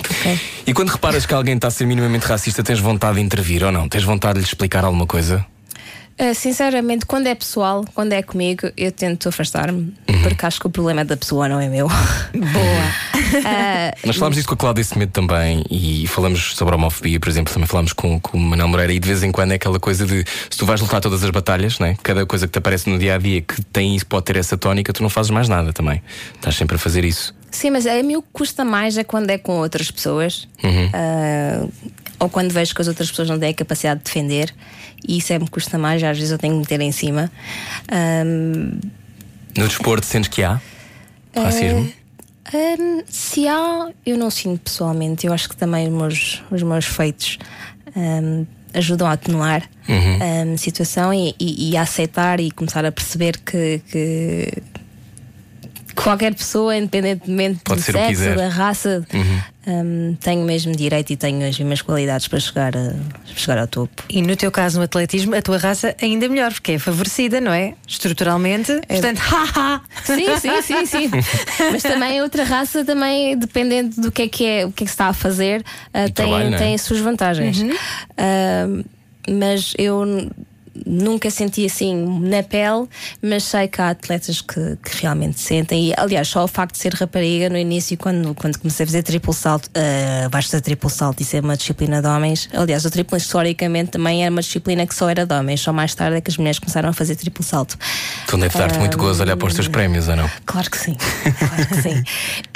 ok. 0.10 0.40
E 0.66 0.74
quando 0.74 0.90
reparas 0.90 1.26
que 1.26 1.34
alguém 1.34 1.56
está 1.56 1.68
a 1.68 1.72
ser 1.72 1.86
minimamente 1.86 2.26
racista, 2.26 2.64
tens 2.64 2.80
vontade 2.80 3.16
de 3.16 3.22
intervir 3.22 3.62
ou 3.62 3.74
não? 3.74 3.90
Tens 3.90 4.06
vontade 4.06 4.36
de 4.36 4.40
lhe 4.40 4.46
explicar 4.46 4.86
alguma 4.86 5.06
coisa? 5.06 5.46
Ah, 6.18 6.34
sinceramente, 6.34 7.06
quando 7.06 7.28
é 7.28 7.36
pessoal, 7.36 7.84
quando 7.94 8.14
é 8.14 8.24
comigo, 8.24 8.70
eu 8.78 8.90
tento 8.92 9.28
afastar-me, 9.28 9.94
Uhum. 10.10 10.22
porque 10.24 10.46
acho 10.46 10.62
que 10.62 10.68
o 10.68 10.70
problema 10.70 11.02
é 11.02 11.04
da 11.04 11.18
pessoa, 11.18 11.50
não 11.50 11.60
é 11.60 11.68
meu. 11.68 11.88
Boa. 12.34 13.42
Nós 14.06 14.16
falámos 14.16 14.36
disso 14.38 14.48
com 14.48 14.54
a 14.54 14.58
Cláudia 14.58 14.84
Semedo 14.84 15.12
também 15.12 15.64
e 15.70 16.08
falamos 16.08 16.56
sobre 16.56 16.74
a 16.74 16.78
homofobia, 16.78 17.20
por 17.20 17.28
exemplo, 17.28 17.54
também 17.54 17.68
falámos 17.68 17.92
com, 17.92 18.18
com 18.20 18.38
o 18.38 18.40
Manuel 18.40 18.70
Moreira 18.70 18.94
e 18.94 19.00
de 19.00 19.08
vez 19.08 19.24
em 19.24 19.32
quando 19.32 19.52
é 19.52 19.56
aquela 19.56 19.80
coisa 19.80 20.06
de 20.06 20.24
se 20.50 20.58
tu 20.58 20.66
vais 20.66 20.80
lutar 20.80 21.02
todas 21.02 21.22
as 21.22 21.30
batalhas, 21.32 21.80
né? 21.80 21.98
cada 22.02 22.26
coisa 22.26 22.48
que 22.48 22.54
te 22.54 22.60
aparece 22.60 22.90
no 22.90 22.98
dia 22.98 23.16
a 23.16 23.18
dia 23.18 23.42
que 23.42 23.62
tem 23.66 24.00
pode 24.08 24.26
ter 24.26 24.38
essa 24.38 24.58
tónica, 24.58 24.94
tu 24.94 25.04
não 25.04 25.10
fazes 25.10 25.32
mais 25.32 25.50
nada 25.50 25.74
também. 25.74 26.02
Estás 26.36 26.56
sempre 26.56 26.78
a 26.78 26.80
fazer 26.80 27.04
isso. 27.04 27.36
Sim, 27.52 27.72
mas 27.72 27.86
a 27.86 28.02
mim 28.04 28.16
o 28.16 28.22
que 28.22 28.28
custa 28.32 28.64
mais 28.64 28.98
é 28.98 29.04
quando 29.04 29.30
é 29.32 29.38
com 29.38 29.58
outras 29.60 29.90
pessoas 29.92 30.48
ah, 30.94 31.66
ou 32.20 32.30
quando 32.30 32.52
vejo 32.52 32.74
que 32.74 32.82
as 32.82 32.88
outras 32.88 33.10
pessoas 33.10 33.30
não 33.30 33.40
têm 33.40 33.50
a 33.50 33.54
capacidade 33.54 34.00
de 34.00 34.06
defender 34.06 34.54
e 35.08 35.18
isso 35.18 35.34
é 35.34 35.40
me 35.40 35.48
custa 35.48 35.78
mais, 35.78 36.04
às 36.04 36.18
vezes 36.18 36.32
eu 36.32 36.38
tenho 36.38 36.54
que 36.54 36.60
meter 36.60 36.82
em 36.82 36.92
cima. 36.92 37.32
Ahm, 37.92 38.80
No 39.58 39.68
desporto, 39.68 40.06
sentes 40.06 40.30
que 40.30 40.44
há? 40.44 40.62
Racismo? 41.36 41.92
ahm, 42.54 43.02
se 43.08 43.48
há, 43.48 43.90
eu 44.06 44.18
não 44.18 44.30
sinto 44.30 44.60
pessoalmente, 44.62 45.26
eu 45.28 45.34
acho 45.34 45.50
que 45.50 45.56
também 45.58 45.88
os 45.88 45.94
meus, 45.94 46.44
os 46.52 46.64
meus 46.64 46.86
feitos 46.86 47.38
ahm, 47.96 48.46
ajudam 48.74 49.08
a 49.08 49.14
atenuar 49.14 49.64
a 50.54 50.58
situação 50.58 51.14
e, 51.14 51.34
e- 51.40 51.70
e 51.72 51.78
a 51.78 51.82
aceitar 51.84 52.40
e 52.40 52.52
começar 52.52 52.84
a 52.86 52.92
perceber 52.92 53.38
que- 53.40 53.82
que 53.90 54.52
qualquer 55.96 56.34
pessoa, 56.36 56.76
independentemente 56.76 57.62
Pode 57.64 57.82
do 57.82 57.86
sexo, 57.86 58.36
da 58.36 58.50
raça, 58.50 59.06
hum, 59.68 60.16
tenho 60.20 60.42
o 60.42 60.46
mesmo 60.46 60.76
direito 60.76 61.12
e 61.12 61.18
tenho 61.18 61.48
as 61.48 61.58
mesmas 61.58 61.82
qualidades 61.82 62.28
para 62.28 62.40
chegar, 62.40 62.76
a- 62.76 62.94
chegar 63.36 63.58
ao 63.58 63.68
topo. 63.68 64.04
E 64.10 64.22
no 64.22 64.36
teu 64.36 64.52
caso, 64.52 64.78
no 64.78 64.84
atletismo, 64.86 65.36
a 65.36 65.42
tua 65.42 65.58
raça 65.58 65.96
ainda 66.02 66.28
melhor, 66.30 66.52
porque 66.54 66.74
é 66.74 66.80
favorecida, 66.80 67.40
não 67.42 67.52
é? 67.52 67.74
Estruturalmente. 67.88 68.80
Portanto, 68.88 69.18
haha! 69.20 69.82
Sim, 70.04 70.38
sim, 70.40 70.62
sim, 70.62 70.86
sim. 70.86 71.12
Mas 71.72 71.84
também 71.84 72.22
outra 72.22 72.44
raça, 72.44 72.84
também 72.86 73.38
dependendo 73.38 74.02
do 74.02 74.12
que 74.12 74.22
é 74.24 74.28
que 74.28 74.46
é, 74.46 74.66
o 74.66 74.72
que 74.72 74.84
é 74.84 74.86
que 74.86 74.92
se 74.92 74.94
está 74.96 75.08
a 75.08 75.14
fazer, 75.14 75.64
ah, 75.94 76.04
tem, 76.06 76.12
trabalho, 76.14 76.54
é? 76.54 76.58
tem 76.58 76.74
as 76.76 76.82
suas 76.82 77.00
vantagens. 77.00 77.64
Ah, 78.18 78.68
mas 79.28 79.74
eu 79.78 80.30
nunca 80.86 81.30
senti 81.30 81.66
assim 81.66 81.96
na 82.22 82.44
pele, 82.44 82.88
mas 83.22 83.44
sei 83.44 83.68
que 83.68 83.82
há 83.82 83.90
atletas 83.90 84.42
que, 84.42 84.78
que 84.84 85.02
realmente 85.02 85.40
sentem. 85.40 85.90
E, 85.90 85.94
aliás, 85.98 86.28
só 86.28 86.44
o 86.44 86.48
facto 86.48 86.74
de 86.74 86.80
ser 86.80 86.94
rapariga 86.94 87.50
no 87.50 87.58
início, 87.58 87.98
quando, 87.98 88.34
quando 88.34 88.58
comecei 88.60 88.84
a 88.84 88.88
fazer 88.88 89.04
triplo 89.04 89.34
salto, 89.34 89.68
uh, 89.68 90.26
abaixo 90.26 90.52
da 90.52 90.60
triplo 90.60 90.90
salto, 90.90 91.22
isso 91.22 91.36
é 91.36 91.40
uma 91.40 91.56
disciplina 91.56 92.02
de 92.02 92.08
homens. 92.08 92.50
Aliás, 92.54 92.86
o 92.86 92.92
triplo 92.92 93.18
historicamente 93.18 93.92
também 93.92 94.24
era 94.24 94.32
uma 94.32 94.42
disciplina 94.42 94.86
que 94.86 94.96
só 94.96 95.10
era 95.10 95.26
de 95.26 95.34
homens, 95.34 95.62
só 95.62 95.72
mais 95.72 95.94
tarde 95.94 96.18
é 96.18 96.22
que 96.22 96.30
as 96.30 96.38
mulheres 96.38 96.60
começaram 96.60 96.90
a 96.90 96.94
fazer 96.94 97.16
triplo 97.16 97.44
salto. 97.44 97.78
Então 98.26 98.40
deve 98.40 98.58
dar-te 98.58 98.80
muito 98.80 98.98
gozo 98.98 99.22
olhar 99.22 99.38
para 99.38 99.48
os 99.48 99.54
teus 99.54 99.68
prémios, 99.68 100.08
ou 100.08 100.16
não? 100.16 100.30
Claro 100.46 100.70
que 100.70 100.78
sim, 100.78 100.96
claro 100.96 101.68
que 101.68 101.82
sim. 101.82 102.04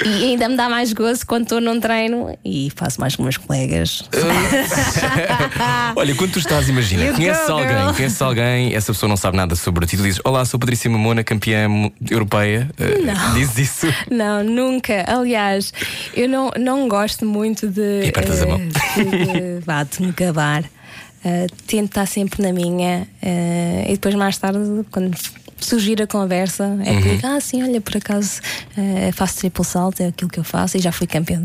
E 0.04 0.24
ainda 0.24 0.48
me 0.48 0.56
dá 0.56 0.68
mais 0.68 0.92
gozo 0.92 1.26
quando 1.26 1.44
estou 1.44 1.60
num 1.60 1.80
treino 1.80 2.36
e 2.44 2.70
faço 2.74 3.00
mais 3.00 3.16
com 3.16 3.22
meus 3.22 3.36
colegas. 3.36 4.04
Olha, 5.96 6.14
quando 6.14 6.32
tu 6.32 6.38
estás, 6.38 6.68
imagina, 6.68 7.12
conheces 7.12 7.48
alguém. 7.48 8.09
Conheces 8.10 8.22
alguém, 8.22 8.74
essa 8.74 8.92
pessoa 8.92 9.08
não 9.08 9.16
sabe 9.16 9.36
nada 9.36 9.54
sobre 9.54 9.86
ti, 9.86 9.96
tu 9.96 10.02
dizes: 10.02 10.20
Olá, 10.24 10.44
sou 10.44 10.58
Patrícia 10.58 10.90
Mamona, 10.90 11.22
campeã 11.24 11.68
europeia. 12.10 12.68
Uh, 12.78 13.04
Não. 13.06 13.34
Dizes 13.34 13.58
isso. 13.58 13.86
Não, 14.10 14.42
nunca. 14.44 15.04
Aliás, 15.06 15.72
eu 16.14 16.28
não, 16.28 16.50
não 16.58 16.88
gosto 16.88 17.24
muito 17.24 17.66
de. 17.68 18.04
E 18.04 18.08
apertas 18.08 18.42
a 18.42 18.46
mão. 18.46 18.60
eh, 18.60 19.58
de, 19.58 19.64
vá, 19.64 19.84
de 19.84 20.02
me 20.02 20.12
gabar. 20.12 20.64
Eh, 21.24 21.46
tento 21.66 21.86
estar 21.90 22.06
sempre 22.06 22.42
na 22.42 22.52
minha. 22.52 23.06
eh, 23.22 23.84
e 23.88 23.92
depois, 23.92 24.14
mais 24.14 24.36
tarde, 24.38 24.58
quando 24.90 25.16
surgir 25.58 26.00
a 26.02 26.06
conversa, 26.06 26.64
é 26.84 26.92
Uhum. 26.92 27.02
que 27.02 27.08
digo: 27.16 27.26
Ah, 27.26 27.40
sim, 27.40 27.62
olha, 27.62 27.80
por 27.80 27.96
acaso 27.96 28.40
eh, 28.76 29.10
faço 29.12 29.38
triplo 29.38 29.64
salto, 29.64 30.00
é 30.00 30.06
aquilo 30.08 30.30
que 30.30 30.38
eu 30.40 30.44
faço 30.44 30.76
e 30.76 30.80
já 30.80 30.90
fui 30.92 31.06
campeã 31.06 31.42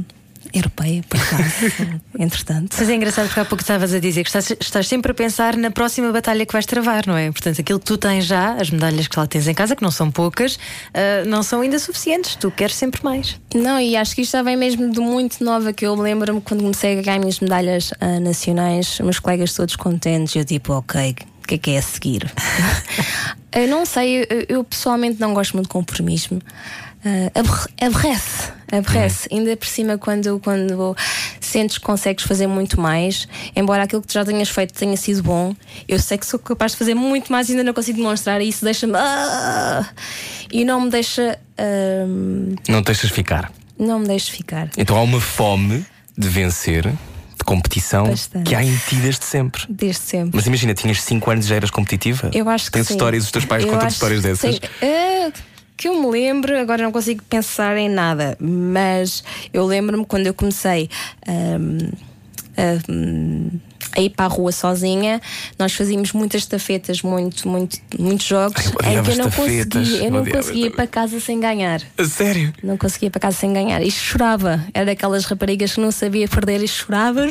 europeia, 0.58 1.04
por 1.10 1.20
acaso. 1.20 2.02
entretanto. 2.18 2.76
Mas 2.80 2.90
é 2.90 2.96
engraçado 2.96 3.28
porque 3.28 3.40
há 3.40 3.46
pouco 3.46 3.62
estavas 3.62 3.94
a 3.94 4.00
dizer 4.00 4.24
que 4.24 4.30
estás, 4.30 4.52
estás 4.60 4.88
sempre 4.88 5.12
a 5.12 5.16
pensar 5.16 5.56
na 5.58 5.72
próxima 5.72 6.12
batalha 6.12 6.46
que 6.46 6.54
vais 6.54 6.66
travar, 6.66 7.06
não 7.06 7.18
é? 7.18 7.32
Portanto, 7.32 7.60
aquilo 7.62 7.80
que 7.80 7.86
tu 7.86 7.98
tens 7.98 8.26
já, 8.26 8.54
as 8.54 8.70
medalhas 8.70 9.08
que 9.08 9.20
lá 9.20 9.28
tens 9.28 9.48
em 9.48 9.54
casa, 9.54 9.76
que 9.76 9.84
não 9.84 9.92
são 9.92 10.10
poucas, 10.12 10.58
ah, 10.94 11.24
não 11.26 11.44
são 11.44 11.62
ainda 11.62 11.80
suficientes. 11.80 12.36
Tu 12.36 12.50
queres 12.52 12.76
sempre 12.76 13.04
mais. 13.04 13.40
Não, 13.54 13.80
e 13.80 13.96
acho 13.96 14.16
que 14.16 14.22
isto 14.22 14.32
já 14.32 14.44
vem 14.44 14.56
mesmo 14.58 14.92
de 14.92 15.00
muito 15.00 15.44
nova, 15.44 15.74
que 15.74 15.86
eu 15.86 15.96
lembro-me 15.96 16.42
quando 16.42 16.62
comecei 16.62 17.00
a 17.00 17.02
ganhar 17.02 17.20
minhas 17.20 17.40
medalhas 17.40 17.94
ah, 18.00 18.20
nacionais, 18.20 19.00
meus 19.00 19.20
colegas 19.20 19.54
todos 19.54 19.76
contentes, 19.76 20.36
eu 20.36 20.46
tipo, 20.46 20.74
ok, 20.74 21.16
o 21.44 21.48
que 21.48 21.56
é 21.56 21.58
que 21.58 21.72
é 21.72 21.78
a 21.78 21.82
seguir? 21.82 22.32
eu 23.54 23.68
não 23.68 23.86
sei, 23.86 24.22
eu, 24.22 24.46
eu 24.50 24.64
pessoalmente 24.64 25.20
não 25.20 25.34
gosto 25.34 25.54
muito 25.54 25.68
de 25.68 25.74
conformismo. 25.74 26.42
Aborre- 27.36 27.70
aborrece, 27.82 28.52
aborrece. 28.72 29.30
Ainda 29.32 29.56
por 29.56 29.68
cima, 29.68 29.98
quando, 29.98 30.40
quando 30.40 30.96
sentes 31.40 31.78
que 31.78 31.84
consegues 31.86 32.26
fazer 32.26 32.48
muito 32.48 32.80
mais, 32.82 33.28
embora 33.56 33.84
aquilo 33.84 34.02
que 34.02 34.08
tu 34.08 34.14
já 34.14 34.26
tenhas 34.26 34.50
feito 34.50 34.74
tenha 34.74 34.98
sido 34.98 35.22
bom, 35.22 35.56
eu 35.88 36.00
sei 36.00 36.18
que 36.18 36.26
sou 36.26 36.40
capaz 36.40 36.72
de 36.72 36.78
fazer 36.80 36.96
muito 36.96 37.32
mais 37.32 37.48
e 37.48 37.52
ainda 37.52 37.64
não 37.64 37.74
consigo 37.74 37.98
demonstrar, 38.00 38.42
e 38.42 38.50
isso 38.50 38.66
deixa-me. 38.66 38.94
ah, 38.98 39.88
e 40.52 40.66
não 40.66 40.82
me 40.82 40.90
deixa. 40.90 41.38
ah, 41.58 42.06
Não 42.68 42.82
te 42.82 42.88
deixas 42.88 43.12
ficar. 43.12 43.52
não 43.78 44.00
me 44.00 44.08
deixe 44.08 44.32
ficar. 44.32 44.70
Então 44.78 44.98
há 44.98 45.02
uma 45.04 45.22
fome 45.22 45.86
de 46.18 46.28
vencer, 46.28 46.84
de 46.88 47.44
competição, 47.46 48.06
Bastante. 48.08 48.46
que 48.50 48.56
há 48.56 48.64
em 48.64 48.76
ti 48.88 48.96
desde 48.96 49.26
sempre. 49.26 49.64
Desde 49.70 50.02
sempre. 50.02 50.32
Mas 50.34 50.48
imagina, 50.48 50.74
tinhas 50.74 51.02
5 51.04 51.30
anos 51.30 51.46
e 51.46 51.50
já 51.50 51.56
eras 51.56 51.70
competitiva? 51.70 52.32
eu 52.34 52.50
acho 52.50 52.66
que 52.66 52.72
Tens 52.72 52.88
sim. 52.88 52.94
histórias, 52.94 53.26
os 53.26 53.32
teus 53.32 53.46
pais 53.46 53.64
Eu 53.64 53.70
contam 53.70 53.86
acho 53.86 53.94
histórias 53.96 54.24
dessas? 54.24 54.56
sim. 54.56 54.62
É, 54.86 55.32
que 55.78 55.88
eu 55.88 56.02
me 56.02 56.10
lembro, 56.10 56.58
agora 56.58 56.84
não 56.84 56.92
consigo 56.92 57.24
pensar 57.30 57.78
em 57.78 57.90
nada, 57.90 58.38
mas 58.40 59.24
eu 59.54 59.66
lembro-me 59.66 60.06
quando 60.06 60.28
eu 60.28 60.34
comecei 60.34 60.90
hum, 61.28 61.92
a, 62.58 62.92
hum, 62.92 63.50
a 63.96 64.02
ir 64.02 64.10
para 64.10 64.26
a 64.26 64.28
rua 64.28 64.52
sozinha, 64.52 65.22
nós 65.58 65.74
fazíamos 65.74 66.12
muitas 66.12 66.42
estafetas, 66.42 67.02
muito, 67.02 67.48
muito, 67.48 67.78
muitos 67.98 68.26
jogos 68.26 68.66
em 68.84 69.04
que 69.04 69.12
eu 69.12 69.18
não 69.18 69.32
conseguia, 69.32 70.04
eu 70.04 70.12
não 70.12 70.26
conseguia 70.26 70.68
ir 70.68 70.72
para 70.72 70.88
casa 70.88 71.20
sem 71.20 71.40
ganhar. 71.40 71.82
A 71.98 72.06
sério? 72.06 72.54
Não 72.64 72.78
conseguia 72.78 73.08
ir 73.08 73.12
para 73.12 73.22
casa 73.22 73.38
sem 73.38 73.54
ganhar. 73.54 73.82
E 73.82 73.90
chorava. 73.90 74.64
Era 74.74 74.88
daquelas 74.88 75.26
raparigas 75.26 75.74
que 75.74 75.80
não 75.80 75.92
sabia 75.92 76.28
perder 76.28 76.62
e 76.64 76.68
chorava. 76.68 77.28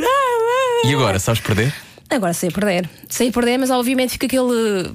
E 0.84 0.94
agora, 0.94 1.18
sabes 1.18 1.40
perder? 1.40 1.72
Agora 2.10 2.32
sei 2.32 2.50
perder. 2.50 2.88
Sei 3.08 3.30
perder, 3.30 3.58
mas 3.58 3.70
obviamente 3.70 4.12
fica 4.12 4.26
aquele, 4.26 4.92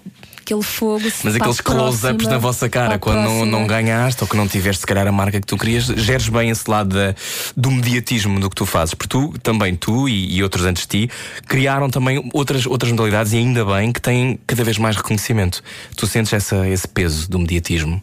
aquele 0.49 0.63
fogo. 0.63 1.03
Mas 1.23 1.35
aqueles 1.35 1.62
close-ups 1.62 2.27
na 2.27 2.38
vossa 2.38 2.67
cara, 2.67 2.97
quando 2.97 3.21
não, 3.23 3.45
não 3.45 3.67
ganhaste 3.67 4.23
ou 4.23 4.27
que 4.27 4.35
não 4.35 4.47
tiveste, 4.47 4.81
se 4.81 4.88
calhar, 4.88 5.05
a 5.07 5.12
marca 5.12 5.39
que 5.39 5.45
tu 5.45 5.57
querias, 5.57 5.85
geres 5.85 6.27
bem 6.29 6.49
esse 6.49 6.69
lado 6.69 6.95
da- 6.95 7.13
do 7.55 7.69
mediatismo 7.69 8.39
do 8.39 8.49
que 8.49 8.55
tu 8.55 8.65
fazes. 8.65 8.93
Porque 8.93 9.07
tu, 9.09 9.33
também 9.43 9.75
tu 9.75 10.09
e, 10.09 10.35
e 10.35 10.43
outros 10.43 10.65
antes 10.65 10.88
de 10.88 11.07
ti, 11.07 11.13
criaram 11.47 11.89
também 11.89 12.29
outras, 12.33 12.65
outras 12.65 12.91
modalidades 12.91 13.33
e 13.33 13.38
ainda 13.38 13.63
bem 13.63 13.91
que 13.91 14.01
têm 14.01 14.39
cada 14.47 14.63
vez 14.63 14.77
mais 14.77 14.95
reconhecimento. 14.95 15.62
Tu 15.95 16.07
sentes 16.07 16.33
essa, 16.33 16.67
esse 16.67 16.88
peso 16.88 17.29
do 17.29 17.38
mediatismo? 17.39 18.01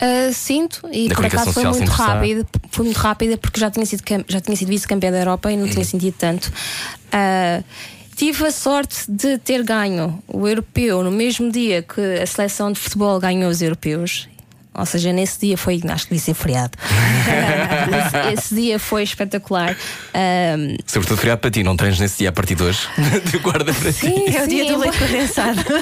Ah, 0.00 0.32
sinto 0.32 0.80
e 0.92 1.08
Da 1.08 1.14
por 1.14 1.26
acaso 1.26 1.52
foi 1.52 1.64
muito 1.64 1.88
rápido. 1.90 2.46
Foi 2.70 2.84
muito 2.84 2.96
rápida 2.96 3.36
porque 3.36 3.60
já 3.60 3.70
tinha 3.70 3.86
sido, 3.86 4.02
já 4.26 4.40
tinha 4.40 4.56
sido 4.56 4.68
vice-campeã 4.68 5.12
da 5.12 5.18
Europa 5.18 5.52
e 5.52 5.56
não 5.56 5.64
Uhum. 5.66 5.70
tinha 5.70 5.84
sentido 5.84 6.14
tanto. 6.18 6.50
Ah, 7.12 7.62
tive 8.22 8.46
a 8.46 8.52
sorte 8.52 9.10
de 9.10 9.36
ter 9.36 9.64
ganho 9.64 10.22
o 10.28 10.46
europeu 10.46 11.02
no 11.02 11.10
mesmo 11.10 11.50
dia 11.50 11.82
que 11.82 12.00
a 12.00 12.24
seleção 12.24 12.70
de 12.70 12.78
futebol 12.78 13.18
ganhou 13.18 13.50
os 13.50 13.60
europeus. 13.60 14.28
Ou 14.74 14.86
seja, 14.86 15.12
nesse 15.12 15.38
dia 15.38 15.56
foi, 15.58 15.80
acho 15.88 16.04
que 16.06 16.14
devia 16.14 16.24
ser 16.24 16.34
feriado. 16.34 16.72
esse, 18.32 18.32
esse 18.40 18.54
dia 18.54 18.78
foi 18.78 19.02
espetacular. 19.02 19.76
Ahm, 20.14 20.76
Sobretudo 20.86 21.18
feriado 21.18 21.40
para 21.42 21.50
ti, 21.50 21.62
não 21.62 21.76
treinas 21.76 22.00
nesse 22.00 22.18
dia 22.18 22.30
a 22.30 22.32
partir 22.32 22.54
de 22.54 22.62
hoje. 22.62 22.80
Tu 23.30 23.38
guarda 23.44 23.72
para 23.72 23.92
ti. 23.92 24.00
sim, 24.00 24.34
É 24.34 24.42
o 24.44 24.48
dia 24.48 24.64
sim, 24.64 24.72
do 24.72 24.78
leite 24.78 24.98
condensado. 24.98 25.60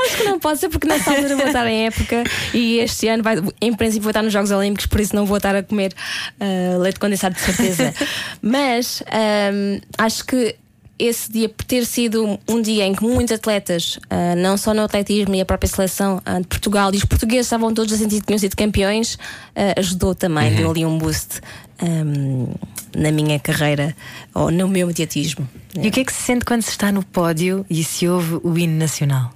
Acho 0.00 0.16
que 0.16 0.24
não 0.24 0.38
pode 0.38 0.60
ser 0.60 0.68
porque 0.68 0.86
nessa 0.88 1.10
altura 1.10 1.36
vou 1.36 1.46
estar 1.46 1.66
em 1.66 1.86
época 1.86 2.24
e 2.54 2.78
este 2.78 3.08
ano 3.08 3.22
vai, 3.22 3.36
em 3.60 3.74
princípio 3.74 4.02
vou 4.02 4.10
estar 4.10 4.22
nos 4.22 4.32
Jogos 4.32 4.50
Olímpicos, 4.50 4.86
por 4.86 5.00
isso 5.00 5.14
não 5.14 5.26
vou 5.26 5.36
estar 5.36 5.54
a 5.54 5.62
comer 5.62 5.92
ah, 6.40 6.78
leite 6.78 6.98
condensado 7.00 7.34
de 7.34 7.40
certeza. 7.40 7.94
Mas 8.40 9.02
ahm, 9.10 9.80
acho 9.98 10.24
que 10.24 10.54
esse 10.98 11.30
dia, 11.30 11.48
por 11.48 11.64
ter 11.64 11.86
sido 11.86 12.38
um 12.48 12.60
dia 12.60 12.84
em 12.84 12.94
que 12.94 13.02
muitos 13.02 13.32
atletas, 13.32 13.98
ah, 14.10 14.34
não 14.34 14.56
só 14.56 14.74
no 14.74 14.82
atletismo 14.82 15.34
e 15.34 15.40
a 15.40 15.44
própria 15.44 15.68
seleção 15.68 16.20
ah, 16.24 16.40
de 16.40 16.46
Portugal, 16.46 16.92
e 16.92 16.96
os 16.96 17.04
portugueses 17.04 17.46
estavam 17.46 17.72
todos 17.72 17.92
a 17.92 17.96
sentir 17.96 18.20
que 18.20 18.26
tinham 18.26 18.38
sido 18.38 18.56
campeões, 18.56 19.18
ah, 19.54 19.74
ajudou 19.78 20.14
também, 20.14 20.54
deu 20.54 20.70
ali 20.70 20.84
um 20.84 20.98
boost 20.98 21.40
ahm, 21.80 22.48
na 22.96 23.12
minha 23.12 23.38
carreira 23.38 23.94
ou 24.34 24.50
no 24.50 24.68
meu 24.68 24.86
mediatismo. 24.86 25.48
E 25.80 25.88
o 25.88 25.90
que 25.92 26.00
é 26.00 26.04
que 26.04 26.12
se 26.12 26.22
sente 26.22 26.44
quando 26.44 26.62
se 26.62 26.70
está 26.70 26.90
no 26.90 27.04
pódio 27.04 27.64
e 27.70 27.84
se 27.84 28.08
ouve 28.08 28.40
o 28.42 28.58
hino 28.58 28.76
nacional? 28.76 29.32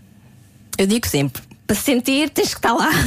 Eu 0.77 0.87
digo 0.87 1.07
sempre, 1.07 1.42
para 1.72 1.74
sentir 1.74 2.28
tens 2.30 2.50
que 2.54 2.58
estar 2.58 2.72
lá. 2.74 2.90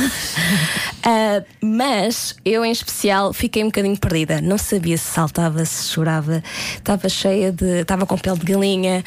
Ah, 1.08 1.44
mas 1.62 2.36
eu, 2.44 2.66
em 2.66 2.72
especial, 2.72 3.32
fiquei 3.32 3.62
um 3.64 3.68
bocadinho 3.68 3.96
perdida. 3.96 4.42
Não 4.42 4.58
sabia 4.58 4.98
se 4.98 5.04
saltava, 5.04 5.64
se 5.64 5.88
chorava. 5.94 6.42
Estava 6.78 7.08
cheia 7.08 7.52
de. 7.52 7.82
Estava 7.82 8.08
com 8.08 8.18
pele 8.18 8.40
de 8.40 8.46
galinha. 8.52 9.04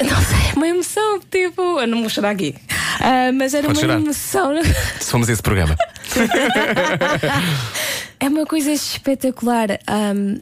Não 0.00 0.16
sei, 0.22 0.52
uma 0.54 0.68
emoção, 0.68 1.18
tipo. 1.28 1.60
Eu 1.80 1.88
não 1.88 2.02
vou 2.02 2.08
chorar 2.08 2.30
aqui. 2.30 2.54
Ah, 3.00 3.32
mas 3.34 3.52
era 3.52 3.66
Pode 3.66 3.80
uma 3.80 3.84
chorar. 3.84 4.00
emoção. 4.00 4.52
Somos 5.00 5.28
esse 5.28 5.42
programa. 5.42 5.74
É 8.20 8.28
uma 8.28 8.46
coisa 8.46 8.70
espetacular. 8.70 9.80
ahm, 9.88 10.38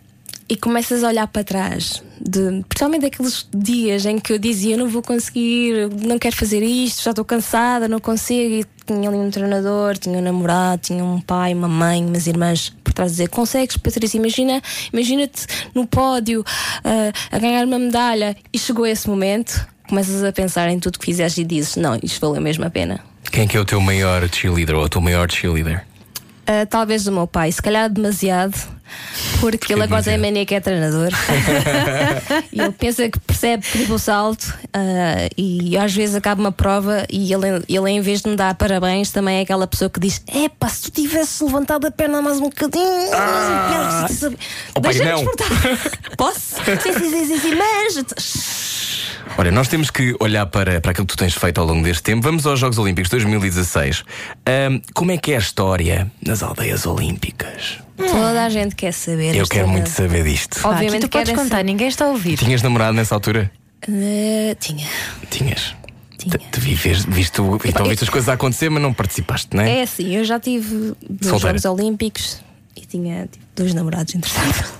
e 0.52 0.56
começas 0.56 1.02
a 1.02 1.08
olhar 1.08 1.26
para 1.28 1.42
trás, 1.42 2.02
de, 2.20 2.62
principalmente 2.68 3.00
daqueles 3.00 3.48
dias 3.56 4.04
em 4.04 4.18
que 4.18 4.34
eu 4.34 4.38
dizia: 4.38 4.76
não 4.76 4.86
vou 4.86 5.00
conseguir, 5.00 5.88
não 6.04 6.18
quero 6.18 6.36
fazer 6.36 6.62
isto, 6.62 7.02
já 7.02 7.10
estou 7.10 7.24
cansada, 7.24 7.88
não 7.88 7.98
consigo. 7.98 8.56
E 8.56 8.66
tinha 8.84 9.08
ali 9.08 9.16
um 9.16 9.30
treinador, 9.30 9.96
tinha 9.96 10.18
um 10.18 10.20
namorado, 10.20 10.82
tinha 10.82 11.02
um 11.02 11.18
pai, 11.22 11.54
uma 11.54 11.68
mãe, 11.68 12.04
umas 12.04 12.26
irmãs 12.26 12.68
por 12.84 12.92
trás 12.92 13.12
a 13.12 13.12
dizer: 13.12 13.30
consegues, 13.30 13.78
Patrícia? 13.78 14.18
Imagina, 14.18 14.60
imagina-te 14.92 15.46
no 15.74 15.86
pódio 15.86 16.44
ah, 16.84 17.12
a 17.34 17.38
ganhar 17.38 17.64
uma 17.64 17.78
medalha. 17.78 18.36
E 18.52 18.58
chegou 18.58 18.86
esse 18.86 19.08
momento, 19.08 19.66
começas 19.88 20.22
a 20.22 20.30
pensar 20.32 20.68
em 20.68 20.78
tudo 20.78 20.98
que 20.98 21.06
fizeste 21.06 21.40
e 21.40 21.44
dizes: 21.44 21.76
não, 21.76 21.98
isto 22.02 22.20
valeu 22.20 22.42
mesmo 22.42 22.62
a 22.66 22.68
pena. 22.68 23.00
Quem 23.30 23.44
é 23.44 23.46
que 23.46 23.56
é 23.56 23.60
o 23.60 23.64
teu 23.64 23.80
maior 23.80 24.28
cheerleader 24.28 24.76
ou 24.76 24.84
a 24.84 24.88
tua 24.90 25.00
maior 25.00 25.30
cheerleader? 25.30 25.86
Uh, 26.42 26.66
talvez 26.68 27.04
do 27.04 27.12
meu 27.12 27.26
pai, 27.26 27.52
se 27.52 27.62
calhar 27.62 27.88
demasiado, 27.88 28.58
porque 29.40 29.72
ele 29.72 29.82
agora 29.82 30.10
é 30.10 30.16
mania 30.16 30.44
que 30.44 30.54
é 30.54 30.60
treinador 30.60 31.08
e 32.52 32.60
ele 32.60 32.72
pensa 32.72 33.08
que 33.08 33.18
percebe 33.20 33.64
triplo 33.64 33.98
salto 33.98 34.44
uh, 34.48 35.30
e 35.36 35.76
às 35.78 35.94
vezes 35.94 36.14
acaba 36.14 36.40
uma 36.40 36.52
prova 36.52 37.06
e 37.08 37.32
ele, 37.32 37.64
ele 37.68 37.90
em 37.90 38.00
vez 38.00 38.22
de 38.22 38.28
me 38.28 38.36
dar 38.36 38.54
parabéns 38.54 39.10
também 39.10 39.38
é 39.38 39.42
aquela 39.42 39.66
pessoa 39.66 39.88
que 39.88 40.00
diz: 40.00 40.22
Epá, 40.32 40.68
se 40.68 40.82
tu 40.82 40.90
tivesse 40.90 41.44
levantado 41.44 41.86
a 41.86 41.90
perna 41.90 42.20
mais 42.20 42.38
um 42.38 42.44
bocadinho, 42.44 43.14
ah, 43.14 44.06
deixa-me 44.80 45.12
despertar. 45.12 45.48
Posso? 46.18 46.56
Sim, 46.64 46.92
sim, 46.98 47.10
sim, 47.10 47.26
sim, 47.26 47.38
sim, 47.38 47.54
mas 47.54 49.01
Olha, 49.38 49.50
nós 49.50 49.68
temos 49.68 49.90
que 49.90 50.14
olhar 50.20 50.46
para, 50.46 50.80
para 50.80 50.90
aquilo 50.92 51.06
que 51.06 51.14
tu 51.14 51.18
tens 51.18 51.34
feito 51.34 51.60
ao 51.60 51.66
longo 51.66 51.82
deste 51.82 52.02
tempo. 52.02 52.22
Vamos 52.22 52.46
aos 52.46 52.58
Jogos 52.60 52.78
Olímpicos 52.78 53.10
2016. 53.10 54.04
Ahm, 54.46 54.80
como 54.94 55.10
é 55.12 55.16
que 55.16 55.32
é 55.32 55.36
a 55.36 55.38
história 55.38 56.10
nas 56.24 56.42
aldeias 56.42 56.86
olímpicas? 56.86 57.78
toda 57.96 58.44
a 58.44 58.48
gente 58.48 58.74
quer 58.74 58.92
saber. 58.92 59.34
Eu 59.34 59.46
quero 59.46 59.68
muito 59.68 59.88
saber 59.88 60.24
disto. 60.24 60.60
Pá, 60.60 60.70
aqui 60.70 60.76
Obviamente 60.76 61.02
tu 61.02 61.08
podes 61.08 61.32
contar, 61.34 61.62
ninguém 61.62 61.88
está 61.88 62.06
a 62.06 62.08
ouvir. 62.08 62.36
Tinhas 62.36 62.60
namorado 62.62 62.94
nessa 62.94 63.14
altura? 63.14 63.50
Uh, 63.88 64.54
tinha. 64.58 64.86
Tinhas. 65.30 65.74
Tinha. 66.18 66.38
Te, 66.38 66.50
te 66.50 66.60
vi, 66.60 66.74
vês- 66.74 67.04
viste, 67.04 67.40
então 67.64 67.88
as 67.88 68.08
coisas 68.08 68.28
a 68.28 68.34
acontecer, 68.34 68.68
mas 68.70 68.82
não 68.82 68.92
participaste, 68.92 69.56
não 69.56 69.62
é? 69.62 69.78
É 69.78 69.82
assim, 69.82 70.14
eu 70.16 70.24
já 70.24 70.38
tive 70.38 70.94
dois 71.08 71.30
Solteira. 71.30 71.58
Jogos 71.58 71.64
Olímpicos 71.64 72.40
e 72.76 72.80
tinha 72.86 73.26
tipo, 73.26 73.44
dois 73.56 73.74
namorados, 73.74 74.14
entretanto. 74.16 74.72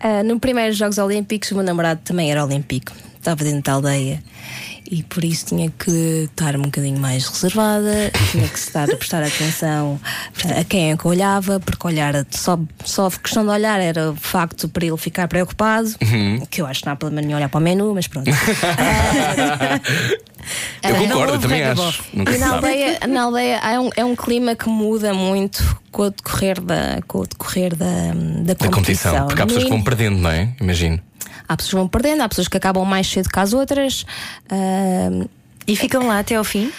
Ah, 0.00 0.22
no 0.22 0.38
primeiro 0.38 0.72
Jogos 0.72 0.98
Olímpicos, 0.98 1.50
o 1.50 1.54
meu 1.56 1.64
namorado 1.64 2.00
também 2.04 2.30
era 2.30 2.44
olímpico, 2.44 2.92
estava 3.26 3.42
dentro 3.42 3.62
da 3.62 3.72
aldeia 3.72 4.22
e 4.88 5.02
por 5.02 5.24
isso 5.24 5.46
tinha 5.46 5.68
que 5.68 6.28
estar 6.30 6.54
um 6.54 6.62
bocadinho 6.62 6.98
mais 7.00 7.26
reservada, 7.26 8.12
tinha 8.30 8.46
que 8.46 8.58
estar 8.58 8.88
a 8.88 8.96
prestar 8.96 9.20
atenção 9.22 10.00
a 10.56 10.62
quem 10.62 10.92
é 10.92 10.96
que 10.96 11.08
olhava, 11.08 11.58
porque 11.58 11.86
olhar 11.86 12.14
só, 12.30 12.56
só 12.84 13.10
questão 13.10 13.44
de 13.44 13.50
olhar 13.50 13.80
era 13.80 14.12
o 14.12 14.16
facto 14.16 14.68
para 14.68 14.86
ele 14.86 14.96
ficar 14.96 15.26
preocupado, 15.26 15.88
que 16.50 16.62
eu 16.62 16.66
acho 16.66 16.80
que 16.80 16.86
não 16.86 16.92
há 16.92 16.96
problema 16.96 17.22
nenhum 17.22 17.36
olhar 17.36 17.48
para 17.48 17.58
o 17.58 17.62
menu, 17.62 17.92
mas 17.94 18.06
pronto. 18.06 18.30
Eu 20.82 20.92
não 20.92 21.08
concordo, 21.08 21.40
também 21.40 21.64
acho. 21.64 22.04
E 22.14 22.38
na 22.38 22.54
aldeia, 22.54 23.00
na 23.08 23.22
aldeia 23.22 23.56
é, 23.56 23.80
um, 23.80 23.90
é 23.96 24.04
um 24.04 24.14
clima 24.14 24.54
que 24.54 24.68
muda 24.68 25.12
muito 25.12 25.80
com 25.90 26.02
o 26.02 26.10
decorrer 26.10 26.60
da, 26.60 27.00
com 27.08 27.18
o 27.18 27.26
decorrer 27.26 27.74
da, 27.74 28.12
da, 28.44 28.54
Da 28.54 28.68
competição. 28.68 29.26
Porque 29.26 29.42
há 29.42 29.46
pessoas 29.46 29.64
que 29.64 29.70
vão 29.70 29.82
perdendo, 29.82 30.18
não 30.18 30.30
é? 30.30 30.54
Imagino. 30.60 31.00
Há 31.48 31.56
pessoas 31.56 31.70
que 31.70 31.76
vão 31.76 31.88
perdendo, 31.88 32.22
há 32.22 32.28
pessoas 32.28 32.48
que 32.48 32.56
acabam 32.56 32.84
mais 32.84 33.06
cedo 33.06 33.28
que 33.28 33.38
as 33.38 33.52
outras. 33.52 34.04
Ahm, 34.50 35.26
E 35.68 35.74
ficam 35.74 36.06
lá 36.06 36.20
até 36.20 36.36
ao 36.36 36.44
fim? 36.44 36.70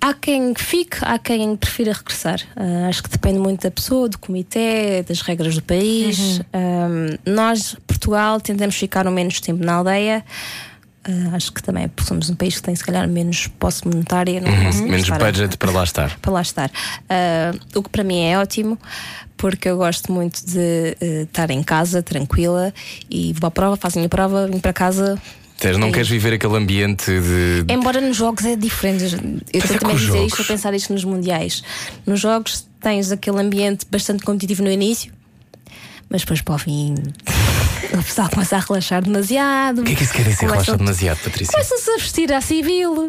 há 0.00 0.14
quem 0.14 0.54
fique, 0.54 0.96
há 1.02 1.18
quem 1.18 1.54
prefira 1.56 1.92
regressar. 1.92 2.40
Ah, 2.56 2.88
acho 2.88 3.02
que 3.02 3.10
depende 3.10 3.38
muito 3.38 3.62
da 3.64 3.70
pessoa, 3.70 4.08
do 4.08 4.16
comitê, 4.18 5.02
das 5.06 5.20
regras 5.20 5.54
do 5.54 5.62
país. 5.62 6.40
Ahm, 6.52 7.16
nós, 7.26 7.76
Portugal, 7.86 8.40
tentamos 8.40 8.76
ficar 8.76 9.06
o 9.06 9.10
menos 9.10 9.40
tempo 9.40 9.62
na 9.62 9.74
aldeia. 9.74 10.24
Ah, 11.02 11.34
acho 11.36 11.50
que 11.52 11.62
também 11.62 11.90
somos 12.06 12.28
um 12.28 12.34
país 12.34 12.56
que 12.56 12.62
tem, 12.62 12.76
se 12.76 12.84
calhar, 12.84 13.08
menos 13.08 13.46
posse 13.58 13.86
monetária. 13.86 14.38
Não 14.40 14.50
conseguimos 14.50 14.80
Menos 14.90 15.02
estar 15.02 15.16
a- 15.22 15.24
budget 15.26 15.56
para 15.56 15.70
lá 15.70 15.82
estar. 15.84 16.18
para 16.20 16.32
lá 16.32 16.42
estar. 16.42 16.70
Ah, 17.08 17.52
o 17.74 17.82
que 17.82 17.88
para 17.88 18.04
mim 18.04 18.20
é 18.20 18.38
ótimo, 18.38 18.78
porque 19.36 19.68
eu 19.70 19.78
gosto 19.78 20.12
muito 20.12 20.44
de 20.44 20.96
eh, 21.00 21.22
estar 21.22 21.50
em 21.50 21.62
casa, 21.62 22.02
tranquila, 22.02 22.72
e 23.10 23.32
vou 23.32 23.48
à 23.48 23.50
prova, 23.50 23.76
faço 23.76 23.96
a 23.96 24.00
minha 24.00 24.08
prova, 24.10 24.46
vim 24.46 24.58
para 24.58 24.72
casa. 24.74 25.18
Não 25.78 25.88
É 25.88 25.92
queres 25.92 26.08
viver 26.08 26.32
aquele 26.34 26.56
ambiente 26.56 27.04
de. 27.06 27.64
Embora 27.72 28.00
nos 28.00 28.16
jogos 28.16 28.44
é 28.46 28.56
diferente, 28.56 29.02
eu 29.52 29.60
estou 29.60 29.76
é 29.76 29.78
também 29.78 29.94
a 29.94 29.98
dizer 29.98 30.06
jogos- 30.12 30.32
isto, 30.32 30.42
a 30.42 30.44
pensar 30.46 30.74
isto 30.74 30.92
nos 30.92 31.04
mundiais. 31.04 31.62
Nos 32.06 32.18
jogos 32.20 32.66
tens 32.80 33.12
aquele 33.12 33.38
ambiente 33.40 33.86
bastante 33.90 34.22
competitivo 34.22 34.62
no 34.62 34.70
início, 34.70 35.12
mas 36.10 36.22
depois 36.22 36.42
para 36.42 36.54
o 36.56 36.58
fim 36.58 36.94
o 37.92 38.02
pessoal 38.02 38.28
começa 38.28 38.56
a 38.56 38.60
relaxar 38.60 39.02
demasiado. 39.02 39.80
O 39.80 39.84
que 39.84 39.92
é 39.92 39.94
que 39.94 40.04
isso 40.04 40.12
quer 40.12 40.24
dizer 40.24 40.46
relaxar 40.46 40.76
demasiado, 40.76 41.18
Patrícia? 41.18 41.52
Começam-se 41.52 41.90
a 41.90 41.96
vestir 41.96 42.32
à 42.32 42.40
civil. 42.40 43.08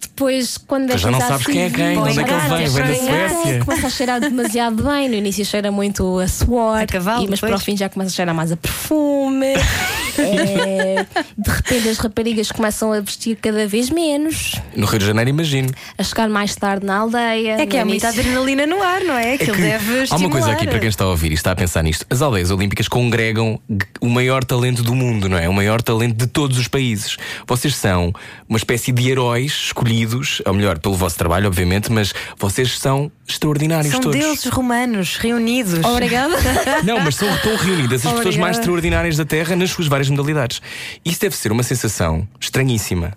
Depois, 0.00 0.58
quando 0.58 0.88
Pois 0.88 1.00
já 1.00 1.10
não 1.10 1.20
sabes 1.20 1.46
quem 1.46 1.62
é 1.62 1.70
quem, 1.70 1.92
de 1.92 1.98
onde 1.98 2.20
é 2.20 2.24
que 2.24 2.30
ele 2.30 2.40
vem, 2.40 2.68
vem 2.68 2.82
da 2.82 2.98
Suécia. 2.98 3.58
Começa 3.64 3.86
a 3.86 3.90
cheirar 3.90 4.20
demasiado 4.20 4.82
bem. 4.82 5.08
No 5.08 5.14
início 5.14 5.44
cheira 5.44 5.70
muito 5.70 6.18
a 6.18 6.26
suor, 6.28 6.78
A 6.80 6.86
cavalo, 6.86 7.24
e, 7.24 7.28
mas 7.28 7.40
para 7.40 7.46
o 7.48 7.50
depois. 7.50 7.64
fim 7.64 7.76
já 7.76 7.88
começa 7.88 8.10
a 8.10 8.14
cheirar 8.14 8.34
mais 8.34 8.52
a 8.52 8.56
perfume. 8.56 9.46
É, 10.20 11.06
de 11.38 11.48
repente 11.48 11.88
as 11.88 11.98
raparigas 11.98 12.50
começam 12.50 12.92
a 12.92 12.98
vestir 12.98 13.36
cada 13.40 13.68
vez 13.68 13.88
menos, 13.88 14.56
No 14.74 14.84
Rio 14.84 14.98
de 14.98 15.06
Janeiro, 15.06 15.30
imagino. 15.30 15.70
a 15.96 16.02
chegar 16.02 16.28
mais 16.28 16.56
tarde 16.56 16.84
na 16.84 16.96
aldeia. 16.96 17.52
É 17.52 17.64
que 17.66 17.76
há 17.76 17.84
muita 17.84 18.08
início- 18.08 18.20
adrenalina 18.22 18.66
no 18.66 18.82
ar, 18.82 19.00
não 19.02 19.14
é? 19.16 19.30
É 19.30 19.34
Aquilo 19.34 19.54
que 19.54 19.62
deve 19.62 20.04
há 20.10 20.16
uma 20.16 20.28
coisa 20.28 20.50
aqui 20.50 20.66
para 20.66 20.80
quem 20.80 20.88
está 20.88 21.04
a 21.04 21.08
ouvir 21.10 21.30
e 21.30 21.34
está 21.34 21.52
a 21.52 21.54
pensar 21.56 21.84
nisto. 21.84 22.04
As 22.10 22.20
aldeias 22.20 22.50
olímpicas 22.50 22.88
congregam 22.88 23.60
o 24.00 24.08
maior 24.08 24.42
talento 24.42 24.82
do 24.82 24.92
mundo, 24.92 25.28
não 25.28 25.38
é? 25.38 25.48
O 25.48 25.52
maior 25.54 25.80
talento 25.80 26.16
de 26.16 26.26
todos 26.26 26.58
os 26.58 26.66
países. 26.66 27.16
Vocês 27.46 27.76
são 27.76 28.12
uma 28.48 28.58
espécie 28.58 28.90
de 28.90 29.08
heróis 29.28 29.52
escolhidos, 29.52 30.40
ou 30.46 30.54
melhor, 30.54 30.78
pelo 30.78 30.94
vosso 30.94 31.16
trabalho, 31.16 31.46
obviamente, 31.46 31.90
mas 31.92 32.12
vocês 32.38 32.78
são 32.78 33.10
extraordinários 33.26 33.92
São 33.92 34.00
todos. 34.00 34.18
deuses 34.18 34.46
romanos 34.46 35.16
reunidos. 35.16 35.84
Obrigada. 35.84 36.34
Não, 36.84 37.00
mas 37.00 37.16
são, 37.16 37.28
estão 37.34 37.54
reunidas 37.56 37.94
as 38.04 38.12
pessoas 38.12 38.18
Obrigada. 38.20 38.40
mais 38.40 38.58
extraordinárias 38.58 39.16
da 39.16 39.24
Terra 39.24 39.54
nas 39.56 39.70
suas 39.70 39.86
várias 39.86 40.08
modalidades. 40.08 40.60
Isso 41.04 41.20
deve 41.20 41.36
ser 41.36 41.52
uma 41.52 41.62
sensação 41.62 42.26
estranhíssima. 42.40 43.12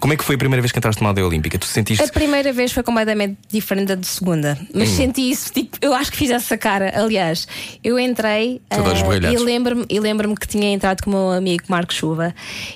Como 0.00 0.12
é 0.12 0.16
que 0.18 0.24
foi 0.24 0.34
a 0.34 0.38
primeira 0.38 0.60
vez 0.60 0.70
que 0.70 0.78
entraste 0.78 1.00
numa 1.00 1.10
aldeia 1.10 1.26
olímpica? 1.26 1.58
Tu 1.58 1.64
sentiste. 1.64 2.04
A 2.04 2.08
primeira 2.08 2.52
vez 2.52 2.72
foi 2.72 2.82
completamente 2.82 3.38
diferente 3.50 3.86
da 3.88 3.94
de 3.94 4.06
segunda, 4.06 4.58
mas 4.74 4.90
Hum. 4.90 4.96
senti 4.96 5.30
isso, 5.30 5.50
tipo, 5.50 5.78
eu 5.80 5.94
acho 5.94 6.12
que 6.12 6.18
fiz 6.18 6.28
essa 6.30 6.58
cara. 6.58 6.92
Aliás, 6.94 7.48
eu 7.82 7.98
entrei 7.98 8.60
esbugalhados. 8.70 9.40
e 9.40 9.42
lembro-me 9.42 9.86
e 9.88 9.98
lembro 9.98 10.34
que 10.34 10.46
tinha 10.46 10.70
entrado 10.74 11.02
com 11.02 11.08
o 11.08 11.12
meu 11.14 11.30
amigo 11.30 11.64
Marco 11.68 11.94
Chuva 11.94 12.34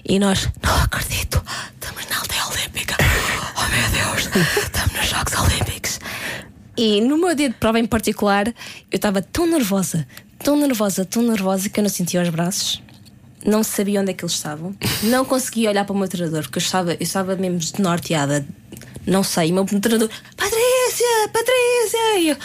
e 0.08 0.18
nós, 0.18 0.48
não 0.62 0.74
acredito, 0.82 1.42
estamos 1.78 2.06
na 2.08 2.16
aldeia 2.18 2.37
olímpica. 2.78 2.96
Oh 3.56 3.68
meu 3.68 3.90
Deus, 3.90 4.28
estamos 4.56 4.92
nos 4.94 5.06
Jogos 5.06 5.34
Olímpicos. 5.34 6.00
E 6.76 7.00
no 7.00 7.18
meu 7.18 7.34
dia 7.34 7.48
de 7.48 7.54
prova 7.56 7.78
em 7.80 7.86
particular, 7.86 8.46
eu 8.48 8.54
estava 8.92 9.20
tão 9.20 9.46
nervosa, 9.46 10.06
tão 10.38 10.56
nervosa, 10.56 11.04
tão 11.04 11.22
nervosa 11.22 11.68
que 11.68 11.80
eu 11.80 11.82
não 11.82 11.90
sentia 11.90 12.22
os 12.22 12.28
braços. 12.28 12.82
Não 13.44 13.62
sabia 13.62 14.00
onde 14.00 14.10
é 14.10 14.14
que 14.14 14.24
eles 14.24 14.34
estavam. 14.34 14.74
Não 15.04 15.24
conseguia 15.24 15.70
olhar 15.70 15.84
para 15.84 15.94
o 15.94 15.98
meu 15.98 16.08
treinador, 16.08 16.42
porque 16.42 16.58
eu 16.58 16.62
estava, 16.62 16.92
eu 16.92 16.98
estava 17.00 17.36
mesmo 17.36 17.58
desnorteada. 17.58 18.46
Não 19.06 19.22
sei. 19.22 19.48
E 19.48 19.52
o 19.52 19.54
meu 19.54 19.64
treinador, 19.64 20.08
Patrícia, 20.36 21.28
Patrícia! 21.32 22.18
E 22.18 22.28
eu, 22.30 22.36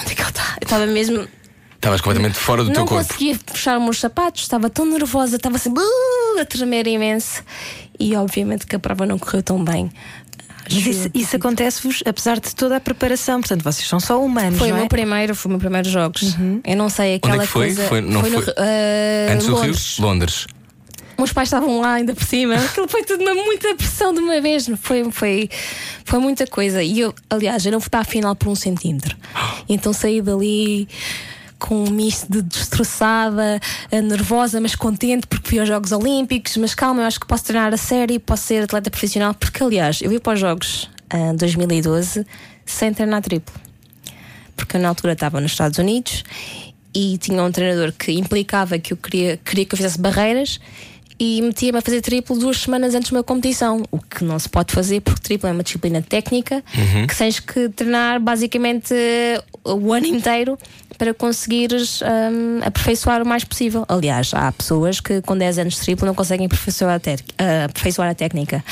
onde 0.00 0.12
é 0.12 0.14
que 0.14 0.20
ele 0.22 0.28
está? 0.28 0.56
Eu 0.60 0.64
estava 0.64 0.86
mesmo. 0.86 1.28
Estavas 1.76 2.00
completamente 2.00 2.36
fora 2.36 2.62
do 2.64 2.68
não 2.68 2.74
teu 2.74 2.86
corpo. 2.86 3.06
conseguia 3.06 3.38
puxar 3.46 3.78
os 3.78 3.84
meus 3.84 4.00
sapatos, 4.00 4.42
estava 4.42 4.68
tão 4.68 4.86
nervosa, 4.86 5.36
estava 5.36 5.56
assim 5.56 5.70
"Uh", 5.70 6.40
a 6.40 6.44
tremer 6.44 6.86
imenso. 6.88 7.44
E 7.98 8.14
obviamente 8.16 8.66
que 8.66 8.76
a 8.76 8.78
prova 8.78 9.06
não 9.06 9.18
correu 9.18 9.42
tão 9.42 9.62
bem. 9.62 9.90
Mas 10.68 10.84
isso, 10.86 11.10
isso 11.14 11.36
acontece-vos 11.36 12.02
apesar 12.04 12.40
de 12.40 12.54
toda 12.54 12.76
a 12.76 12.80
preparação. 12.80 13.40
Portanto, 13.40 13.62
vocês 13.62 13.86
são 13.86 14.00
só 14.00 14.20
humanos. 14.22 14.58
Foi 14.58 14.68
o 14.68 14.70
não 14.70 14.76
meu 14.78 14.86
é? 14.86 14.88
primeiro, 14.88 15.34
foi 15.34 15.48
o 15.48 15.52
meu 15.52 15.60
primeiro 15.60 15.88
jogos. 15.88 16.36
Eu 16.64 16.76
não 16.76 16.88
sei 16.88 17.14
Onde 17.14 17.16
aquela 17.28 17.42
é 17.42 17.46
que 17.46 17.52
foi? 17.52 17.66
coisa. 17.66 17.84
Foi- 17.84 18.00
não 18.00 18.22
no, 18.22 18.42
foi- 18.42 18.54
eh, 18.56 19.28
Antes 19.32 19.46
do 19.46 19.52
Londres. 19.54 19.96
Rio? 19.96 20.06
Londres. 20.06 20.46
Meus 21.16 21.32
pais 21.32 21.46
estavam 21.48 21.80
lá 21.80 21.94
ainda 21.94 22.14
por 22.14 22.24
cima. 22.24 22.56
Aquilo 22.60 22.88
foi 22.88 23.04
tudo 23.04 23.22
uma 23.22 23.34
muita 23.34 23.74
pressão 23.76 24.12
de 24.12 24.18
uma 24.20 24.40
vez. 24.40 24.68
Foi, 24.82 25.10
foi, 25.12 25.48
foi 26.04 26.18
muita 26.18 26.46
coisa. 26.48 26.82
E 26.82 26.98
eu, 27.00 27.14
aliás, 27.30 27.64
eu 27.64 27.70
não 27.72 27.80
fui 27.80 27.88
para 27.88 28.00
a 28.00 28.04
final 28.04 28.34
por 28.34 28.48
um 28.48 28.54
centímetro. 28.56 29.16
Então 29.68 29.92
saí 29.92 30.20
dali 30.20 30.86
com 31.58 31.84
um 31.84 31.90
misto 31.90 32.30
de 32.30 32.42
destroçada, 32.42 33.60
eh, 33.90 34.00
nervosa, 34.00 34.60
mas 34.60 34.74
contente 34.74 35.26
porque 35.26 35.48
fui 35.48 35.58
aos 35.58 35.68
Jogos 35.68 35.92
Olímpicos. 35.92 36.56
Mas 36.56 36.74
calma, 36.74 37.02
eu 37.02 37.06
acho 37.06 37.20
que 37.20 37.26
posso 37.26 37.44
treinar 37.44 37.72
a 37.72 37.76
série, 37.76 38.18
posso 38.18 38.44
ser 38.44 38.64
atleta 38.64 38.90
profissional. 38.90 39.34
Porque, 39.34 39.62
aliás, 39.62 40.00
eu 40.02 40.12
ia 40.12 40.20
para 40.20 40.34
os 40.34 40.40
Jogos 40.40 40.90
em 41.12 41.36
2012 41.36 42.26
sem 42.64 42.92
treinar 42.92 43.22
triplo 43.22 43.66
porque 44.56 44.76
eu 44.76 44.80
na 44.80 44.88
altura 44.88 45.12
estava 45.12 45.40
nos 45.40 45.52
Estados 45.52 45.78
Unidos 45.78 46.24
e 46.94 47.18
tinha 47.18 47.42
um 47.42 47.52
treinador 47.52 47.92
que 47.92 48.12
implicava 48.12 48.78
que 48.78 48.92
eu 48.92 48.96
queria, 48.96 49.36
queria 49.36 49.66
que 49.66 49.74
eu 49.74 49.76
fizesse 49.76 50.00
barreiras 50.00 50.58
e 51.18 51.40
metia-me 51.42 51.78
a 51.78 51.82
fazer 51.82 52.00
triplo 52.02 52.38
duas 52.38 52.58
semanas 52.58 52.94
antes 52.94 53.08
de 53.08 53.14
uma 53.14 53.22
competição, 53.22 53.82
o 53.90 53.98
que 53.98 54.22
não 54.24 54.38
se 54.38 54.48
pode 54.48 54.72
fazer 54.72 55.00
porque 55.00 55.20
triplo 55.20 55.48
é 55.48 55.52
uma 55.52 55.62
disciplina 55.62 56.02
técnica 56.02 56.62
que 57.06 57.16
tens 57.16 57.40
que 57.40 57.68
treinar 57.70 58.20
basicamente 58.20 58.92
eh, 58.94 59.42
o 59.64 59.92
ano 59.92 60.06
inteiro 60.06 60.58
para 60.98 61.12
conseguires 61.14 62.00
hum, 62.02 62.60
aperfeiçoar 62.64 63.22
o 63.22 63.26
mais 63.26 63.44
possível. 63.44 63.84
Aliás, 63.88 64.32
há 64.34 64.50
pessoas 64.52 65.00
que 65.00 65.20
com 65.22 65.36
10 65.36 65.58
anos 65.58 65.74
de 65.74 65.80
triplo 65.80 66.06
não 66.06 66.14
conseguem 66.14 66.46
aperfeiçoar 66.46 66.94
a, 66.96 67.00
tec- 67.00 67.24
ah, 67.38 67.64
aperfeiçoar 67.64 68.08
a 68.10 68.14
técnica. 68.14 68.64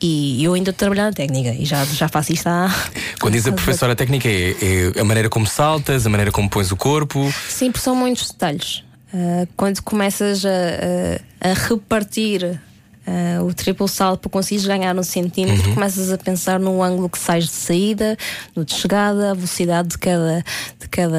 E 0.00 0.44
eu 0.44 0.52
ainda 0.52 0.70
estou 0.70 0.78
trabalhando 0.86 1.06
na 1.06 1.12
técnica 1.12 1.54
e 1.54 1.64
já, 1.64 1.82
já 1.86 2.06
faço 2.08 2.30
isto 2.32 2.46
há. 2.46 2.68
Quando 3.18 3.32
diz 3.32 3.46
a 3.46 3.52
professora 3.52 3.96
técnica 3.96 4.28
é, 4.28 4.54
é 4.94 5.00
a 5.00 5.04
maneira 5.04 5.30
como 5.30 5.46
saltas, 5.46 6.06
a 6.06 6.10
maneira 6.10 6.30
como 6.30 6.50
pões 6.50 6.70
o 6.70 6.76
corpo. 6.76 7.32
Sim, 7.48 7.70
porque 7.72 7.82
são 7.82 7.94
muitos 7.96 8.30
detalhes. 8.30 8.82
Ah, 9.18 9.46
quando 9.56 9.80
começas 9.82 10.44
a, 10.44 10.50
a- 10.50 11.50
a 11.50 11.54
repartir 11.54 12.60
ah, 13.06 13.42
o 13.42 13.54
triplo 13.54 13.86
salto 13.88 14.20
para 14.22 14.30
conseguires 14.30 14.66
ganhar 14.66 14.96
um 14.98 15.02
centímetro, 15.02 15.72
começas 15.74 16.10
a 16.10 16.18
pensar 16.18 16.58
no 16.58 16.82
ângulo 16.82 17.08
que 17.08 17.18
sais 17.18 17.44
de 17.44 17.50
saída, 17.52 18.16
no 18.54 18.64
de 18.64 18.74
chegada, 18.74 19.30
a 19.30 19.34
velocidade 19.34 19.88
de 19.88 19.98
cada, 19.98 20.44
de 20.80 20.88
cada 20.88 21.16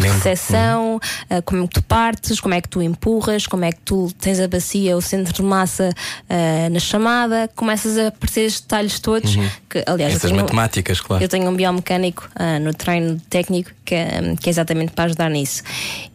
recepção, 0.00 1.00
ah, 1.28 1.40
como 1.42 1.64
é 1.64 1.66
que 1.66 1.74
tu 1.74 1.82
partes, 1.82 2.40
como 2.40 2.54
é 2.54 2.60
que 2.60 2.68
tu 2.68 2.82
empurras, 2.82 3.46
como 3.46 3.64
é 3.64 3.72
que 3.72 3.80
tu 3.80 4.12
tens 4.20 4.38
a 4.40 4.46
bacia, 4.48 4.96
o 4.96 5.00
centro 5.00 5.32
de 5.32 5.42
massa 5.42 5.90
ah, 6.28 6.68
na 6.70 6.78
chamada, 6.78 7.48
começas 7.56 7.96
a 7.98 8.08
aparecer 8.08 8.42
estes 8.42 8.60
detalhes 8.62 9.00
todos. 9.00 9.34
Que, 9.68 9.82
aliás, 9.86 10.12
eu 10.12 10.16
Essas 10.18 10.30
tenho- 10.30 10.42
matemáticas, 10.42 11.00
claro. 11.00 11.22
eu 11.22 11.28
tenho 11.28 11.48
um 11.48 11.54
biomecânico 11.56 12.28
no 12.62 12.74
treino 12.74 13.20
técnico 13.30 13.70
que 13.84 13.94
é, 13.94 14.34
que 14.40 14.48
é 14.48 14.50
exatamente 14.50 14.92
para 14.92 15.04
ajudar 15.04 15.30
nisso. 15.30 15.62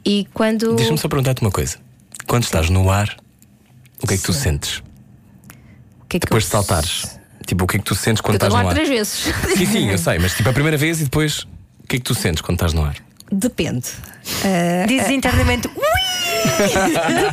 E 0.05 0.27
quando. 0.33 0.75
Deixa-me 0.75 0.97
só 0.97 1.07
perguntar-te 1.07 1.41
uma 1.41 1.51
coisa. 1.51 1.77
Quando 2.27 2.43
estás 2.43 2.69
no 2.69 2.89
ar, 2.89 3.15
o 4.03 4.07
que 4.07 4.13
é 4.13 4.17
que 4.17 4.23
tu 4.23 4.33
sentes? 4.33 4.81
Que 6.09 6.17
é 6.17 6.19
que 6.19 6.25
Depois 6.25 6.43
eu- 6.43 6.47
de 6.47 6.51
saltares? 6.51 7.19
Tipo, 7.45 7.65
o 7.65 7.67
que 7.67 7.77
é 7.77 7.79
que 7.79 7.85
tu 7.85 7.93
sentes 7.95 8.21
quando 8.21 8.35
Eu 8.35 8.47
estás 8.47 8.53
no 8.53 8.67
ar? 8.67 8.73
três 8.73 8.89
vezes. 8.89 9.33
Sim, 9.55 9.65
sim, 9.65 9.89
eu 9.91 9.97
sei, 9.97 10.17
mas 10.19 10.33
tipo 10.35 10.49
a 10.49 10.53
primeira 10.53 10.77
vez 10.77 10.99
e 11.01 11.03
depois 11.03 11.41
o 11.83 11.87
que 11.87 11.97
é 11.97 11.99
que 11.99 12.03
tu 12.05 12.15
sentes 12.15 12.41
quando 12.41 12.55
estás 12.55 12.73
no 12.73 12.83
ar? 12.83 12.95
Depende. 13.31 13.87
Dizes 14.87 15.09
internamente. 15.09 15.67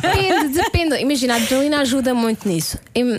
Depende, 0.01 0.53
depende. 0.53 0.95
Imagina, 0.97 1.33
a 1.35 1.37
adrenalina 1.37 1.79
ajuda 1.81 2.13
muito 2.13 2.47
nisso. 2.47 2.77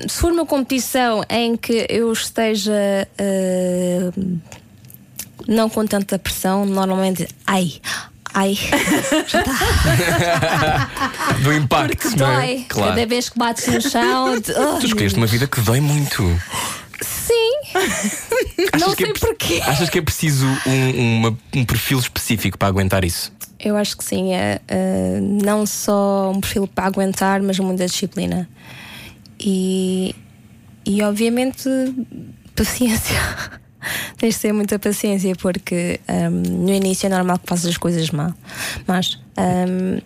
Se 0.09 0.19
for 0.21 0.33
uma 0.33 0.47
competição 0.47 1.25
em 1.29 1.57
que 1.57 1.87
eu 1.88 2.12
esteja 2.12 2.73
ah, 3.19 4.12
não 5.49 5.69
com 5.69 5.85
tanta 5.87 6.19
pressão, 6.19 6.64
normalmente. 6.67 7.27
Ai, 7.47 7.75
ai, 8.35 8.55
já 9.27 9.40
está. 9.40 10.90
Do 11.42 11.53
impacto, 11.53 11.97
Porque 12.09 12.16
não 12.20 12.31
é? 12.33 12.47
dói. 12.47 12.66
Claro. 12.68 12.90
Cada 12.94 13.07
vez 13.07 13.29
que 13.29 13.38
bates 13.38 13.66
no 13.68 13.81
chão. 13.81 14.38
de- 14.40 14.53
oh, 14.53 14.79
Tu 14.81 14.87
escolheste 14.87 15.16
uma 15.18 15.27
vida 15.27 15.47
que 15.47 15.61
dói 15.61 15.81
muito. 15.81 16.23
Sim. 17.01 17.53
não 18.79 18.94
que 18.94 19.03
sei 19.05 19.11
é, 19.11 19.18
porquê. 19.18 19.62
Achas 19.64 19.88
que 19.90 19.99
é 19.99 20.03
preciso 20.03 20.47
um, 20.66 21.18
uma- 21.18 21.38
um 21.55 21.64
perfil 21.64 21.99
específico 21.99 22.59
para 22.59 22.68
aguentar 22.68 23.05
isso? 23.05 23.33
Eu 23.59 23.77
acho 23.77 23.97
que 23.97 24.05
sim, 24.05 24.35
é 24.35 24.61
é, 24.68 25.18
não 25.20 25.64
só 25.64 26.31
um 26.31 26.40
perfil 26.40 26.66
para 26.68 26.85
aguentar, 26.87 27.40
mas 27.42 27.59
muita 27.59 27.87
disciplina. 27.87 28.49
E, 29.40 30.14
e 30.85 31.03
obviamente 31.03 31.68
paciência. 32.55 33.18
Tens 34.16 34.35
de 34.35 34.40
ter 34.40 34.53
muita 34.53 34.79
paciência, 34.79 35.35
porque 35.37 36.00
hum, 36.09 36.64
no 36.66 36.72
início 36.72 37.07
é 37.07 37.11
normal 37.11 37.38
que 37.38 37.46
faças 37.48 37.66
as 37.70 37.77
coisas 37.77 38.11
mal, 38.11 38.33
mas, 38.87 39.18
hum, 39.38 40.00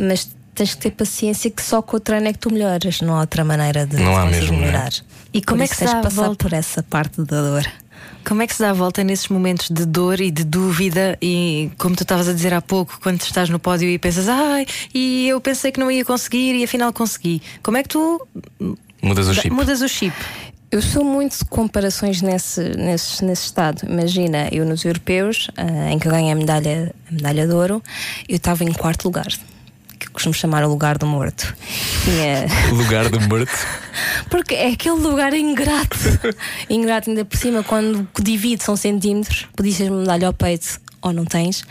mas 0.00 0.30
tens 0.54 0.74
que 0.74 0.80
ter 0.82 0.90
paciência 0.92 1.50
que 1.50 1.62
só 1.62 1.82
com 1.82 1.96
o 1.96 2.00
treino 2.00 2.28
é 2.28 2.32
que 2.32 2.38
tu 2.38 2.50
melhoras, 2.52 3.00
não 3.00 3.14
há 3.16 3.20
outra 3.20 3.44
maneira 3.44 3.84
de 3.86 3.96
Não 3.96 4.16
há 4.16 4.24
mesmo, 4.26 4.54
é? 4.54 4.58
melhorar. 4.60 4.92
E 5.34 5.42
como 5.42 5.58
Por 5.58 5.64
é 5.64 5.68
que 5.68 5.74
se 5.74 5.80
tens 5.80 5.90
dá 5.92 5.96
de 5.98 6.02
passar 6.04 6.24
volta? 6.26 6.44
por 6.44 6.52
essa 6.54 6.82
parte 6.82 7.22
da 7.22 7.42
dor? 7.42 7.66
Como 8.26 8.42
é 8.42 8.46
que 8.46 8.54
se 8.54 8.60
dá 8.60 8.70
a 8.70 8.72
volta 8.72 9.04
nesses 9.04 9.28
momentos 9.28 9.68
de 9.70 9.84
dor 9.84 10.20
e 10.20 10.30
de 10.30 10.42
dúvida? 10.44 11.16
E 11.22 11.70
como 11.78 11.94
tu 11.94 12.02
estavas 12.02 12.26
a 12.28 12.32
dizer 12.32 12.52
há 12.54 12.60
pouco, 12.62 12.98
quando 13.00 13.20
estás 13.20 13.48
no 13.48 13.58
pódio 13.58 13.88
e 13.88 13.98
pensas, 13.98 14.28
ai, 14.28 14.66
e 14.94 15.28
eu 15.28 15.40
pensei 15.40 15.70
que 15.70 15.78
não 15.78 15.90
ia 15.90 16.04
conseguir 16.04 16.54
e 16.54 16.64
afinal 16.64 16.92
consegui. 16.92 17.40
Como 17.62 17.76
é 17.76 17.82
que 17.82 17.88
tu 17.90 18.26
Mudas 19.02 19.28
o 19.28 19.34
chip. 19.34 19.50
mudas 19.50 19.80
o 19.82 19.88
chip? 19.88 20.16
Eu 20.70 20.82
sou 20.82 21.04
muito 21.04 21.38
de 21.38 21.44
comparações 21.44 22.20
nesse, 22.20 22.60
nesse, 22.76 23.24
nesse 23.24 23.46
estado. 23.46 23.82
Imagina, 23.88 24.48
eu 24.50 24.64
nos 24.64 24.84
europeus, 24.84 25.48
ah, 25.56 25.90
em 25.92 25.98
que 25.98 26.08
eu 26.08 26.12
ganhei 26.12 26.32
a 26.32 26.34
medalha, 26.34 26.92
a 27.08 27.12
medalha 27.12 27.46
de 27.46 27.52
ouro, 27.52 27.82
eu 28.28 28.36
estava 28.36 28.64
em 28.64 28.72
quarto 28.72 29.04
lugar, 29.04 29.26
que 29.98 30.10
costumo 30.10 30.34
chamar 30.34 30.64
o 30.64 30.68
lugar 30.68 30.98
do 30.98 31.06
morto. 31.06 31.56
Tinha- 32.04 32.46
Lugar 32.74 33.08
do 33.08 33.20
morto. 33.20 33.52
Porque 34.28 34.54
é 34.56 34.72
aquele 34.72 34.96
lugar 34.96 35.32
ingrato. 35.34 35.96
ingrato, 36.68 37.10
ainda 37.10 37.24
por 37.24 37.36
cima, 37.38 37.62
quando 37.62 38.06
divide 38.20 38.62
são 38.64 38.76
centímetros, 38.76 39.46
podias 39.54 39.76
ter 39.78 39.90
uma 39.90 40.00
medalha 40.00 40.26
ao 40.26 40.34
peito 40.34 40.80
ou 41.00 41.12
não 41.12 41.24
tens, 41.24 41.62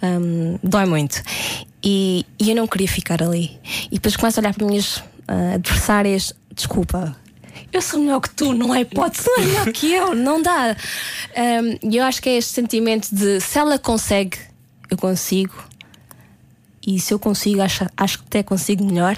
hum, 0.00 0.56
dói 0.62 0.86
muito. 0.86 1.20
E, 1.82 2.24
e 2.40 2.50
eu 2.50 2.56
não 2.56 2.66
queria 2.68 2.88
ficar 2.88 3.20
ali. 3.22 3.58
E 3.90 3.94
depois 3.96 4.16
começo 4.16 4.38
a 4.38 4.40
olhar 4.40 4.54
para 4.54 4.64
as 4.64 4.70
minhas 4.70 5.02
ah, 5.26 5.54
adversárias: 5.54 6.32
desculpa. 6.54 7.16
Eu 7.76 7.82
sou 7.82 8.00
melhor 8.00 8.20
que 8.20 8.30
tu, 8.30 8.54
não 8.54 8.74
é 8.74 8.80
hipótese, 8.80 9.26
não 9.26 9.36
é 9.36 9.46
melhor 9.46 9.72
que 9.72 9.92
eu, 9.92 10.14
não 10.14 10.40
dá. 10.40 10.74
E 11.82 11.96
eu 11.96 12.04
acho 12.04 12.22
que 12.22 12.28
é 12.30 12.36
este 12.38 12.54
sentimento 12.54 13.08
de 13.14 13.38
se 13.40 13.58
ela 13.58 13.78
consegue, 13.78 14.38
eu 14.90 14.96
consigo, 14.96 15.52
e 16.86 16.98
se 16.98 17.12
eu 17.12 17.18
consigo, 17.18 17.60
acho, 17.60 17.84
acho 17.94 18.18
que 18.20 18.24
até 18.28 18.42
consigo 18.42 18.82
melhor. 18.82 19.16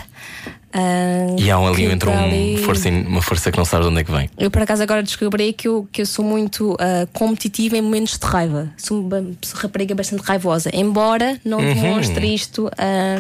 E 1.39 1.49
há 1.51 1.59
um 1.59 1.69
ali 1.69 1.85
entra 1.85 2.11
para 2.11 2.21
um 2.21 2.25
ali- 2.25 2.59
força, 2.65 2.89
uma 2.89 3.23
força 3.23 3.53
que 3.53 3.57
não 3.59 3.65
sabes 3.65 3.87
de 3.87 3.93
onde 3.93 4.01
é 4.01 4.05
que 4.05 4.11
vem. 4.11 4.29
eu 4.37 4.51
por 4.51 4.61
acaso 4.63 4.83
agora 4.83 5.03
descobri 5.05 5.53
que 5.53 5.69
eu, 5.69 5.89
que 5.93 6.03
eu 6.03 6.07
sou 6.07 6.25
muito 6.25 6.77
ah, 6.81 7.07
competitiva 7.13 7.77
em 7.77 7.81
momentos 7.81 8.19
de 8.19 8.27
raiva. 8.27 8.71
Sou 8.77 9.01
uma 9.01 9.25
rapariga 9.55 9.95
bastante 9.95 10.23
raivosa, 10.23 10.69
embora 10.75 11.41
não 11.45 11.59
demonstre 11.59 12.35
isto 12.35 12.69
ah, 12.77 13.17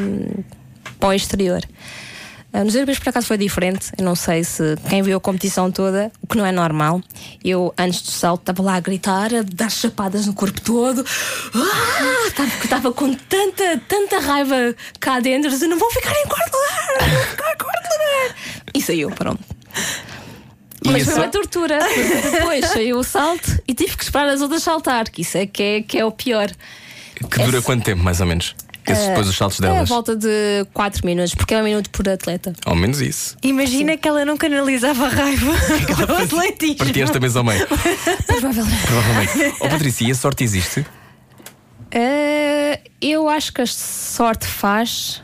para 0.98 1.08
o 1.10 1.12
exterior. 1.12 1.62
Ah, 2.52 2.64
nos 2.64 2.74
europeus 2.74 2.98
por 2.98 3.10
acaso 3.10 3.26
foi 3.26 3.36
diferente. 3.36 3.90
Eu 3.98 4.04
não 4.04 4.14
sei 4.14 4.42
se 4.42 4.76
quem 4.88 5.02
viu 5.02 5.16
a 5.16 5.20
competição 5.20 5.70
toda, 5.70 6.10
o 6.22 6.26
que 6.26 6.36
não 6.36 6.46
é 6.46 6.52
normal. 6.52 7.00
Eu, 7.44 7.74
antes 7.76 8.02
do 8.02 8.10
salto, 8.10 8.40
estava 8.40 8.62
lá 8.62 8.76
a 8.76 8.80
gritar, 8.80 9.34
a 9.34 9.42
dar 9.42 9.70
chapadas 9.70 10.26
no 10.26 10.32
corpo 10.32 10.60
todo. 10.60 11.04
Ah, 11.54 12.62
estava, 12.62 12.92
com 12.92 13.12
tanta, 13.14 13.78
tanta 13.86 14.18
raiva 14.18 14.74
cá 14.98 15.20
dentro, 15.20 15.50
eu 15.50 15.68
não 15.68 15.78
vou 15.78 15.90
ficar 15.90 16.12
em 16.12 16.26
quarto 16.26 16.54
lugar, 16.54 17.08
não 17.08 17.16
vou 17.16 17.26
ficar 17.26 17.52
em 17.52 17.58
quarto 17.58 17.88
lugar. 17.92 18.36
E 18.74 18.82
saiu, 18.82 19.10
pronto. 19.10 19.44
Mas 20.84 21.02
é 21.02 21.04
foi 21.04 21.14
uma 21.14 21.28
tortura, 21.28 21.78
depois 22.32 22.64
saiu 22.66 22.98
o 22.98 23.04
salto 23.04 23.60
e 23.66 23.74
tive 23.74 23.96
que 23.96 24.04
esperar 24.04 24.28
as 24.28 24.40
outras 24.40 24.62
saltar, 24.62 25.10
que 25.10 25.22
isso 25.22 25.36
é 25.36 25.46
que 25.46 25.62
é, 25.62 25.82
que 25.82 25.98
é 25.98 26.04
o 26.04 26.12
pior. 26.12 26.50
Que 27.30 27.42
dura 27.44 27.60
quanto 27.60 27.84
tempo, 27.84 28.02
mais 28.02 28.20
ou 28.20 28.26
menos? 28.26 28.54
Esses 28.92 29.08
depois 29.08 29.28
os 29.28 29.36
saltos 29.36 29.60
É 29.60 29.66
a 29.68 29.72
delas. 29.72 29.88
volta 29.88 30.16
de 30.16 30.66
4 30.72 31.04
minutos, 31.06 31.34
porque 31.34 31.54
é 31.54 31.60
um 31.60 31.64
minuto 31.64 31.90
por 31.90 32.08
atleta. 32.08 32.52
Ao 32.64 32.74
menos 32.74 33.00
isso. 33.00 33.36
Imagina 33.42 33.96
que 33.96 34.08
ela 34.08 34.24
não 34.24 34.36
canalizava 34.36 35.06
a 35.06 35.08
raiva 35.08 35.52
para 35.96 36.12
o 36.14 36.16
atletismo. 36.16 36.76
Partias 36.78 37.08
esta 37.10 37.20
mesa 37.20 37.38
ao 37.40 37.44
meio. 37.44 37.66
Provavelmente. 38.26 38.86
Provavelmente. 38.86 39.54
Ó 39.60 39.68
Patrícia, 39.70 40.06
e 40.06 40.10
a 40.10 40.14
sorte 40.14 40.44
existe? 40.44 40.84
Eh, 41.90 42.80
eu 43.00 43.28
acho 43.28 43.52
que 43.52 43.62
a 43.62 43.66
sorte 43.66 44.46
faz, 44.46 45.22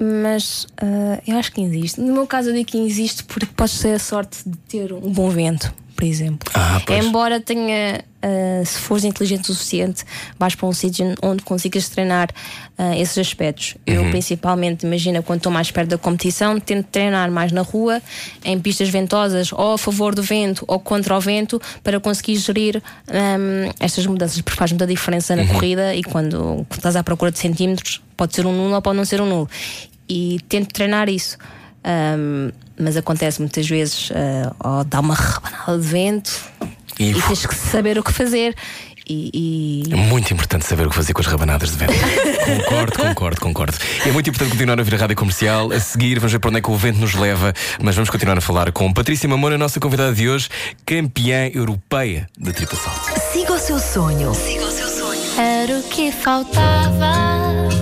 mas 0.00 0.66
ah, 0.80 1.20
eu 1.26 1.36
acho 1.38 1.52
que 1.52 1.60
existe. 1.60 2.00
No 2.00 2.12
meu 2.14 2.26
caso, 2.26 2.48
eu 2.50 2.54
digo 2.54 2.66
que 2.66 2.78
existe 2.78 3.24
porque 3.24 3.46
podes 3.46 3.78
ter 3.80 3.94
a 3.94 3.98
sorte 3.98 4.38
de 4.46 4.56
ter 4.58 4.92
um 4.92 5.12
bom 5.12 5.28
vento, 5.28 5.72
por 5.94 6.04
exemplo. 6.04 6.50
Ah, 6.54 6.80
pois. 6.86 7.04
Embora 7.04 7.40
tenha, 7.40 8.02
ah, 8.22 8.64
se 8.64 8.78
fores 8.78 9.04
inteligente 9.04 9.50
o 9.50 9.54
suficiente, 9.54 10.04
vais 10.38 10.54
para 10.54 10.66
um 10.66 10.72
sítio 10.72 11.14
onde 11.22 11.42
consigas 11.42 11.88
treinar 11.88 12.28
ah, 12.76 12.96
esses 12.96 13.16
aspectos. 13.18 13.76
Uhum. 13.86 13.94
Eu, 13.94 14.10
principalmente, 14.10 14.84
imagina 14.84 15.22
quando 15.22 15.38
estou 15.38 15.52
mais 15.52 15.70
perto 15.70 15.90
da 15.90 15.98
competição, 15.98 16.58
tento 16.58 16.86
treinar 16.86 17.30
mais 17.30 17.52
na 17.52 17.62
rua, 17.62 18.02
em 18.44 18.58
pistas 18.58 18.88
ventosas, 18.88 19.52
ou 19.52 19.74
a 19.74 19.78
favor 19.78 20.14
do 20.14 20.22
vento 20.22 20.64
ou 20.66 20.80
contra 20.80 21.16
o 21.16 21.20
vento, 21.20 21.60
para 21.82 22.00
conseguir 22.00 22.36
gerir 22.36 22.82
ahm, 23.08 23.70
estas 23.78 24.06
mudanças, 24.06 24.40
porque 24.40 24.58
faz 24.58 24.72
muita 24.72 24.86
diferença 24.86 25.34
Uhum. 25.34 25.44
na 25.44 25.52
corrida 25.52 25.94
e 25.94 26.02
quando 26.02 26.66
estás 26.70 26.96
à 26.96 27.02
procura 27.02 27.30
de 27.30 27.38
centímetros, 27.38 28.00
pode 28.16 28.34
ser 28.34 28.46
um 28.46 28.52
nulo 28.52 28.74
ou 28.74 28.82
pode 28.82 28.96
não 28.96 29.04
ser 29.04 29.20
um 29.20 29.26
nulo. 29.26 29.48
E 30.08 30.40
tento 30.48 30.72
treinar 30.72 31.08
isso. 31.08 31.36
Ahm, 31.84 32.50
mas 32.78 32.96
acontece 32.96 33.40
muitas 33.40 33.68
vezes, 33.68 34.10
ah, 34.14 34.78
ou 34.78 34.84
dá 34.84 35.00
uma 35.00 35.14
rebanada 35.14 35.78
de 35.78 35.86
vento 35.86 36.50
E- 36.98 37.10
e, 37.12 37.22
tens 37.22 37.46
que 37.46 37.54
saber 37.54 37.98
o 37.98 38.02
que 38.02 38.12
fazer. 38.12 38.54
E, 39.10 39.84
e- 39.88 39.92
É 39.92 39.96
muito 39.96 40.32
importante 40.34 40.66
saber 40.66 40.86
o 40.86 40.90
que 40.90 40.96
fazer 40.96 41.14
com 41.14 41.20
as 41.22 41.26
rabanadas 41.26 41.70
de 41.70 41.76
vento. 41.78 41.92
concordo, 42.44 42.92
concordo, 42.98 43.40
concordo. 43.40 43.78
É 44.06 44.12
muito 44.12 44.28
importante 44.28 44.50
continuar 44.50 44.78
a 44.78 44.82
ouvir 44.82 44.94
a 44.94 44.98
rádio 44.98 45.16
comercial. 45.16 45.72
A 45.72 45.80
seguir, 45.80 46.16
vamos 46.18 46.32
ver 46.32 46.38
para 46.38 46.50
onde 46.50 46.58
é 46.58 46.62
que 46.62 46.70
o 46.70 46.76
vento 46.76 46.98
nos 47.00 47.14
leva. 47.14 47.54
Mas 47.82 47.94
vamos 47.94 48.10
continuar 48.10 48.36
a 48.36 48.40
falar 48.42 48.70
com 48.72 48.92
Patrícia 48.92 49.26
Mamona, 49.28 49.54
a 49.54 49.58
nossa 49.58 49.80
convidada 49.80 50.12
de 50.12 50.28
hoje, 50.28 50.48
campeã 50.84 51.48
europeia 51.54 52.28
de 52.38 52.52
triplo 52.52 52.78
salto. 52.78 53.18
Siga 53.32 53.54
o 53.54 53.58
seu 53.58 53.78
sonho. 53.78 54.32
Era 55.38 55.78
o 55.78 55.82
que 55.84 56.10
faltava. 56.10 57.12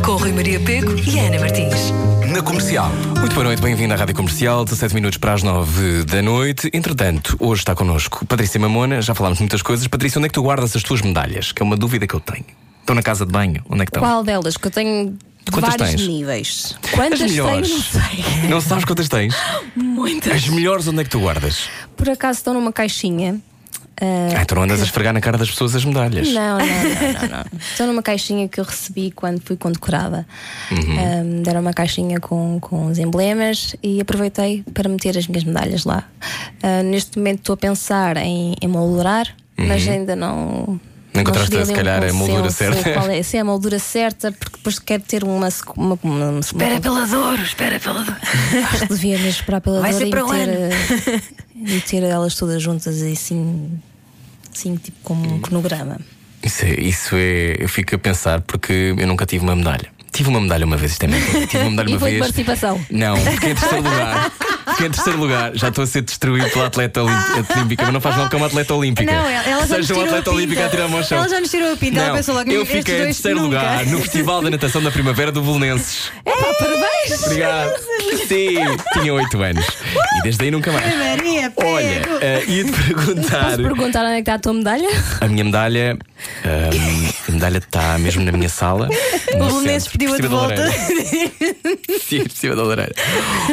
Com 0.04 0.12
Rui 0.16 0.32
Maria 0.32 0.60
Pego 0.60 0.94
e 0.94 1.18
Ana 1.18 1.38
Martins. 1.40 1.90
Na 2.30 2.42
comercial. 2.42 2.90
Muito 3.18 3.34
boa 3.34 3.44
noite, 3.44 3.62
bem-vindo 3.62 3.94
à 3.94 3.96
Rádio 3.96 4.14
Comercial, 4.14 4.64
17 4.64 4.94
minutos 4.94 5.16
para 5.18 5.32
as 5.32 5.42
9 5.42 6.04
da 6.04 6.20
noite. 6.20 6.68
Entretanto, 6.72 7.36
hoje 7.40 7.62
está 7.62 7.74
connosco 7.74 8.26
Patrícia 8.26 8.60
Mamona, 8.60 9.00
já 9.00 9.14
falámos 9.14 9.38
muitas 9.38 9.62
coisas. 9.62 9.86
Patrícia, 9.88 10.18
onde 10.18 10.26
é 10.26 10.28
que 10.28 10.34
tu 10.34 10.42
guardas 10.42 10.76
as 10.76 10.82
tuas 10.82 11.00
medalhas? 11.00 11.52
Que 11.52 11.62
é 11.62 11.64
uma 11.64 11.76
dúvida 11.76 12.06
que 12.06 12.14
eu 12.14 12.20
tenho. 12.20 12.44
Estão 12.80 12.94
na 12.94 13.02
casa 13.02 13.24
de 13.24 13.32
banho? 13.32 13.62
Onde 13.68 13.82
é 13.82 13.84
que 13.86 13.90
estão? 13.90 14.02
qual 14.02 14.22
delas? 14.22 14.56
Que 14.56 14.66
eu 14.66 14.70
tenho 14.70 15.16
Quantas 15.50 15.76
vários 15.76 15.90
tens? 15.96 16.08
níveis. 16.08 16.76
As 16.84 16.90
Quantas 16.90 17.18
tenho? 17.18 17.30
melhores. 17.30 17.70
Não 17.70 17.80
sei. 17.80 18.48
Não 18.48 18.60
sabes 18.60 18.84
quantas 18.84 19.08
tens? 19.08 19.34
Muitas. 19.74 20.32
As 20.32 20.48
melhores, 20.48 20.86
onde 20.88 21.00
é 21.00 21.04
que 21.04 21.10
tu 21.10 21.20
guardas? 21.20 21.68
Por 21.96 22.08
acaso 22.10 22.38
estão 22.38 22.52
numa 22.54 22.72
caixinha. 22.72 23.40
Ah, 24.00 24.38
Ah, 24.38 24.42
então 24.42 24.56
não 24.56 24.64
andas 24.64 24.80
a 24.80 24.84
esfregar 24.84 25.12
na 25.12 25.20
cara 25.20 25.38
das 25.38 25.50
pessoas 25.50 25.74
as 25.74 25.84
medalhas. 25.84 26.28
Não, 26.32 26.58
não, 26.58 26.66
não, 26.66 27.12
não, 27.12 27.28
não. 27.38 27.44
Estão 27.58 27.86
numa 27.86 28.02
caixinha 28.02 28.48
que 28.48 28.60
eu 28.60 28.64
recebi 28.64 29.10
quando 29.10 29.40
fui 29.40 29.56
condecorada. 29.56 30.26
Uhum. 30.70 31.38
Um, 31.38 31.42
deram 31.42 31.60
uma 31.60 31.72
caixinha 31.72 32.20
com, 32.20 32.58
com 32.60 32.86
os 32.86 32.98
emblemas 32.98 33.74
e 33.82 34.00
aproveitei 34.00 34.62
para 34.74 34.88
meter 34.88 35.16
as 35.16 35.26
minhas 35.26 35.44
medalhas 35.44 35.84
lá. 35.84 36.04
Ah, 36.62 36.82
neste 36.82 37.18
momento 37.18 37.38
estou 37.38 37.54
a 37.54 37.56
pensar 37.56 38.16
em, 38.18 38.54
em 38.60 38.68
moldurar, 38.68 39.34
mas 39.56 39.86
ainda 39.88 40.14
não. 40.14 40.78
Não 41.16 41.22
encontraste, 41.22 41.64
se 41.66 41.72
um 41.72 41.74
calhar, 41.74 42.04
a 42.04 42.12
moldura 42.12 42.50
certa. 42.50 42.90
É, 43.12 43.22
se 43.22 43.36
é 43.36 43.40
a 43.40 43.44
moldura 43.44 43.78
certa, 43.78 44.30
porque 44.32 44.56
depois 44.58 44.78
quero 44.78 45.02
ter 45.02 45.24
uma. 45.24 45.48
uma, 45.76 45.98
uma, 46.02 46.28
uma 46.30 46.40
Espera 46.40 46.80
pela 46.80 47.06
dor, 47.06 47.40
espera 47.40 47.80
pela 47.80 48.02
dor. 48.02 48.16
Acho 48.72 48.86
que 48.86 48.94
devia 48.94 49.16
mesmo 49.16 49.30
esperar 49.30 49.60
pela 49.60 49.80
Vai 49.80 49.92
dor 49.92 49.98
ser 49.98 50.08
e 50.08 50.12
ano. 50.12 50.52
eh, 50.52 51.20
e 51.56 51.80
ter 51.80 52.02
elas 52.02 52.34
todas 52.34 52.62
juntas 52.62 53.00
e 53.00 53.12
assim, 53.12 53.80
assim 54.54 54.76
tipo 54.76 54.98
como 55.02 55.34
um 55.36 55.40
cronograma. 55.40 55.98
Isso 56.42 56.64
é, 56.64 56.74
isso 56.80 57.14
é. 57.16 57.56
Eu 57.58 57.68
fico 57.68 57.94
a 57.94 57.98
pensar 57.98 58.42
porque 58.42 58.94
eu 58.96 59.06
nunca 59.06 59.24
tive 59.24 59.42
uma 59.42 59.56
medalha. 59.56 59.88
Tive 60.12 60.28
uma 60.28 60.40
medalha 60.40 60.64
uma 60.64 60.76
vez, 60.76 60.92
isto 60.92 61.04
é. 61.04 61.46
Tive 61.46 61.62
uma 61.64 61.70
medalha 61.70 61.88
E 61.90 61.92
uma 61.94 61.98
foi 62.00 62.10
vez. 62.10 62.20
participação? 62.20 62.80
Não, 62.90 63.16
fiquei 63.16 63.52
em 63.52 63.54
terceiro 63.54 63.84
lugar. 63.84 64.32
Fiquei 64.70 64.86
em 64.86 64.90
terceiro 64.90 65.18
lugar. 65.18 65.52
Já 65.54 65.68
estou 65.68 65.84
a 65.84 65.86
ser 65.86 66.02
destruído 66.02 66.48
pela 66.50 66.66
atleta 66.66 67.02
olí- 67.02 67.12
olímpica, 67.56 67.84
mas 67.84 67.92
não 67.92 68.00
faz 68.00 68.16
mal 68.16 68.24
porque 68.24 68.36
é 68.36 68.38
uma 68.38 68.46
atleta 68.46 68.74
olímpica. 68.74 69.12
Não, 69.12 69.28
ela 69.28 69.60
já 69.60 69.76
Seja 69.76 69.80
um 69.94 69.96
tirou 69.98 70.04
atleta 70.04 70.30
olímpica 70.30 70.66
a 70.66 70.68
tirar-me 70.68 70.96
ao 70.96 71.04
chão. 71.04 71.18
Ela 71.18 71.28
já 71.28 71.40
nos 71.40 71.50
tirou 71.50 71.72
a 71.72 71.76
pinta. 71.76 72.00
Ela 72.00 72.16
pensou 72.16 72.34
logo 72.34 72.50
eu 72.50 72.66
fiquei 72.66 72.94
em 72.96 73.04
terceiro 73.04 73.38
nunca. 73.40 73.56
lugar 73.56 73.86
no 73.86 74.00
Festival 74.00 74.42
da 74.42 74.50
Natação 74.50 74.82
da 74.82 74.90
Primavera 74.90 75.30
do 75.32 75.40
Belenenses. 75.42 76.10
Epá, 76.24 76.54
parabéns! 76.58 77.22
Obrigado. 77.26 77.70
Sim, 78.26 78.56
tinha 78.92 79.14
8 79.14 79.42
anos. 79.42 79.64
E 80.18 80.22
desde 80.24 80.44
aí 80.44 80.50
nunca 80.50 80.72
mais. 80.72 80.84
Maria. 80.96 81.52
Olha, 81.56 82.02
eh, 82.20 82.44
ia-te 82.48 82.72
perguntar. 82.72 83.44
Posso 83.44 83.56
perguntar 83.62 84.00
onde 84.04 84.12
é 84.12 84.14
que 84.16 84.20
está 84.22 84.34
a 84.34 84.38
tua 84.38 84.52
medalha? 84.54 84.88
A 85.20 85.28
minha 85.28 85.44
medalha. 85.44 85.98
ahm, 86.44 87.08
a 87.28 87.32
medalha 87.32 87.58
está 87.58 87.98
mesmo 87.98 88.22
na 88.24 88.32
minha 88.32 88.48
sala. 88.48 88.88
O 89.36 89.38
Belenenses 89.38 89.88
pediu-a 89.88 90.16
de 90.16 90.28
volta. 90.28 90.70
Sim, 92.00 92.22
por 92.22 92.30
cima 92.30 92.56
da 92.56 92.62
lareira. 92.62 92.94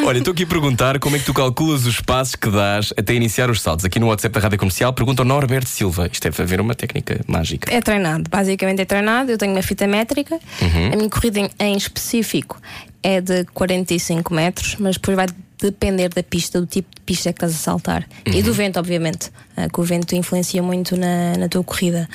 Olha, 0.06 0.18
estou 0.20 0.32
aqui 0.32 0.44
a 0.44 0.48
perguntar 0.48 0.98
como 1.04 1.18
é 1.18 1.20
que 1.20 1.26
tu 1.26 1.34
calculas 1.34 1.86
os 1.86 2.00
passos 2.00 2.34
que 2.34 2.50
dás 2.50 2.94
até 2.96 3.14
iniciar 3.14 3.50
os 3.50 3.62
saltos. 3.62 3.84
Aqui 3.84 4.00
no 4.00 4.08
WhatsApp 4.08 4.34
da 4.36 4.40
Rádio 4.40 4.58
Comercial 4.58 4.94
pergunta 4.94 5.22
ao 5.22 5.26
Norberto 5.26 5.68
Silva. 5.68 6.08
Isto 6.10 6.24
deve 6.24 6.42
haver 6.42 6.62
uma 6.62 6.74
técnica 6.74 7.20
mágica. 7.28 7.70
É 7.74 7.82
treinado, 7.82 8.30
basicamente 8.30 8.84
é 8.84 8.86
treinado. 8.86 9.30
Eu 9.30 9.38
tenho 9.38 9.52
uma 9.52 9.62
fita 9.62 9.86
métrica. 9.86 10.40
A 10.62 10.96
minha 10.96 11.10
corrida 11.10 11.42
em, 11.42 11.50
em 11.60 11.76
específico 11.76 12.58
é 13.04 13.20
de 13.20 13.44
45 13.54 14.34
metros, 14.34 14.78
mas 14.80 14.96
depois 14.96 15.18
vai 15.18 15.28
depender 15.60 16.08
da 16.08 16.24
pista, 16.24 16.62
do 16.62 16.66
tipo 16.66 16.88
de 16.96 17.02
pista 17.02 17.34
que 17.34 17.38
estás 17.38 17.54
a 17.54 17.58
saltar 17.58 18.08
e 18.26 18.42
do 18.42 18.54
vento, 18.54 18.80
obviamente, 18.80 19.30
ah, 19.58 19.68
que 19.68 19.82
o 19.82 19.84
vento 19.84 20.16
influencia 20.16 20.64
muito 20.64 20.96
na, 20.96 21.36
na 21.38 21.50
tua 21.50 21.66
corrida. 21.66 22.08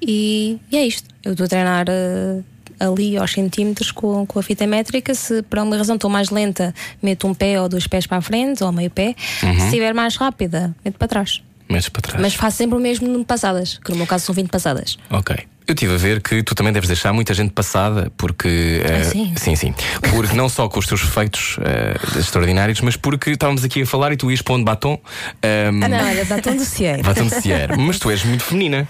E, 0.00 0.58
e 0.70 0.76
é 0.78 0.86
isto. 0.86 1.06
Eu 1.22 1.32
estou 1.32 1.44
a 1.44 1.48
treinar. 1.50 1.84
ah, 1.90 2.51
Ali 2.84 3.16
aos 3.16 3.32
centímetros 3.32 3.90
com, 3.92 4.26
com 4.26 4.38
a 4.38 4.42
fita 4.42 4.66
métrica, 4.66 5.14
se 5.14 5.42
por 5.42 5.58
alguma 5.58 5.76
razão 5.76 5.94
estou 5.94 6.10
mais 6.10 6.30
lenta, 6.30 6.74
meto 7.02 7.26
um 7.28 7.34
pé 7.34 7.60
ou 7.60 7.68
dois 7.68 7.86
pés 7.86 8.06
para 8.06 8.18
a 8.18 8.20
frente 8.22 8.64
ou 8.64 8.72
meio 8.72 8.90
pé. 8.90 9.14
Se 9.40 9.46
estiver 9.66 9.94
mais 9.94 10.16
rápida, 10.16 10.74
meto 10.84 10.98
para 10.98 11.08
trás. 11.08 11.42
Mas 11.68 11.88
para 11.88 12.02
trás. 12.02 12.20
Mas 12.20 12.34
faço 12.34 12.56
sempre 12.58 12.76
o 12.76 12.80
mesmo 12.80 13.06
no 13.08 13.24
passadas, 13.24 13.78
que 13.82 13.90
no 13.90 13.96
meu 13.96 14.06
caso 14.06 14.26
são 14.26 14.34
20 14.34 14.48
passadas. 14.50 14.98
Ok. 15.10 15.36
Eu 15.64 15.74
estive 15.74 15.94
a 15.94 15.96
ver 15.96 16.20
que 16.20 16.42
tu 16.42 16.56
também 16.56 16.72
deves 16.72 16.88
deixar 16.88 17.12
muita 17.12 17.32
gente 17.32 17.52
passada, 17.52 18.10
porque. 18.16 18.82
eh, 18.84 18.96
Ah, 19.00 19.04
sim? 19.04 19.32
sim, 19.36 19.54
sim. 19.54 19.74
Porque 20.10 20.34
não 20.34 20.48
só 20.48 20.68
com 20.68 20.80
os 20.80 20.86
teus 20.86 21.00
feitos 21.02 21.56
eh, 21.62 22.18
extraordinários, 22.18 22.80
mas 22.80 22.96
porque 22.96 23.30
estávamos 23.30 23.62
aqui 23.64 23.82
a 23.82 23.86
falar 23.86 24.12
e 24.12 24.16
tu 24.16 24.28
ias 24.28 24.42
pondo 24.42 24.64
batom. 24.64 24.98
ehm, 25.40 25.82
Ah, 25.84 25.88
não, 25.88 25.96
era 25.98 26.24
batom 26.24 26.56
do 26.56 26.64
Cieiro. 26.64 27.04
Batom 27.04 27.28
de 27.28 27.40
cieiro. 27.40 27.78
Mas 27.78 27.98
tu 28.00 28.10
és 28.10 28.24
muito 28.24 28.42
feminina. 28.42 28.88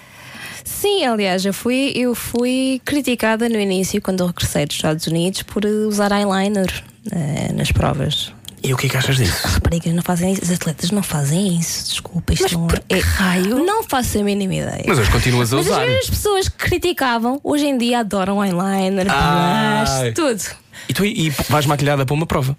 Sim, 0.80 1.04
aliás, 1.04 1.44
eu 1.44 1.52
fui, 1.54 1.92
eu 1.94 2.14
fui 2.14 2.80
criticada 2.84 3.48
no 3.48 3.58
início, 3.58 4.00
quando 4.00 4.20
eu 4.20 4.26
regressei 4.26 4.66
dos 4.66 4.76
Estados 4.76 5.06
Unidos, 5.06 5.42
por 5.42 5.64
usar 5.64 6.10
eyeliner 6.12 6.82
eh, 7.12 7.52
nas 7.52 7.70
provas. 7.70 8.32
E 8.64 8.72
o 8.72 8.76
que 8.76 8.86
é 8.86 8.90
que 8.90 8.96
achas 8.96 9.16
disso? 9.16 9.46
Raparigas 9.46 9.92
não 9.92 10.02
fazem 10.02 10.32
isso, 10.32 10.42
os 10.44 10.50
atletas 10.52 10.90
não 10.92 11.02
fazem 11.02 11.58
isso, 11.58 11.90
desculpa, 11.90 12.32
isto 12.32 12.56
não 12.56 12.68
é. 12.88 12.98
raio? 13.00 13.64
Não 13.64 13.82
faço 13.82 14.18
a 14.18 14.22
mínima 14.22 14.54
ideia. 14.54 14.84
Mas 14.86 14.98
hoje 15.00 15.10
continuas 15.10 15.52
a 15.52 15.56
Mas 15.56 15.66
as 15.66 15.72
usar. 15.72 15.86
mesmas 15.86 16.10
pessoas 16.10 16.48
que 16.48 16.56
criticavam, 16.58 17.40
hoje 17.42 17.66
em 17.66 17.76
dia 17.76 17.98
adoram 18.00 18.42
eyeliner, 18.44 19.06
blush, 19.06 20.14
tudo. 20.14 20.42
E 20.88 20.94
tu 20.94 21.04
e 21.04 21.30
vais 21.48 21.66
maquilhada 21.66 22.06
para 22.06 22.14
uma 22.14 22.26
prova. 22.26 22.56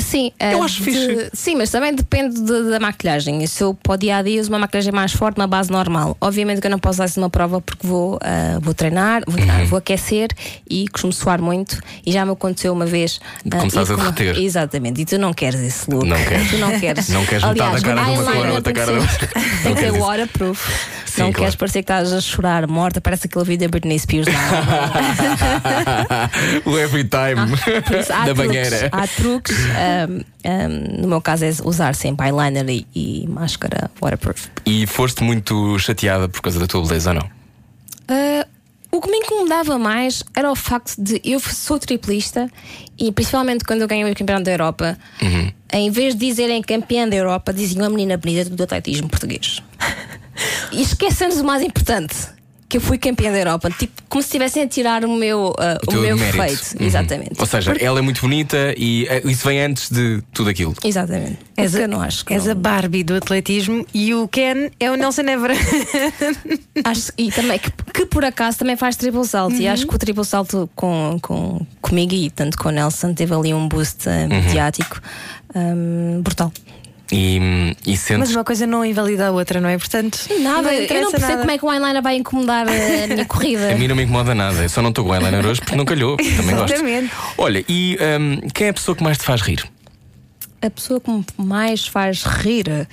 Sim, 0.00 0.32
Eu 0.38 0.58
eh, 0.58 0.64
acho 0.64 0.82
de- 0.82 0.84
fixe. 0.84 1.30
Sim, 1.32 1.56
mas 1.56 1.70
também 1.70 1.94
depende 1.94 2.40
de- 2.40 2.70
da 2.70 2.78
maquilhagem. 2.80 3.46
Se 3.46 3.62
eu 3.62 3.74
para 3.74 3.94
o 3.94 3.96
dia 3.96 4.16
a 4.18 4.22
dia 4.22 4.40
uso 4.40 4.50
uma 4.50 4.58
maquilhagem 4.58 4.92
mais 4.92 5.12
forte, 5.12 5.36
uma 5.38 5.46
base 5.46 5.70
normal. 5.70 6.16
Obviamente 6.20 6.60
que 6.60 6.66
eu 6.66 6.70
não 6.70 6.78
posso 6.78 6.96
usar 6.96 7.06
isso 7.06 7.20
numa 7.20 7.30
prova 7.30 7.60
porque 7.60 7.86
vou, 7.86 8.18
ah, 8.22 8.58
vou 8.60 8.74
treinar, 8.74 9.22
vou, 9.26 9.34
Uhum. 9.38 9.46
treinar, 9.46 9.66
vou 9.66 9.78
aquecer 9.78 10.28
e 10.68 10.86
costumo 10.88 11.12
suar 11.12 11.40
muito. 11.40 11.80
E 12.06 12.12
já 12.12 12.24
me 12.24 12.32
aconteceu 12.32 12.72
uma 12.72 12.86
vez. 12.86 13.20
começares 13.50 13.88
ir 13.88 13.92
a 13.92 13.96
derreter. 14.10 14.38
Exatamente, 14.42 15.00
e 15.00 15.04
tu 15.04 15.18
não 15.18 15.32
queres 15.32 15.60
esse 15.60 15.90
look. 15.90 16.06
Não 16.06 16.16
queres. 16.24 16.50
Tu 16.50 16.56
não 16.58 16.78
queres. 16.80 17.08
Não 17.08 17.24
queres 17.26 17.44
metade 17.44 17.60
Aliás, 17.60 17.82
da 17.82 17.88
cara 17.94 18.04
de 18.04 18.10
uma 18.20 18.32
cor, 18.32 18.46
outra 18.46 18.62
tem 18.62 18.74
que 18.74 18.80
cara 18.80 18.92
ser- 18.92 18.98
outra. 19.12 19.28
Tem 19.62 19.74
que 19.92 19.98
waterproof. 19.98 20.68
Sim, 21.18 21.22
não 21.24 21.32
claro. 21.32 21.38
queres 21.42 21.54
parecer 21.56 21.78
que 21.82 21.92
estás 21.92 22.12
a 22.12 22.20
chorar 22.20 22.66
morta, 22.66 23.00
parece 23.00 23.26
aquele 23.26 23.44
vídeo 23.44 23.68
da 23.68 23.70
Britney 23.70 23.98
Spears. 23.98 24.26
Não. 24.26 24.34
o 26.72 26.78
every 26.78 27.04
time 27.04 27.36
Por 27.86 27.96
isso, 27.96 28.12
há 28.16 28.24
da 28.26 28.34
banheira. 28.34 28.88
Há 28.92 29.06
truques. 29.06 29.56
ahm, 29.56 30.20
ahm, 30.44 31.00
no 31.00 31.08
meu 31.08 31.20
caso 31.20 31.44
é 31.44 31.50
usar 31.64 31.94
sempre 31.94 32.26
eyeliner 32.26 32.68
e, 32.68 32.86
e 32.94 33.26
máscara 33.28 33.90
waterproof. 34.00 34.48
E 34.66 34.86
foste 34.86 35.22
muito 35.22 35.78
chateada 35.78 36.28
por 36.28 36.40
causa 36.42 36.58
da 36.58 36.66
tua 36.66 36.82
beleza 36.86 37.10
ou 37.10 37.16
não? 37.16 37.30
Ah, 38.08 38.46
o 38.90 39.00
que 39.00 39.10
me 39.10 39.18
incomodava 39.18 39.78
mais 39.78 40.22
era 40.34 40.50
o 40.50 40.56
facto 40.56 40.94
de 40.98 41.20
eu 41.24 41.38
sou 41.40 41.78
triplista 41.78 42.50
e 42.98 43.12
principalmente 43.12 43.64
quando 43.64 43.82
eu 43.82 43.88
ganhei 43.88 44.10
o 44.10 44.14
campeonato 44.16 44.44
da 44.46 44.52
Europa, 44.52 44.98
Uhum. 45.22 45.52
em 45.72 45.90
vez 45.90 46.14
de 46.14 46.26
dizerem 46.26 46.62
campeã 46.62 47.06
da 47.06 47.14
Europa, 47.14 47.52
diziam 47.52 47.84
a 47.84 47.90
menina 47.90 48.16
bonita 48.16 48.48
do 48.48 48.62
atletismo 48.62 49.08
português. 49.08 49.62
e 50.72 50.82
esquecemos 50.82 51.36
o 51.36 51.44
mais 51.44 51.62
importante. 51.62 52.14
que 52.70 52.76
eu 52.76 52.82
fui 52.82 52.98
campeã 52.98 53.32
da 53.32 53.38
Europa. 53.38 53.70
Tipo, 53.70 54.02
como 54.10 54.20
se 54.22 54.26
estivessem 54.28 54.62
a 54.62 54.68
tirar 54.68 55.02
o 55.02 55.16
meu, 55.16 55.52
uh, 55.52 55.78
o 55.84 55.90
teu 55.90 56.02
meu 56.02 56.18
mérito. 56.18 56.36
feito. 56.42 56.78
Uhum. 56.78 56.86
Exatamente. 56.86 57.32
Ou 57.40 57.46
seja, 57.46 57.72
ela 57.80 57.98
é 57.98 58.02
muito 58.02 58.20
bonita 58.20 58.74
e 58.76 59.06
eh, 59.08 59.22
isso 59.24 59.46
vem 59.46 59.58
antes 59.62 59.90
de 59.90 60.22
tudo 60.34 60.50
aquilo. 60.50 60.74
Exatamente. 60.84 61.38
És 61.56 61.70
Porque 61.70 61.82
a, 61.82 61.86
eu 61.86 61.88
não 61.88 62.02
acho 62.02 62.26
que. 62.26 62.34
és 62.34 62.44
não- 62.44 62.52
a 62.52 62.54
Barbie 62.54 63.02
do 63.02 63.14
atletismo 63.14 63.86
e 63.94 64.12
o 64.14 64.28
Ken 64.28 64.68
é 64.78 64.90
o 64.90 64.96
Nelson 64.96 65.22
Évora. 65.22 65.54
Acho, 66.84 67.10
e 67.16 67.32
também 67.32 67.58
que, 67.58 67.70
que 67.94 68.04
por 68.04 68.22
acaso 68.24 68.58
também 68.58 68.76
faz 68.76 68.96
triplo 68.96 69.24
salto. 69.24 69.56
E 69.56 69.66
acho 69.66 69.86
que 69.86 69.94
o 69.94 69.98
triplo 69.98 70.22
salto 70.24 70.68
com, 70.76 71.18
com, 71.22 71.66
comigo 71.80 72.12
e 72.12 72.28
tanto 72.30 72.58
com 72.58 72.68
o 72.68 72.72
Nelson 72.72 73.14
teve 73.14 73.34
ali 73.34 73.54
um 73.54 73.66
boost 73.66 74.06
uh, 74.08 74.28
mediático 74.28 75.00
um, 75.54 76.20
brutal. 76.22 76.52
E, 77.10 77.74
e 77.86 77.90
Mas 77.92 78.00
sentes. 78.00 78.34
uma 78.34 78.44
coisa 78.44 78.66
não 78.66 78.84
invalida 78.84 79.28
a 79.28 79.30
outra, 79.30 79.60
não 79.60 79.68
é? 79.68 79.78
Portanto, 79.78 80.18
Nada, 80.40 80.62
não 80.62 80.70
eu 80.72 81.02
não 81.02 81.10
percebo 81.10 81.20
nada. 81.20 81.38
como 81.38 81.50
é 81.50 81.58
que 81.58 81.64
o 81.64 81.72
eyeliner 81.72 82.02
vai 82.02 82.16
incomodar 82.16 82.66
uh, 82.66 82.70
a 82.70 83.06
minha 83.08 83.24
corrida. 83.24 83.72
A 83.72 83.76
mim 83.76 83.88
não 83.88 83.96
me 83.96 84.02
incomoda 84.02 84.34
nada, 84.34 84.62
eu 84.62 84.68
só 84.68 84.82
não 84.82 84.90
estou 84.90 85.04
com 85.06 85.14
eyeliner 85.14 85.46
hoje 85.46 85.60
porque 85.60 85.76
não 85.76 85.84
calhou. 85.86 86.16
Também 86.36 86.54
gosto. 86.54 86.74
Exatamente. 86.74 87.12
Olha, 87.38 87.64
e 87.68 87.96
hum, 88.20 88.48
quem 88.52 88.66
é 88.66 88.70
a 88.70 88.74
pessoa 88.74 88.94
que 88.94 89.02
mais 89.02 89.16
te 89.16 89.24
faz 89.24 89.40
rir? 89.40 89.64
A 90.60 90.68
pessoa 90.68 91.00
que 91.00 91.10
me 91.10 91.24
mais 91.38 91.86
faz 91.86 92.24
rir. 92.24 92.86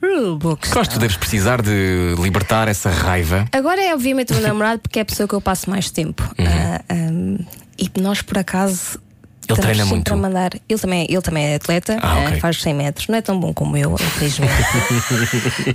Uh, 0.00 0.56
que 0.56 0.88
tu 0.88 0.98
deves 0.98 1.16
precisar 1.16 1.60
de 1.60 2.14
libertar 2.20 2.68
essa 2.68 2.88
raiva. 2.88 3.46
Agora 3.52 3.80
é 3.80 3.92
obviamente 3.92 4.32
o 4.32 4.36
meu 4.36 4.42
namorado 4.46 4.80
porque 4.80 4.98
é 4.98 5.02
a 5.02 5.04
pessoa 5.04 5.28
que 5.28 5.34
eu 5.34 5.40
passo 5.40 5.68
mais 5.68 5.90
tempo. 5.90 6.22
Ah, 6.38 6.82
um, 6.92 7.38
e 7.78 7.90
nós 8.00 8.22
por 8.22 8.38
acaso. 8.38 9.00
Ele 9.48 9.60
treina 9.60 9.84
muito? 9.86 10.16
Mandar. 10.16 10.50
Ele, 10.68 10.78
também, 10.78 11.06
ele 11.08 11.22
também 11.22 11.46
é 11.46 11.54
atleta, 11.54 11.96
Ah, 12.02 12.14
ah, 12.14 12.28
ok. 12.28 12.40
faz 12.40 12.60
100 12.60 12.74
metros. 12.74 13.08
Não 13.08 13.16
é 13.16 13.22
tão 13.22 13.38
bom 13.38 13.52
como 13.54 13.76
eu, 13.76 13.94
infelizmente. 13.94 14.52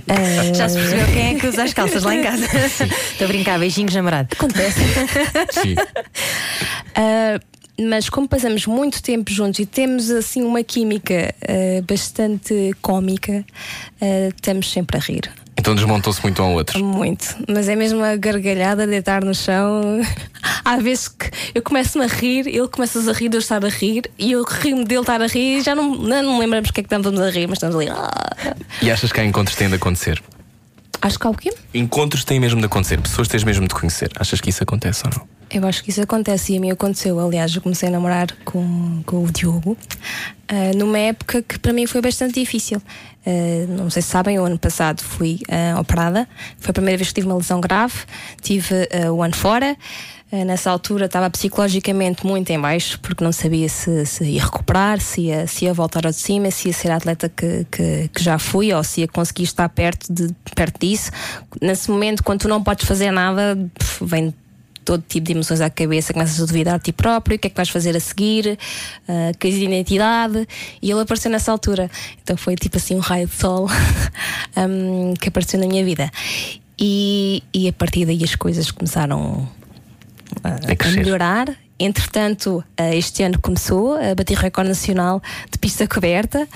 Ah, 0.08 0.52
Já 0.54 0.68
se 0.68 0.76
percebeu 0.76 1.06
quem 1.06 1.34
é 1.36 1.38
que 1.40 1.46
usa 1.46 1.62
as 1.64 1.72
calças 1.74 2.02
lá 2.04 2.14
em 2.14 2.22
casa. 2.22 2.44
Estou 2.44 3.24
a 3.24 3.28
brincar, 3.28 3.58
beijinhos, 3.58 3.94
namorado. 3.94 4.28
Acontece. 4.32 4.80
Sim. 5.52 5.74
Ah, 6.94 7.40
mas 7.80 8.08
como 8.08 8.28
passamos 8.28 8.66
muito 8.66 9.02
tempo 9.02 9.32
juntos 9.32 9.58
e 9.58 9.66
temos 9.66 10.10
assim 10.10 10.42
uma 10.42 10.62
química 10.62 11.34
ah, 11.42 11.82
bastante 11.88 12.72
cómica, 12.80 13.44
ah, 14.00 14.28
estamos 14.34 14.70
sempre 14.70 14.96
a 14.96 15.00
rir. 15.00 15.30
Então 15.56 15.74
desmontou-se 15.74 16.20
muito 16.22 16.42
um 16.42 16.46
ao 16.46 16.52
outro. 16.52 16.84
Muito, 16.84 17.36
mas 17.48 17.68
é 17.68 17.76
mesmo 17.76 18.02
a 18.02 18.16
gargalhada, 18.16 18.86
deitar 18.86 19.24
no 19.24 19.34
chão. 19.34 20.00
Há 20.64 20.76
vezes 20.76 21.08
que 21.08 21.30
eu 21.54 21.62
começo-me 21.62 22.04
a 22.04 22.08
rir, 22.08 22.46
ele 22.48 22.68
começa-se 22.68 23.08
a 23.08 23.12
rir 23.12 23.28
de 23.28 23.36
eu 23.36 23.40
estar 23.40 23.64
a 23.64 23.68
rir 23.68 24.10
e 24.18 24.32
eu 24.32 24.42
rio-me 24.44 24.84
dele 24.84 25.00
estar 25.00 25.20
a 25.22 25.26
rir 25.26 25.58
e 25.58 25.62
já 25.62 25.74
não, 25.74 25.94
não, 25.94 26.22
não 26.22 26.38
lembramos 26.38 26.68
porque 26.68 26.80
é 26.80 26.84
que 26.84 26.94
estamos 26.94 27.20
a 27.20 27.30
rir, 27.30 27.46
mas 27.46 27.56
estamos 27.58 27.76
ali. 27.76 27.88
"Ah". 27.88 28.54
E 28.82 28.90
achas 28.90 29.12
que 29.12 29.20
há 29.20 29.24
encontros 29.24 29.54
que 29.54 29.60
têm 29.60 29.68
de 29.68 29.76
acontecer? 29.76 30.22
Acho 31.04 31.18
que 31.18 31.26
há 31.26 31.30
o 31.30 31.34
quê? 31.34 31.52
Encontros 31.74 32.24
têm 32.24 32.40
mesmo 32.40 32.60
de 32.60 32.64
acontecer, 32.64 32.98
pessoas 32.98 33.28
tens 33.28 33.44
mesmo 33.44 33.68
de 33.68 33.74
conhecer. 33.74 34.10
Achas 34.18 34.40
que 34.40 34.48
isso 34.48 34.62
acontece 34.62 35.02
ou 35.04 35.12
não? 35.14 35.28
Eu 35.50 35.66
acho 35.66 35.84
que 35.84 35.90
isso 35.90 36.00
acontece 36.00 36.54
e 36.54 36.56
a 36.56 36.60
mim 36.60 36.70
aconteceu. 36.70 37.20
Aliás, 37.20 37.54
eu 37.54 37.60
comecei 37.60 37.90
a 37.90 37.92
namorar 37.92 38.28
com, 38.42 39.02
com 39.04 39.22
o 39.22 39.30
Diogo 39.30 39.76
ah, 40.48 40.74
numa 40.74 40.98
época 40.98 41.42
que 41.42 41.58
para 41.58 41.74
mim 41.74 41.86
foi 41.86 42.00
bastante 42.00 42.40
difícil. 42.40 42.80
Ah, 43.26 43.30
não 43.68 43.90
sei 43.90 44.00
se 44.00 44.08
sabem, 44.08 44.38
o 44.38 44.44
ano 44.44 44.58
passado 44.58 45.02
fui 45.02 45.40
ah, 45.50 45.78
operada. 45.78 46.26
Foi 46.58 46.70
a 46.70 46.72
primeira 46.72 46.96
vez 46.96 47.08
que 47.08 47.14
tive 47.16 47.26
uma 47.26 47.36
lesão 47.36 47.60
grave. 47.60 47.96
Tive 48.40 48.88
o 49.12 49.22
ano 49.22 49.36
fora. 49.36 49.76
Ah, 50.32 50.44
nessa 50.44 50.70
altura 50.70 51.06
estava 51.06 51.28
psicologicamente 51.30 52.26
muito 52.26 52.50
em 52.50 52.58
baixo 52.58 52.98
porque 53.00 53.22
não 53.22 53.30
sabia 53.30 53.68
se, 53.68 54.04
se 54.06 54.24
ia 54.24 54.42
recuperar, 54.42 55.00
se 55.00 55.22
ia, 55.22 55.46
se 55.46 55.64
ia 55.66 55.74
voltar 55.74 56.06
ao 56.06 56.12
de 56.12 56.18
cima, 56.18 56.50
se 56.50 56.68
ia 56.68 56.74
ser 56.74 56.90
a 56.90 56.96
atleta 56.96 57.28
que, 57.28 57.66
que, 57.70 58.08
que 58.08 58.22
já 58.22 58.38
fui 58.38 58.72
ou 58.72 58.82
se 58.82 59.02
ia 59.02 59.08
conseguir 59.08 59.44
estar 59.44 59.68
perto, 59.68 60.12
de, 60.12 60.34
perto 60.54 60.80
disso. 60.80 61.10
Nesse 61.60 61.90
momento, 61.90 62.22
quando 62.24 62.40
tu 62.40 62.48
não 62.48 62.62
podes 62.62 62.86
fazer 62.86 63.10
nada, 63.10 63.56
vem 64.00 64.34
todo 64.84 65.02
tipo 65.06 65.26
de 65.26 65.32
emoções 65.32 65.60
à 65.60 65.70
cabeça, 65.70 66.12
começas 66.12 66.40
a 66.40 66.46
duvidar 66.46 66.78
de 66.78 66.84
ti 66.84 66.92
próprio, 66.92 67.36
o 67.36 67.38
que 67.38 67.46
é 67.46 67.50
que 67.50 67.56
vais 67.56 67.70
fazer 67.70 67.96
a 67.96 68.00
seguir, 68.00 68.58
uh, 69.08 69.38
crise 69.38 69.58
de 69.58 69.64
identidade, 69.64 70.46
e 70.82 70.90
ele 70.90 71.00
apareceu 71.00 71.30
nessa 71.30 71.50
altura. 71.52 71.90
Então 72.22 72.36
foi 72.36 72.54
tipo 72.54 72.76
assim 72.76 72.94
um 72.94 73.00
raio 73.00 73.26
de 73.26 73.34
sol 73.34 73.68
um, 74.56 75.14
que 75.14 75.28
apareceu 75.28 75.58
na 75.58 75.66
minha 75.66 75.84
vida. 75.84 76.10
E, 76.78 77.42
e 77.52 77.68
a 77.68 77.72
partir 77.72 78.04
daí 78.04 78.22
as 78.24 78.34
coisas 78.34 78.70
começaram 78.70 79.48
a, 80.42 80.48
A 80.86 80.90
melhorar. 80.92 81.54
Entretanto, 81.76 82.62
eh, 82.76 82.96
este 82.96 83.24
ano 83.24 83.36
começou 83.40 83.94
a 83.94 84.14
bater 84.14 84.36
recorde 84.38 84.68
nacional 84.68 85.20
de 85.50 85.58
pista 85.58 85.88
coberta. 85.88 86.46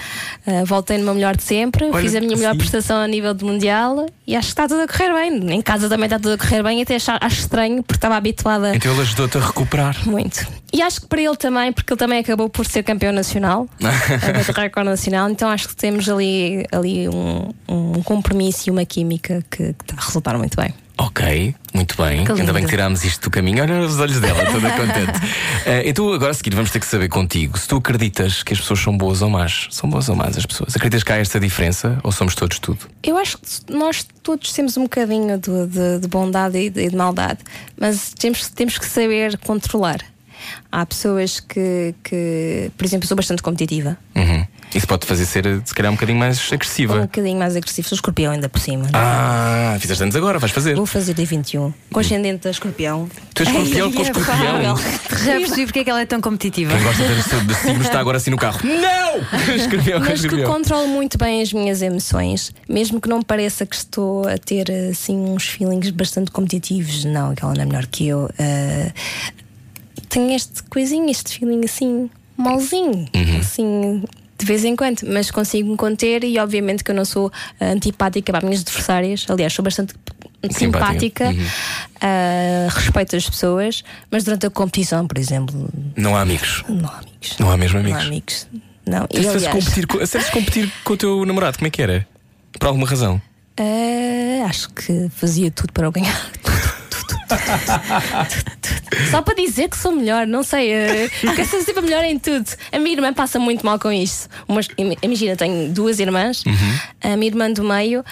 Eh, 0.46 0.64
Voltei 0.64 0.96
meu 0.98 1.12
melhor 1.12 1.36
de 1.36 1.42
sempre, 1.42 1.86
Olha, 1.86 2.00
fiz 2.00 2.14
a 2.14 2.20
minha 2.20 2.36
melhor 2.36 2.52
sim. 2.52 2.58
prestação 2.58 2.98
a 2.98 3.06
nível 3.08 3.34
de 3.34 3.44
mundial 3.44 4.06
e 4.24 4.36
acho 4.36 4.46
que 4.46 4.52
está 4.52 4.68
tudo 4.68 4.82
a 4.82 4.86
correr 4.86 5.12
bem. 5.12 5.54
Em 5.54 5.60
casa 5.60 5.88
também 5.88 6.04
está 6.06 6.20
tudo 6.20 6.34
a 6.34 6.38
correr 6.38 6.62
bem, 6.62 6.80
até 6.80 6.94
acho, 6.94 7.10
acho 7.20 7.40
estranho 7.40 7.82
porque 7.82 7.96
estava 7.98 8.14
habituada 8.16 8.76
Então 8.76 8.92
ele 8.92 9.02
ajudou-te 9.02 9.38
a 9.38 9.40
recuperar. 9.40 9.96
muito. 10.08 10.46
E 10.72 10.80
acho 10.82 11.00
que 11.00 11.08
para 11.08 11.20
ele 11.20 11.36
também, 11.36 11.72
porque 11.72 11.92
ele 11.92 11.98
também 11.98 12.18
acabou 12.20 12.48
por 12.48 12.64
ser 12.64 12.84
campeão 12.84 13.12
nacional, 13.12 13.66
a 13.82 14.32
bater 14.32 14.54
recorde 14.54 14.88
nacional, 14.88 15.28
então 15.28 15.48
acho 15.48 15.66
que 15.68 15.74
temos 15.74 16.08
ali, 16.08 16.64
ali 16.70 17.08
um, 17.08 17.50
um 17.68 18.02
compromisso 18.04 18.68
e 18.68 18.70
uma 18.70 18.84
química 18.84 19.44
que, 19.50 19.72
que 19.72 19.82
está 19.82 19.96
a 20.00 20.04
resultar 20.06 20.38
muito 20.38 20.56
bem. 20.56 20.72
Ok, 21.00 21.54
muito 21.72 21.96
bem. 21.96 22.24
Que 22.24 22.32
Ainda 22.32 22.52
bem 22.52 22.64
que 22.64 22.70
tirámos 22.70 23.04
isto 23.04 23.22
do 23.22 23.30
caminho. 23.30 23.62
Olha 23.62 23.80
os 23.80 23.98
olhos 24.00 24.18
dela, 24.20 24.44
toda 24.46 24.70
contente. 24.72 25.12
Eh, 25.66 25.82
então, 25.90 26.10
agora 26.14 26.30
a 26.30 26.34
seguir, 26.34 26.54
vamos 26.54 26.70
ter 26.70 26.80
que 26.80 26.86
saber 26.86 27.08
contigo 27.08 27.58
se 27.58 27.68
tu 27.68 27.76
acreditas 27.76 28.42
que 28.42 28.54
as 28.54 28.60
pessoas 28.60 28.80
são 28.80 28.96
boas 28.96 29.20
ou 29.20 29.28
más. 29.28 29.66
São 29.70 29.90
boas 29.90 30.08
ou 30.08 30.16
más 30.16 30.36
as 30.38 30.46
pessoas? 30.46 30.74
Acreditas 30.74 31.02
que 31.02 31.12
há 31.12 31.16
esta 31.16 31.38
diferença 31.38 31.98
ou 32.02 32.10
somos 32.10 32.34
todos 32.34 32.58
tudo? 32.58 32.78
Eu 33.02 33.18
acho 33.18 33.36
que 33.36 33.44
nós 33.70 34.06
todos 34.22 34.50
temos 34.52 34.76
um 34.78 34.84
bocadinho 34.84 35.36
de, 35.36 35.66
de- 35.66 35.98
de 36.00 36.08
bondade 36.08 36.56
e 36.58 36.70
de, 36.70 36.88
de 36.88 36.96
maldade, 36.96 37.40
mas 37.78 38.14
temos, 38.18 38.48
temos 38.48 38.78
que 38.78 38.86
saber 38.86 39.36
controlar. 39.38 39.98
Há 40.70 40.84
pessoas 40.86 41.40
que, 41.40 41.94
que, 42.02 42.70
por 42.76 42.84
exemplo, 42.84 43.04
eu 43.04 43.08
sou 43.08 43.16
bastante 43.16 43.42
competitiva, 43.42 43.96
Uhum. 44.18 44.44
Isso 44.74 44.86
pode 44.86 45.06
fazer 45.06 45.24
ser, 45.24 45.44
se 45.64 45.74
calhar, 45.74 45.90
um 45.90 45.94
bocadinho 45.94 46.18
mais 46.18 46.38
um 46.50 46.54
agressiva. 46.54 47.00
bocadinho 47.00 47.38
mais 47.38 47.56
agressivo, 47.56 47.88
sou 47.88 47.96
escorpião 47.96 48.32
ainda 48.32 48.50
por 48.50 48.60
cima. 48.60 48.86
Ah, 48.92 49.74
fizeste 49.80 50.02
anos 50.02 50.14
agora, 50.14 50.38
vais 50.38 50.52
fazer. 50.52 50.74
Vou 50.74 50.84
fazer 50.84 51.14
dia 51.14 51.24
21, 51.24 51.72
com 51.90 52.00
ascendente 52.00 52.44
da 52.44 52.50
escorpião. 52.50 53.08
Tu 53.34 53.44
és 53.44 53.48
escorpião 53.48 53.92
com 53.92 54.02
escorpião. 54.02 54.76
Já 55.24 55.32
percebi 55.38 55.64
porque 55.64 55.78
é 55.78 55.84
que 55.84 55.90
ela 55.90 56.00
é 56.02 56.06
tão 56.06 56.20
competitiva. 56.20 56.74
Quem 56.74 56.82
gosta 56.82 57.02
de, 57.02 57.46
de, 57.46 57.54
signos 57.54 57.86
está 57.86 57.98
agora 57.98 58.18
assim 58.18 58.30
no 58.30 58.36
carro. 58.36 58.60
Não! 58.66 59.54
Escorpião 59.54 60.00
com 60.00 60.10
Mas 60.10 60.26
que 60.26 60.42
controlo 60.42 60.86
muito 60.86 61.16
bem 61.16 61.40
as 61.40 61.50
minhas 61.50 61.80
emoções, 61.80 62.52
mesmo 62.68 63.00
que 63.00 63.08
não 63.08 63.22
pareça 63.22 63.64
que 63.64 63.74
estou 63.74 64.28
a 64.28 64.36
ter 64.36 64.70
assim 64.90 65.16
uns 65.16 65.48
feelings 65.48 65.90
bastante 65.90 66.30
competitivos. 66.30 67.06
Não, 67.06 67.30
aquela 67.30 67.54
não 67.54 67.62
é 67.62 67.64
melhor 67.64 67.86
que 67.86 68.06
eu. 68.06 68.28
ah, 68.38 68.92
tenho 70.08 70.30
este 70.34 70.62
coisinho, 70.64 71.10
este 71.10 71.38
feeling 71.38 71.64
assim, 71.64 72.10
malzinho, 72.36 73.06
Uhum. 73.14 73.38
assim. 73.40 74.04
De 74.38 74.46
vez 74.46 74.64
em 74.64 74.76
quando, 74.76 75.00
mas 75.02 75.30
consigo 75.32 75.68
me 75.70 75.76
conter 75.76 76.22
e 76.22 76.38
obviamente 76.38 76.84
que 76.84 76.92
eu 76.92 76.94
não 76.94 77.04
sou 77.04 77.30
ah, 77.60 77.64
antipática 77.66 78.30
para 78.32 78.38
as 78.38 78.44
minhas 78.44 78.60
adversárias. 78.62 79.26
Aliás, 79.28 79.52
sou 79.52 79.64
bastante 79.64 79.94
Simpática. 80.50 80.54
simpática, 80.54 81.24
Uhum. 81.30 81.46
ah, 82.00 82.68
respeito 82.70 83.16
as 83.16 83.28
pessoas, 83.28 83.82
mas 84.10 84.22
durante 84.22 84.46
a 84.46 84.50
competição, 84.50 85.08
por 85.08 85.18
exemplo, 85.18 85.68
Não 85.96 86.14
há 86.16 86.20
amigos. 86.20 86.62
não 86.68 86.88
há 86.88 86.98
amigos. 86.98 87.36
Não 87.40 87.50
há 87.50 87.56
mesmo 87.56 87.82
Não 87.82 87.92
há 87.92 87.98
amigos. 88.00 88.06
amigos. 88.06 88.46
Não, 88.86 89.06
e 89.12 89.18
aliás, 89.26 89.48
competir, 89.48 89.86
com- 89.86 89.98
competir 90.32 90.72
com 90.84 90.92
o 90.92 90.96
teu 90.96 91.26
namorado, 91.26 91.58
como 91.58 91.66
é 91.66 91.70
que 91.70 91.82
era? 91.82 92.06
Por 92.58 92.66
alguma 92.68 92.86
razão? 92.86 93.20
Ah, 93.58 94.46
acho 94.48 94.70
que 94.70 95.08
fazia 95.16 95.50
tudo 95.50 95.72
para 95.72 95.86
eu 95.88 95.90
ganhar. 95.92 96.30
Tudo, 96.42 96.56
tudo, 96.60 96.88
tudo, 96.90 97.06
tudo. 97.08 97.17
Só 99.10 99.22
para 99.22 99.34
dizer 99.34 99.68
que 99.68 99.76
sou 99.76 99.92
melhor, 99.92 100.26
não 100.26 100.42
sei. 100.42 100.70
Eu 101.22 101.34
quero 101.34 101.48
ser 101.48 101.62
sempre 101.62 101.82
melhor 101.82 102.04
em 102.04 102.18
tudo. 102.18 102.48
A 102.72 102.78
minha 102.78 102.94
irmã 102.96 103.12
passa 103.12 103.38
muito 103.38 103.64
mal 103.64 103.78
com 103.78 103.92
isto. 103.92 104.28
Umas, 104.48 104.68
imagina, 105.02 105.36
tenho 105.36 105.70
duas 105.70 105.98
irmãs. 106.00 106.42
A 107.02 107.16
minha 107.16 107.30
irmã 107.30 107.50
do 107.50 107.62
meio. 107.64 108.04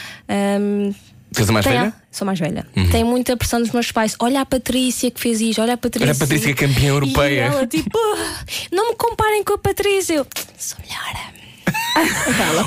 Tu 1.35 1.41
és 1.41 1.51
a 1.51 1.53
mais 1.53 1.65
velha? 1.67 1.93
Sou 2.11 2.25
mais 2.25 2.39
velha. 2.39 2.67
Tem 2.91 3.05
muita 3.05 3.37
pressão 3.37 3.61
dos 3.61 3.71
meus 3.71 3.93
pais. 3.93 4.15
Olha 4.21 4.41
a 4.41 4.47
Patrícia 4.47 5.11
que 5.11 5.21
fez 5.21 5.41
isto, 5.41 5.61
olha 5.61 5.75
a 5.75 5.77
Patrícia. 5.77 6.07
Olha 6.07 6.13
a 6.13 6.19
Patrícia, 6.19 6.55
campeã 6.55 6.89
europeia. 6.89 7.35
E 7.35 7.39
ela 7.39 7.67
tipo, 7.67 7.99
"Ah, 7.99 8.45
não 8.73 8.91
me 8.91 8.97
comparem 8.97 9.43
com 9.45 9.55
a 9.55 9.59
Patrícia. 9.59 10.15
Eu 10.15 10.27
sou 10.57 10.79
melhor. 10.81 11.37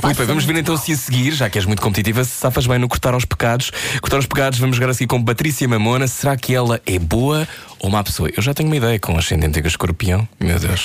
Muito 0.03 0.17
bem, 0.17 0.25
vamos 0.25 0.45
ver 0.45 0.57
então 0.57 0.75
se 0.75 0.93
a 0.93 0.97
seguir, 0.97 1.31
já 1.31 1.49
que 1.49 1.57
és 1.57 1.65
muito 1.65 1.81
competitiva, 1.81 2.23
se 2.23 2.31
safas 2.31 2.65
bem 2.65 2.79
no 2.79 2.87
cortar 2.87 3.13
aos 3.13 3.25
pecados. 3.25 3.71
Cortar 4.01 4.17
aos 4.17 4.25
pecados, 4.25 4.59
vamos 4.59 4.75
jogar 4.75 4.89
assim 4.89 5.05
com 5.05 5.23
Patrícia 5.23 5.67
Mamona. 5.67 6.07
Será 6.07 6.35
que 6.35 6.53
ela 6.53 6.81
é 6.85 6.97
boa 6.97 7.47
ou 7.79 7.89
má 7.89 8.03
pessoa? 8.03 8.29
Eu 8.35 8.41
já 8.41 8.53
tenho 8.53 8.69
uma 8.69 8.77
ideia 8.77 8.99
com 8.99 9.17
ascendente 9.17 9.59
em 9.59 9.67
escorpião. 9.67 10.27
Meu 10.39 10.59
Deus. 10.59 10.83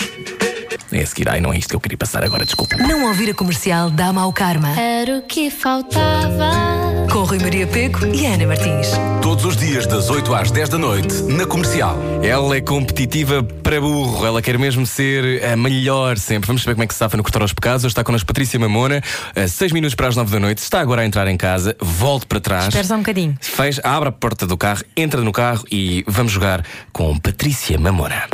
É 0.92 1.02
a 1.02 1.06
seguir. 1.06 1.28
Ai, 1.28 1.40
não 1.40 1.52
é 1.52 1.58
isto 1.58 1.70
que 1.70 1.76
eu 1.76 1.80
queria 1.80 1.98
passar 1.98 2.24
agora, 2.24 2.44
desculpa. 2.44 2.76
Não 2.76 3.06
ouvir 3.06 3.30
a 3.30 3.34
comercial 3.34 3.90
dá 3.90 4.12
mau 4.12 4.32
karma. 4.32 4.68
Era 4.78 5.18
o 5.18 5.22
que 5.22 5.50
faltava. 5.50 6.74
Com 7.10 7.22
Rui 7.24 7.38
Maria 7.38 7.66
Peco 7.66 8.06
e 8.06 8.26
Ana 8.26 8.46
Martins. 8.46 8.88
Todos 9.22 9.44
os 9.44 9.56
dias, 9.56 9.86
das 9.86 10.10
8 10.10 10.34
às 10.34 10.50
10 10.50 10.68
da 10.68 10.78
noite, 10.78 11.22
na 11.22 11.46
comercial. 11.46 11.96
Ela 12.22 12.56
é 12.56 12.60
competitiva 12.60 13.42
para 13.42 13.80
burro, 13.80 14.26
ela 14.26 14.42
quer 14.42 14.58
mesmo 14.58 14.86
ser 14.86 15.44
a 15.44 15.56
melhor 15.56 16.18
sempre. 16.18 16.46
Vamos 16.46 16.62
saber 16.62 16.74
como 16.74 16.84
é 16.84 16.86
que 16.86 16.94
se 16.94 16.98
safa 16.98 17.16
no 17.16 17.22
Cortar 17.22 17.42
aos 17.42 17.52
Pecados. 17.52 17.84
Hoje 17.84 17.92
está 17.92 18.02
connosco 18.02 18.26
Patrícia 18.26 18.58
Mamona, 18.58 19.00
a 19.34 19.46
6 19.46 19.72
minutos 19.72 19.94
para 19.94 20.08
as 20.08 20.16
9 20.16 20.30
da 20.30 20.40
noite. 20.40 20.58
Está 20.58 20.80
agora 20.80 21.02
a 21.02 21.06
entrar 21.06 21.28
em 21.28 21.36
casa, 21.36 21.76
volte 21.80 22.26
para 22.26 22.40
trás. 22.40 22.64
Espera 22.66 22.84
só 22.84 22.94
um 22.94 22.98
bocadinho. 22.98 23.36
Fecha, 23.40 23.80
abre 23.84 24.08
a 24.08 24.12
porta 24.12 24.46
do 24.46 24.56
carro, 24.56 24.82
entra 24.96 25.20
no 25.20 25.32
carro 25.32 25.64
e 25.70 26.04
vamos 26.06 26.32
jogar 26.32 26.64
com 26.92 27.16
Patrícia 27.18 27.78
Mamona. 27.78 28.24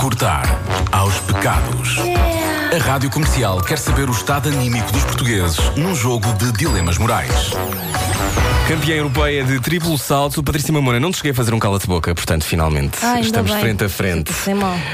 Cortar 0.00 0.58
aos 0.92 1.18
pecados. 1.20 1.98
A 2.74 2.82
Rádio 2.82 3.10
Comercial 3.10 3.60
quer 3.60 3.78
saber 3.78 4.08
o 4.08 4.12
estado 4.12 4.48
anímico 4.48 4.90
dos 4.90 5.04
portugueses 5.04 5.58
num 5.76 5.94
jogo 5.94 6.32
de 6.38 6.50
dilemas 6.52 6.96
morais. 6.96 7.50
Campeã 8.66 8.94
europeia 8.94 9.44
de 9.44 9.60
triplo 9.60 9.98
salto, 9.98 10.42
Patrícia 10.42 10.72
Mamona, 10.72 10.98
não 10.98 11.10
te 11.10 11.18
cheguei 11.18 11.32
a 11.32 11.34
fazer 11.34 11.52
um 11.52 11.58
cala-te-boca, 11.58 12.14
portanto, 12.14 12.44
finalmente 12.44 13.04
ainda 13.04 13.20
estamos 13.20 13.50
bem. 13.50 13.60
frente 13.60 13.84
a 13.84 13.88
frente. 13.90 14.32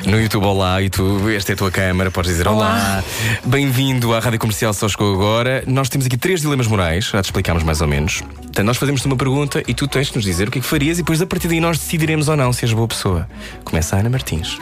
No 0.06 0.20
YouTube, 0.20 0.44
olá, 0.44 0.82
e 0.82 0.90
tu, 0.90 1.30
esta 1.30 1.52
é 1.52 1.54
a 1.54 1.56
tua 1.56 1.70
câmara, 1.70 2.10
podes 2.10 2.32
dizer 2.32 2.48
olá. 2.48 2.66
Olá. 2.66 3.04
Bem-vindo 3.44 4.12
à 4.12 4.18
Rádio 4.18 4.40
Comercial, 4.40 4.74
só 4.74 4.88
chegou 4.88 5.14
agora. 5.14 5.62
Nós 5.68 5.88
temos 5.88 6.06
aqui 6.06 6.16
três 6.16 6.40
dilemas 6.40 6.66
morais, 6.66 7.04
já 7.04 7.22
te 7.22 7.26
explicámos 7.26 7.62
mais 7.62 7.80
ou 7.80 7.86
menos. 7.86 8.22
Portanto, 8.22 8.66
nós 8.66 8.76
fazemos-te 8.76 9.06
uma 9.06 9.16
pergunta 9.16 9.62
e 9.68 9.72
tu 9.72 9.86
tens 9.86 10.08
de 10.08 10.16
nos 10.16 10.24
dizer 10.24 10.48
o 10.48 10.50
que 10.50 10.58
é 10.58 10.62
que 10.62 10.66
farias 10.66 10.98
e 10.98 11.02
depois 11.02 11.22
a 11.22 11.26
partir 11.26 11.46
daí 11.46 11.60
nós 11.60 11.78
decidiremos 11.78 12.28
ou 12.28 12.36
não 12.36 12.52
se 12.52 12.64
és 12.64 12.72
boa 12.72 12.88
pessoa. 12.88 13.28
Começa 13.62 13.94
a 13.94 14.00
Ana 14.00 14.10
Martins. 14.10 14.58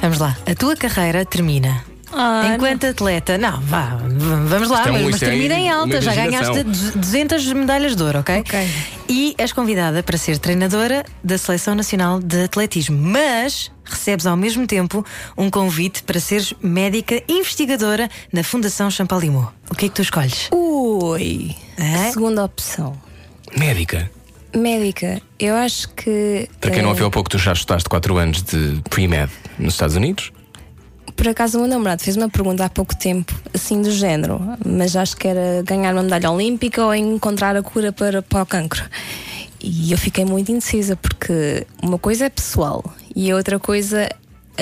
Vamos 0.00 0.18
lá. 0.18 0.36
A 0.46 0.54
tua 0.54 0.76
carreira 0.76 1.24
termina. 1.24 1.84
Ah, 2.12 2.54
Enquanto 2.54 2.86
atleta, 2.86 3.36
não, 3.36 3.60
vá, 3.60 3.98
vamos 4.46 4.70
lá, 4.70 4.84
é 4.86 4.92
mas, 4.92 5.02
mas 5.02 5.14
isto 5.14 5.24
é 5.24 5.28
termina 5.28 5.54
em 5.54 5.68
alta, 5.68 6.00
já 6.00 6.14
ganhaste 6.14 6.64
200 6.64 7.52
medalhas 7.52 7.94
de 7.94 8.02
ouro, 8.02 8.20
ok? 8.20 8.40
Ok. 8.40 8.68
E 9.10 9.34
és 9.36 9.52
convidada 9.52 10.02
para 10.02 10.16
ser 10.16 10.38
treinadora 10.38 11.04
da 11.22 11.36
Seleção 11.36 11.74
Nacional 11.74 12.18
de 12.18 12.44
Atletismo, 12.44 12.96
mas 12.98 13.70
recebes 13.84 14.26
ao 14.26 14.38
mesmo 14.38 14.66
tempo 14.66 15.04
um 15.36 15.50
convite 15.50 16.02
para 16.02 16.18
seres 16.18 16.54
médica 16.62 17.22
investigadora 17.28 18.08
na 18.32 18.42
Fundação 18.42 18.90
Champalimau. 18.90 19.52
O 19.70 19.74
que 19.74 19.86
é 19.86 19.88
que 19.90 19.94
tu 19.94 20.02
escolhes? 20.02 20.48
Ui. 20.50 21.54
É? 21.76 22.10
Segunda 22.10 22.42
opção. 22.42 22.98
Médica. 23.56 24.10
Médica. 24.54 25.20
Eu 25.38 25.54
acho 25.54 25.88
que. 25.90 26.48
Para 26.60 26.70
quem 26.70 26.82
não 26.82 26.88
eh, 26.88 26.92
ouviu 26.92 27.06
há 27.06 27.10
pouco, 27.10 27.28
tu 27.28 27.38
já 27.38 27.52
estudaste 27.52 27.88
4 27.88 28.16
anos 28.16 28.42
de 28.42 28.80
pre-med 28.88 29.30
nos 29.58 29.74
Estados 29.74 29.96
Unidos? 29.96 30.32
Por 31.14 31.26
acaso, 31.26 31.58
o 31.58 31.62
meu 31.62 31.70
namorado 31.70 32.02
fez 32.02 32.16
uma 32.16 32.28
pergunta 32.28 32.64
há 32.64 32.68
pouco 32.68 32.96
tempo, 32.96 33.34
assim 33.52 33.82
do 33.82 33.90
género, 33.90 34.40
mas 34.64 34.94
acho 34.94 35.16
que 35.16 35.26
era 35.26 35.62
ganhar 35.64 35.92
uma 35.92 36.02
medalha 36.02 36.30
olímpica 36.30 36.84
ou 36.84 36.94
encontrar 36.94 37.56
a 37.56 37.62
cura 37.62 37.92
para, 37.92 38.22
para 38.22 38.42
o 38.42 38.46
cancro. 38.46 38.84
E 39.60 39.90
eu 39.90 39.98
fiquei 39.98 40.24
muito 40.24 40.52
indecisa, 40.52 40.94
porque 40.94 41.66
uma 41.82 41.98
coisa 41.98 42.26
é 42.26 42.30
pessoal 42.30 42.84
e 43.16 43.30
a 43.32 43.36
outra 43.36 43.58
coisa 43.58 44.08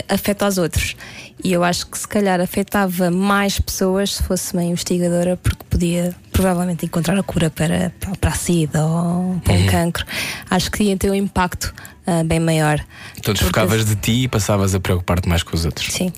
afeta 0.09 0.45
aos 0.45 0.59
outros. 0.59 0.97
E 1.45 1.53
eu 1.53 1.63
acho 1.63 1.87
que 1.87 1.99
se 1.99 2.09
calhar 2.09 2.41
afetava 2.41 3.11
mais 3.11 3.61
pessoas 3.61 4.15
se 4.15 4.23
fosse 4.23 4.53
uma 4.55 4.63
investigadora, 4.65 5.37
porque 5.37 5.63
podia 5.69 6.15
provavelmente 6.33 6.87
encontrar 6.87 7.19
a 7.19 7.23
cura 7.23 7.51
para, 7.51 7.93
para, 8.21 8.31
a 8.31 8.35
SIDA 8.35 8.85
ou 8.85 9.39
para 9.45 9.55
um 9.55 9.67
cancro. 9.67 10.05
Acho 10.51 10.71
que 10.71 10.85
ia 10.85 10.97
ter 10.97 11.11
um 11.11 11.15
impacto 11.15 11.75
ah, 12.07 12.23
bem 12.25 12.41
maior. 12.41 12.79
Então 13.13 13.35
Porque- 13.35 13.35
desfocavas 13.35 13.85
de 13.85 13.97
ti 13.97 14.23
e 14.25 14.29
passavas 14.29 14.75
a 14.75 14.81
preocupar-te 14.81 15.29
mais 15.29 15.43
com 15.43 15.55
os 15.55 15.65
outros. 15.65 15.93
Sim. 15.93 16.13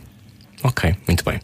Ok, 0.63 0.95
muito 1.07 1.25
bem. 1.25 1.41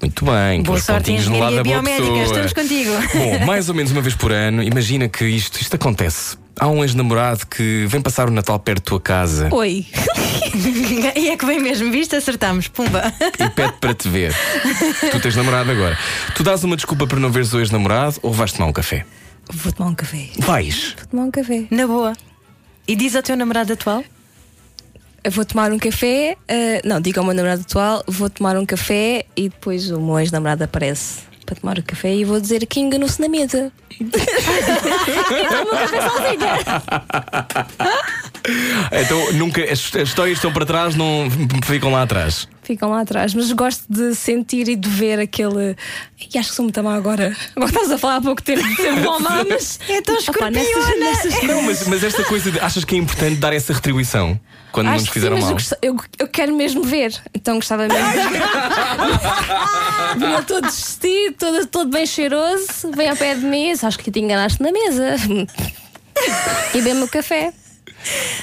Muito 0.00 0.24
bem. 0.24 0.62
Boa 0.62 0.78
sorte 0.80 1.12
em 1.12 1.20
no 1.20 1.38
lado 1.38 1.60
engenharia 1.60 1.76
da 1.76 1.82
boa 1.82 1.82
pessoa. 1.82 2.22
estamos 2.24 2.52
contigo. 2.52 2.90
Bom, 3.14 3.46
mais 3.46 3.68
ou 3.70 3.74
menos 3.74 3.90
uma 3.90 4.02
vez 4.02 4.14
por 4.14 4.32
ano, 4.32 4.62
imagina 4.62 5.08
que 5.08 5.24
isto, 5.24 5.60
isto 5.60 5.76
acontece. 5.76 6.36
Há 6.58 6.68
um 6.68 6.82
ex-namorado 6.82 7.46
que 7.46 7.86
vem 7.86 8.00
passar 8.02 8.28
o 8.28 8.30
Natal 8.30 8.58
perto 8.58 8.82
da 8.82 8.84
tua 8.84 9.00
casa 9.00 9.48
Oi. 9.52 9.86
e 11.16 11.28
é 11.28 11.36
que 11.36 11.46
vem 11.46 11.60
mesmo, 11.60 11.90
viste? 11.90 12.14
Acertamos, 12.16 12.68
pumba. 12.68 13.12
e 13.38 13.48
pede 13.50 13.72
para 13.80 13.94
te 13.94 14.08
ver. 14.08 14.34
tu 15.10 15.20
tens 15.20 15.36
namorado 15.36 15.70
agora. 15.70 15.96
Tu 16.34 16.42
dás 16.42 16.62
uma 16.64 16.76
desculpa 16.76 17.06
para 17.06 17.18
não 17.18 17.30
veres 17.30 17.52
o 17.54 17.60
ex-namorado 17.60 18.18
ou 18.22 18.32
vais 18.32 18.52
tomar 18.52 18.66
um 18.66 18.72
café? 18.72 19.06
Vou 19.52 19.72
tomar 19.72 19.90
um 19.90 19.94
café. 19.94 20.28
Vais. 20.38 20.94
Vou 20.98 21.06
tomar 21.06 21.22
um 21.24 21.30
café. 21.30 21.64
Na 21.70 21.86
boa. 21.86 22.12
E 22.86 22.94
diz 22.94 23.16
ao 23.16 23.22
teu 23.22 23.36
namorado 23.36 23.72
atual? 23.72 24.04
Eu 25.22 25.30
vou 25.30 25.44
tomar 25.44 25.70
um 25.72 25.78
café. 25.78 26.36
eh, 26.48 26.80
não, 26.84 27.00
diga 27.00 27.20
ao 27.20 27.24
meu 27.26 27.34
namorado 27.34 27.62
atual, 27.62 28.02
vou 28.06 28.28
tomar 28.30 28.56
um 28.56 28.64
café 28.66 29.24
e 29.36 29.48
depois 29.48 29.90
o 29.90 30.00
meu 30.00 30.18
ex-namorado 30.18 30.64
aparece 30.64 31.29
para 31.44 31.56
tomar 31.56 31.78
o 31.78 31.82
café 31.82 32.14
e 32.14 32.24
vou 32.24 32.40
dizer 32.40 32.64
que 32.66 32.80
enganou-se 32.80 33.20
na 33.20 33.28
mesa. 33.28 33.70
Então 38.92 39.32
nunca. 39.34 39.62
As, 39.62 39.94
as 39.94 40.08
histórias 40.08 40.38
estão 40.38 40.52
para 40.52 40.64
trás, 40.66 40.94
não 40.94 41.28
ficam 41.64 41.92
lá 41.92 42.02
atrás. 42.02 42.48
Ficam 42.62 42.90
lá 42.90 43.00
atrás, 43.00 43.34
mas 43.34 43.50
gosto 43.52 43.84
de 43.88 44.14
sentir 44.14 44.68
e 44.68 44.76
de 44.76 44.88
ver 44.88 45.18
aquele. 45.18 45.76
E 46.32 46.38
acho 46.38 46.50
que 46.50 46.54
sou 46.54 46.62
muito 46.62 46.82
má 46.82 46.94
agora. 46.94 47.36
Agora 47.56 47.70
estás 47.70 47.90
a 47.90 47.98
falar 47.98 48.16
há 48.16 48.20
pouco 48.20 48.42
tempo 48.42 48.62
de 48.62 48.76
ser 48.76 48.92
uma 49.06 49.18
má, 49.18 49.44
mas. 49.48 49.80
É 49.88 50.00
tão 50.00 50.14
nessas, 50.14 50.28
escorpiona. 50.28 50.96
nessas 50.98 51.42
Não, 51.42 51.62
mas, 51.62 51.86
mas 51.88 52.04
esta 52.04 52.24
coisa 52.24 52.50
de. 52.50 52.60
Achas 52.60 52.84
que 52.84 52.94
é 52.94 52.98
importante 52.98 53.36
dar 53.36 53.52
essa 53.52 53.72
retribuição 53.72 54.38
quando 54.72 54.88
Acho 54.88 54.98
nos 55.00 55.08
que 55.08 55.14
fizeram 55.14 55.36
sim, 55.36 55.52
mas 55.52 55.70
mal? 55.70 55.78
eu, 55.82 55.96
eu 56.18 56.28
quero 56.28 56.54
mesmo 56.54 56.82
ver. 56.82 57.12
Então 57.34 57.56
gostava 57.56 57.88
mesmo 57.88 58.08
de 58.10 58.16
ver. 58.28 58.42
Vinha 60.16 60.42
todo 60.42 60.64
vestido, 60.64 61.34
todo, 61.38 61.66
todo 61.66 61.90
bem 61.90 62.06
cheiroso, 62.06 62.90
vem 62.94 63.08
ao 63.08 63.16
pé 63.16 63.34
de 63.34 63.44
mim, 63.44 63.72
acho 63.72 63.98
que 63.98 64.10
te 64.10 64.20
enganaste 64.20 64.62
na 64.62 64.72
mesa. 64.72 65.16
E 66.74 66.82
bebe-me 66.82 67.04
o 67.04 67.08
café. 67.08 67.50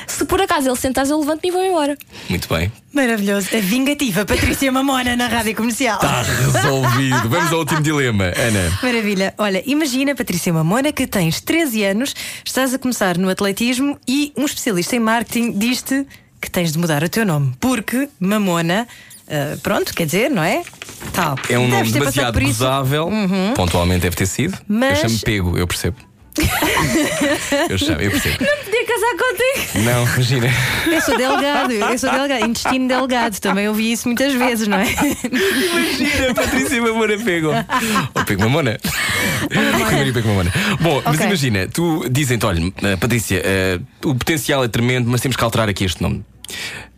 Se 0.08 0.26
por 0.26 0.42
acaso 0.42 0.68
ele 0.70 0.76
sentares, 0.78 1.10
eu 1.10 1.20
levanto-me 1.20 1.50
e 1.50 1.52
vou 1.52 1.64
embora. 1.64 1.98
Muito 2.30 2.48
bem. 2.54 2.72
Maravilhoso. 2.94 3.50
A 3.56 3.60
vingativa 3.60 4.26
Patrícia 4.26 4.72
Mamona 4.72 5.16
na 5.16 5.28
rádio 5.28 5.56
comercial. 5.56 5.96
Está 5.98 6.22
resolvido. 6.22 7.30
Vamos 7.30 7.52
ao 7.52 7.60
último 7.60 7.82
dilema, 7.82 8.26
Ana. 8.36 8.80
Maravilha. 8.82 9.34
Olha, 9.38 9.62
imagina, 9.66 10.16
Patrícia 10.16 10.52
Mamona, 10.54 10.92
que 10.92 11.06
tens 11.08 11.42
13 11.42 11.84
anos, 11.84 12.16
estás 12.46 12.74
a 12.74 12.80
começar 12.80 13.18
no 13.18 13.30
atletismo 13.30 13.98
e 14.08 14.32
um 14.38 14.46
especialista 14.46 14.96
em 14.96 15.00
marketing 15.00 15.52
diz-te 15.52 16.06
que 16.42 16.50
tens 16.50 16.72
de 16.72 16.78
mudar 16.80 17.04
o 17.04 17.10
teu 17.10 17.26
nome. 17.26 17.54
Porque 17.60 18.10
Mamona, 18.20 18.88
ah, 19.30 19.58
pronto, 19.62 19.94
quer 19.94 20.06
dizer, 20.06 20.30
não 20.30 20.44
é? 20.44 20.62
Tal. 21.14 21.36
É 21.50 21.58
um 21.60 21.70
Deves 21.70 21.92
nome 21.92 21.92
demasiado 21.92 22.40
isso. 22.42 22.64
Uhum. 22.64 22.70
gozável. 22.70 23.10
Pontualmente 23.56 24.02
deve 24.02 24.16
ter 24.16 24.26
sido. 24.28 24.58
Mas- 24.68 25.04
Eu 25.04 25.10
chamo 25.10 25.20
pego, 25.24 25.58
eu 25.58 25.68
percebo. 25.68 25.98
eu 27.70 27.78
chamo, 27.78 28.02
eu 28.02 28.12
percebo. 28.12 28.38
Podia 28.38 28.86
casar 28.86 29.12
contigo. 29.18 29.84
Não, 29.86 30.04
imagina. 30.14 30.48
Eu 30.88 31.02
sou 31.02 31.18
delgado, 31.18 31.72
eu 31.74 31.98
sou 31.98 32.12
delgado, 32.12 32.46
intestino 32.46 32.88
delgado, 32.88 33.40
também 33.40 33.68
ouvi 33.68 33.92
isso 33.92 34.08
muitas 34.08 34.34
vezes, 34.34 34.68
não 34.68 34.78
é? 34.78 34.86
Imagina, 34.90 36.34
Patrícia 36.34 36.82
Mamona 36.82 37.18
pego. 37.18 37.50
Ou 38.16 38.26
pego 38.26 38.42
Mamona. 38.42 38.78
Pego 40.14 40.28
Mamona. 40.28 40.52
Bom, 40.80 41.02
mas 41.06 41.16
Ok. 41.16 41.26
imagina, 41.28 41.68
tu 41.68 42.08
dizem-te, 42.10 42.46
olha, 42.46 42.74
eh, 42.84 42.96
Patrícia, 42.98 43.42
eh, 43.44 43.80
o 44.04 44.16
potencial 44.16 44.64
é 44.64 44.68
tremendo, 44.68 45.10
mas 45.10 45.22
temos 45.22 45.36
que 45.36 45.44
alterar 45.44 45.70
aqui 45.70 45.86
este 45.86 46.02
nome. 46.02 46.24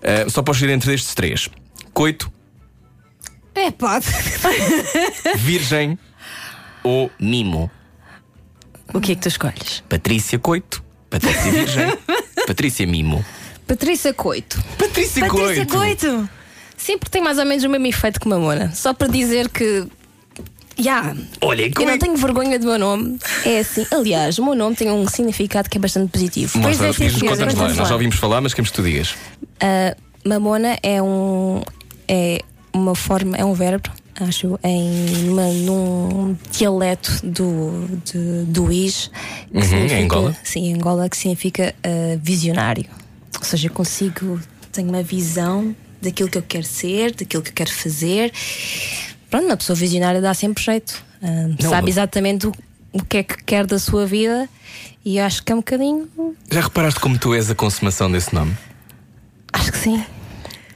Eh, 0.01 0.25
só 0.29 0.41
podes 0.41 0.61
ir 0.61 0.69
entre 0.69 0.93
estes 0.93 1.13
três: 1.13 1.49
coito, 1.93 2.31
É, 3.55 3.71
pode. 3.71 4.05
virgem 5.37 5.97
ou 6.83 7.11
mimo. 7.19 7.69
O 8.93 8.99
que 9.01 9.11
é 9.11 9.15
que 9.15 9.21
tu 9.21 9.27
escolhes? 9.27 9.83
Patrícia 9.87 10.39
Coito, 10.39 10.83
Patrícia 11.09 11.51
Virgem, 11.51 11.93
Patrícia 12.47 12.87
Mimo. 12.87 13.23
Patrícia 13.67 14.13
Coito. 14.13 14.61
Patrícia, 14.77 15.25
Patrícia 15.27 15.65
Coito! 15.65 16.29
Sempre 16.75 17.09
tem 17.09 17.21
mais 17.21 17.37
ou 17.37 17.45
menos 17.45 17.63
o 17.63 17.69
mesmo 17.69 17.85
efeito 17.87 18.19
que 18.19 18.27
Mamona. 18.27 18.71
Só 18.73 18.93
para 18.93 19.07
dizer 19.07 19.49
que. 19.49 19.85
Já. 20.77 21.13
Olha, 21.41 21.63
Eu 21.67 21.73
como 21.73 21.87
não 21.87 21.93
é- 21.95 21.97
tenho 21.97 22.15
vergonha 22.15 22.57
do 22.57 22.65
meu 22.67 22.79
nome. 22.79 23.19
É 23.45 23.59
assim. 23.59 23.85
Aliás, 23.91 24.39
o 24.39 24.45
meu 24.45 24.55
nome 24.55 24.75
tem 24.77 24.89
um 24.89 25.05
significado 25.07 25.69
que 25.69 25.77
é 25.77 25.81
bastante 25.81 26.09
positivo. 26.09 26.57
Mostra, 26.57 26.87
Pois 26.87 26.95
é, 26.95 26.97
sim, 26.97 27.07
diz- 27.09 27.19
senhora, 27.19 27.45
lá. 27.53 27.73
Nós 27.73 27.87
já 27.89 27.93
ouvimos 27.93 28.15
falar, 28.15 28.39
mas 28.41 28.53
queremos 28.53 28.69
que 28.71 28.75
tu 28.77 28.83
digas. 28.83 29.11
Uh, 29.61 29.93
mamona 30.27 30.77
é 30.81 31.01
um 31.01 31.61
é 32.07 32.39
uma 32.73 32.95
forma 32.95 33.35
é 33.35 33.43
um 33.43 33.53
verbo 33.53 33.89
acho 34.19 34.59
em 34.63 34.91
numa- 35.25 35.51
num 35.53 36.37
dialeto 36.51 37.11
do 37.25 37.87
de, 38.05 38.43
do 38.45 38.71
is 38.71 39.09
Uhum, 39.53 39.61
em 39.87 40.03
Angola? 40.03 40.37
sim 40.43 40.67
em 40.67 40.73
Angola 40.75 41.09
que 41.09 41.17
significa 41.17 41.73
uh, 41.85 42.19
visionário 42.21 42.85
ou 43.37 43.43
seja 43.43 43.69
consigo 43.69 44.39
tenho 44.71 44.89
uma 44.89 45.01
visão 45.03 45.75
daquilo 46.01 46.29
que 46.29 46.37
eu 46.37 46.43
quero 46.43 46.65
ser 46.65 47.13
daquilo 47.15 47.41
que 47.43 47.49
eu 47.51 47.55
quero 47.55 47.71
fazer 47.71 48.31
pronto 49.29 49.45
uma 49.45 49.57
pessoa 49.57 49.75
visionária 49.75 50.21
dá 50.21 50.33
sempre 50.33 50.63
jeito 50.63 51.07
Uh, 51.21 51.53
Não, 51.61 51.69
sabe 51.69 51.89
exatamente 51.89 52.47
o, 52.47 52.53
o 52.93 53.03
que 53.03 53.17
é 53.17 53.23
que 53.23 53.43
quer 53.43 53.65
da 53.67 53.77
sua 53.77 54.05
vida 54.05 54.47
e 55.03 55.19
acho 55.19 55.43
que 55.43 55.51
é 55.51 55.55
um 55.55 55.57
bocadinho 55.59 56.07
Já 56.49 56.61
reparaste 56.61 56.97
como 57.01 57.17
tu 57.19 57.33
és 57.35 57.51
a 57.51 57.55
consumação 57.55 58.09
desse 58.09 58.33
nome? 58.33 58.55
acho 59.51 59.69
que 59.69 59.77
sim 59.79 60.01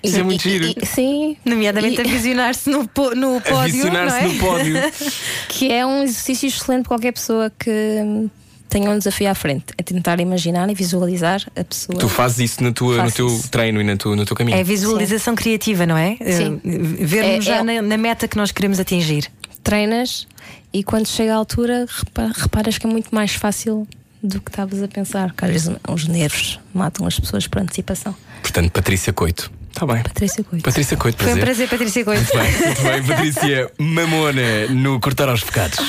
Isso 0.04 0.18
é 0.20 0.24
muito 0.24 0.45
E- 0.47 0.51
giro. 0.51 0.66
e- 0.66 0.86
sim. 0.86 1.38
Nomeadamente 1.45 1.97
E- 1.97 2.01
a 2.01 2.04
visionar-se 2.04 2.70
no, 2.70 2.80
no 2.80 2.88
pódio. 3.41 3.58
Avisionar-se 3.58 4.22
não 4.22 4.30
é? 4.30 4.34
no 4.34 4.39
pódio. 4.39 4.76
Que 5.49 5.72
é 5.72 5.86
um 5.86 6.04
exercício 6.04 6.47
excelente 6.47 6.82
para 6.84 6.89
qualquer 6.89 7.14
pessoa 7.14 7.51
que 7.58 7.70
hum, 7.70 8.30
tenha 8.68 8.89
um 8.89 8.97
desafio 8.97 9.30
à 9.30 9.36
frente. 9.36 9.66
É 9.78 9.84
tentar 9.84 10.20
imaginar 10.20 10.70
e 10.70 10.74
visualizar 10.74 11.41
a 11.56 11.64
pessoa. 11.64 11.97
Tu 11.97 12.10
fazes 12.10 12.51
isso 12.51 12.64
na 12.64 12.72
tua, 12.74 13.04
no 13.04 13.12
teu 13.12 13.28
isso. 13.28 13.49
treino 13.49 13.80
e 13.80 13.84
na 13.84 13.95
tua, 13.95 14.16
no 14.16 14.26
teu 14.26 14.36
caminho. 14.36 14.58
É 14.58 14.64
visualização 14.64 15.36
criativa, 15.36 15.86
não 15.86 15.95
é? 15.97 16.18
Sim. 16.18 16.60
Eh, 16.66 17.06
Vermos 17.06 17.36
É- 17.38 17.41
já 17.41 17.56
é- 17.58 17.64
na, 17.64 17.82
na 17.82 17.97
meta 17.97 18.28
que 18.28 18.36
nós 18.36 18.51
queremos 18.51 18.80
atingir. 18.80 19.32
Treinas 19.64 20.28
e 20.74 20.84
quando 20.84 21.08
chega 21.08 21.34
à 21.34 21.38
altura 21.38 21.86
repa- 21.88 22.32
reparas 22.36 22.78
que 22.78 22.86
é 22.86 22.89
muito 22.89 23.14
mais 23.16 23.34
fácil 23.36 23.88
do 24.22 24.41
que 24.41 24.49
estavas 24.49 24.82
a 24.84 24.88
pensar. 24.88 25.34
Que 25.34 25.45
às 25.45 25.51
vezes 25.51 25.72
os 25.88 26.08
nervos 26.08 26.60
matam 26.74 27.06
as 27.06 27.18
pessoas 27.20 27.47
por 27.47 27.62
antecipação. 27.62 28.14
Portanto, 28.41 28.72
Patrícia 28.72 29.14
Coito. 29.14 29.51
Está 29.74 29.86
bem. 29.88 30.03
Patrícia 30.03 30.43
Coito. 30.43 30.63
Patrícia 30.63 30.97
Coito, 30.97 31.24
Foi 31.24 31.34
um 31.34 31.38
prazer. 31.38 31.67
prazer, 31.67 31.69
Patrícia 31.69 32.05
Coito. 32.05 32.21
Muito 32.21 32.38
bem, 32.38 32.67
muito 32.67 32.84
bem. 32.84 33.03
Patrícia 33.03 33.71
Mamona 33.80 34.67
no 34.69 34.99
Cortar 34.99 35.30
aos 35.30 35.43
Pecados. 35.43 35.80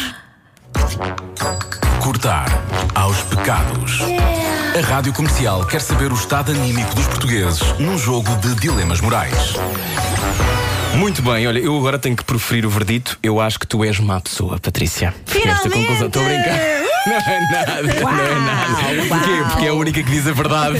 Cortar 2.02 2.46
aos 2.94 3.22
pecados. 3.22 3.98
A 4.76 4.80
Rádio 4.86 5.12
Comercial 5.12 5.64
quer 5.66 5.80
saber 5.80 6.10
o 6.10 6.14
estado 6.14 6.50
anímico 6.52 6.94
dos 6.94 7.06
portugueses 7.06 7.60
num 7.78 7.96
jogo 7.98 8.34
de 8.36 8.54
dilemas 8.56 9.00
morais. 9.00 9.54
Muito 10.96 11.22
bem, 11.22 11.46
olha, 11.46 11.58
eu 11.58 11.76
agora 11.76 11.98
tenho 11.98 12.16
que 12.16 12.24
proferir 12.24 12.64
o 12.66 12.70
verdito. 12.70 13.18
Eu 13.22 13.40
acho 13.40 13.58
que 13.58 13.66
tu 13.66 13.84
és 13.84 13.98
má 14.00 14.20
pessoa, 14.20 14.58
Patrícia. 14.58 15.14
Conclusão, 15.72 16.06
estou 16.06 16.22
a 16.22 16.24
brincar. 16.24 16.93
Não 17.06 17.12
é 17.16 17.40
nada, 17.50 17.82
não 17.82 18.10
é 18.10 18.34
nada. 18.40 19.08
Porquê? 19.08 19.44
Porque 19.50 19.64
é 19.66 19.68
a 19.68 19.74
única 19.74 20.02
que 20.02 20.10
diz 20.10 20.26
a 20.26 20.32
verdade. 20.32 20.78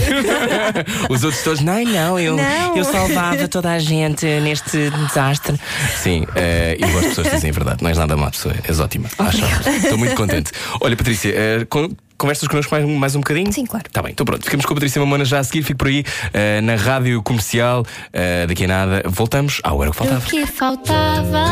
Os 1.09 1.23
outros 1.23 1.43
todos, 1.43 1.61
não, 1.61 1.83
não, 1.83 2.19
eu, 2.19 2.35
Não. 2.35 2.75
eu 2.77 2.83
salvava 2.83 3.47
toda 3.47 3.71
a 3.71 3.79
gente 3.79 4.25
neste 4.41 4.89
desastre. 4.89 5.59
Sim, 6.01 6.25
eh, 6.35 6.77
eu 6.79 6.87
gosto 6.89 7.01
de 7.03 7.07
pessoas 7.09 7.27
que 7.27 7.35
dizem 7.35 7.49
a 7.51 7.53
verdade. 7.53 7.81
Não 7.83 7.89
és 7.89 7.97
nada 7.97 8.17
má 8.17 8.29
pessoa, 8.31 8.55
és 8.67 8.79
ótima. 8.79 9.07
Acho. 9.19 9.41
Estou 9.69 9.97
muito 9.97 10.15
contente. 10.15 10.51
Olha, 10.81 10.95
Patrícia, 10.95 11.29
eh, 11.35 11.65
con- 11.69 11.91
conversas 12.17 12.47
connosco 12.47 12.73
mais, 12.73 12.85
mais 12.87 13.15
um 13.15 13.19
bocadinho? 13.19 13.51
Sim, 13.53 13.65
claro. 13.65 13.85
Está 13.87 14.01
bem, 14.01 14.11
então 14.11 14.25
pronto. 14.25 14.43
Ficamos 14.43 14.65
com 14.65 14.73
a 14.73 14.75
Patrícia 14.75 14.99
Mamona 14.99 15.25
já 15.25 15.39
a 15.39 15.43
seguir. 15.43 15.63
Fico 15.63 15.77
por 15.79 15.87
aí 15.87 16.03
eh, 16.33 16.59
na 16.61 16.75
rádio 16.75 17.21
comercial. 17.21 17.85
eh, 18.11 18.45
daqui 18.47 18.65
a 18.65 18.67
nada 18.67 19.03
voltamos 19.05 19.59
ao 19.63 19.81
Era 19.81 19.91
o 19.91 19.93
que 19.93 20.01
O 20.01 20.05
Faltava. 20.05 20.25
que 20.25 20.45
faltava? 20.47 21.45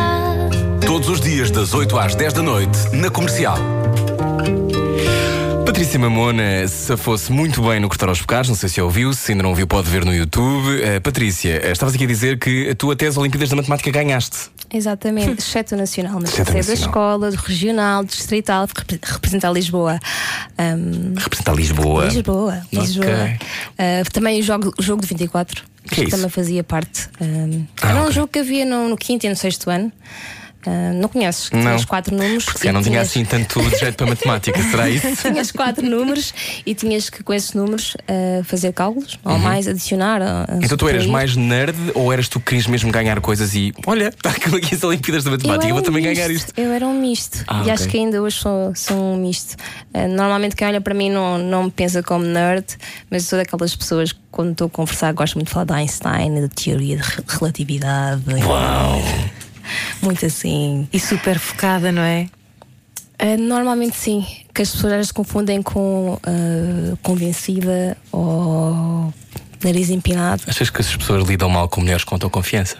Todos 0.84 1.08
os 1.08 1.20
dias 1.20 1.50
das 1.50 1.72
8 1.74 1.98
às 1.98 2.14
10 2.14 2.32
da 2.34 2.42
noite 2.42 2.78
na 2.92 3.08
Comercial. 3.10 3.58
Patrícia 5.74 5.98
Mamona 5.98 6.68
se 6.68 6.96
fosse 6.96 7.32
muito 7.32 7.60
bem 7.60 7.80
no 7.80 7.88
Cortar 7.88 8.08
aos 8.08 8.20
Pecados, 8.20 8.48
não 8.48 8.54
sei 8.54 8.68
se 8.68 8.80
ouviu, 8.80 9.12
se 9.12 9.32
ainda 9.32 9.42
não 9.42 9.50
ouviu, 9.50 9.66
pode 9.66 9.90
ver 9.90 10.04
no 10.04 10.14
YouTube. 10.14 10.80
Eh, 10.80 11.00
Patrícia, 11.00 11.60
eh, 11.64 11.72
estavas 11.72 11.96
aqui 11.96 12.04
a 12.04 12.06
dizer 12.06 12.38
que 12.38 12.72
tu 12.76 12.92
até 12.92 13.08
as 13.08 13.16
Olimpíadas 13.16 13.50
da 13.50 13.56
Matemática 13.56 13.90
ganhaste. 13.90 14.36
Exatamente, 14.72 15.32
exceto 15.42 15.74
nacional, 15.76 16.20
mas 16.20 16.30
Exceto 16.30 16.44
passei 16.52 16.62
da 16.62 16.68
nacional. 16.68 16.88
escola, 16.90 17.30
do 17.32 17.36
regional, 17.36 18.04
distrital, 18.04 18.68
repre- 18.72 19.00
representar 19.02 19.50
Lisboa. 19.50 19.98
Ahm, 20.56 21.14
Representa 21.16 21.50
Lisboa. 21.50 22.04
Lisboa, 22.04 22.62
Lisboa. 22.72 23.06
Ok. 23.06 23.38
Ah, 23.76 24.02
também 24.12 24.38
o 24.38 24.42
jogo, 24.44 24.72
jogo 24.78 25.02
de 25.02 25.08
24, 25.08 25.64
Que 25.90 26.02
é 26.02 26.04
isso? 26.04 26.16
também 26.16 26.30
fazia 26.30 26.62
parte. 26.62 27.08
Ahm, 27.20 27.64
Ah, 27.82 27.88
era 27.90 27.98
um 27.98 28.02
ok. 28.02 28.12
jogo 28.12 28.28
que 28.28 28.38
havia 28.38 28.64
no, 28.64 28.88
no 28.90 28.96
quinto 28.96 29.26
e 29.26 29.28
no 29.28 29.34
sexto 29.34 29.68
ano. 29.68 29.90
Ah, 30.66 30.92
não 30.94 31.08
conheces? 31.08 31.50
Não. 31.50 31.60
Tinhas 31.60 31.84
quatro 31.84 32.16
números. 32.16 32.44
Porque 32.44 32.58
se 32.58 32.64
calhar 32.64 32.74
e 32.74 32.76
não 32.76 32.82
tinha 32.82 33.04
tinhas- 33.04 33.08
assim 33.10 33.24
tanto 33.24 33.62
jeito 33.78 33.96
para 33.96 34.06
matemática, 34.06 34.62
será 34.62 34.88
isso? 34.88 35.06
Tinhas 35.22 35.50
quatro 35.52 35.84
números 35.88 36.32
e 36.64 36.74
tinhas 36.74 37.10
que, 37.10 37.22
com 37.22 37.32
esses 37.34 37.52
números, 37.52 37.96
ah, 38.08 38.42
fazer 38.44 38.72
cálculos, 38.72 39.18
ou 39.24 39.38
mais, 39.38 39.68
adicionar. 39.68 40.20
Uhum. 40.22 40.60
Então 40.62 40.76
tu 40.76 40.88
eras 40.88 41.06
mais 41.06 41.36
nerd 41.36 41.76
ou 41.94 42.12
eras 42.12 42.28
tu 42.28 42.38
que 42.40 42.46
querias 42.46 42.66
mesmo 42.66 42.90
ganhar 42.92 43.20
coisas 43.20 43.54
e 43.54 43.72
olha, 43.86 44.08
está 44.08 44.30
aqui 44.30 44.74
as 44.74 44.82
Olimpíadas 44.84 45.24
da 45.24 45.30
Matemática, 45.32 45.64
era 45.66 45.72
vou 45.74 45.82
um 45.82 45.84
também 45.84 46.02
misto. 46.02 46.14
ganhar 46.16 46.30
isto. 46.30 46.52
Eu 46.56 46.72
era 46.72 46.86
um 46.86 46.98
misto. 47.00 47.44
Ah, 47.46 47.58
e 47.58 47.60
ok. 47.62 47.72
acho 47.72 47.88
que 47.88 47.96
ainda 47.98 48.22
hoje 48.22 48.36
sou, 48.38 48.72
sou 48.74 48.96
um 48.96 49.16
misto. 49.16 49.56
Normalmente 50.10 50.56
quem 50.56 50.66
olha 50.66 50.80
para 50.80 50.94
mim 50.94 51.10
não, 51.10 51.38
não 51.38 51.64
me 51.64 51.70
pensa 51.70 52.02
como 52.02 52.24
nerd, 52.24 52.64
mas 53.10 53.24
sou 53.24 53.38
daquelas 53.38 53.74
pessoas 53.76 54.12
que 54.12 54.18
quando 54.30 54.52
estou 54.52 54.66
a 54.66 54.70
conversar 54.70 55.12
gosto 55.12 55.34
muito 55.34 55.46
de 55.48 55.52
falar 55.52 55.64
de 55.66 55.72
Einstein, 55.74 56.40
da 56.40 56.48
teoria 56.48 56.96
de 56.96 57.02
re- 57.02 57.22
relatividade. 57.28 58.22
Uau! 58.44 59.00
Muito 60.02 60.24
assim. 60.26 60.88
E 60.92 61.00
super 61.00 61.38
focada, 61.38 61.90
não 61.90 62.02
é? 62.02 62.28
Eh, 63.18 63.36
normalmente 63.36 63.96
sim, 63.96 64.26
que 64.52 64.62
as 64.62 64.70
pessoas 64.70 64.92
vezes 64.94 65.12
confundem 65.12 65.62
com 65.62 66.18
eh, 66.26 66.96
convencida 67.02 67.96
ou 68.10 69.12
nariz 69.62 69.90
empinado. 69.90 70.42
Achas 70.46 70.68
que 70.68 70.80
as 70.80 70.96
pessoas 70.96 71.26
lidam 71.26 71.48
mal 71.48 71.68
com 71.68 71.80
mulheres 71.80 72.04
com 72.04 72.18
tua 72.18 72.30
confiança? 72.30 72.76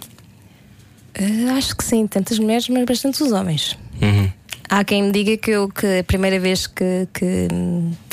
Eh, 1.14 1.50
acho 1.56 1.76
que 1.76 1.84
sim, 1.84 2.06
tantas 2.06 2.38
mulheres, 2.38 2.68
mas 2.68 2.84
bastante 2.84 3.22
os 3.22 3.32
homens. 3.32 3.78
Uhum. 4.02 4.30
Há 4.68 4.82
quem 4.82 5.04
me 5.04 5.12
diga 5.12 5.36
que, 5.36 5.50
eu, 5.50 5.68
que 5.68 6.00
a 6.00 6.04
primeira 6.04 6.40
vez 6.40 6.66
que, 6.66 7.06
que, 7.12 7.48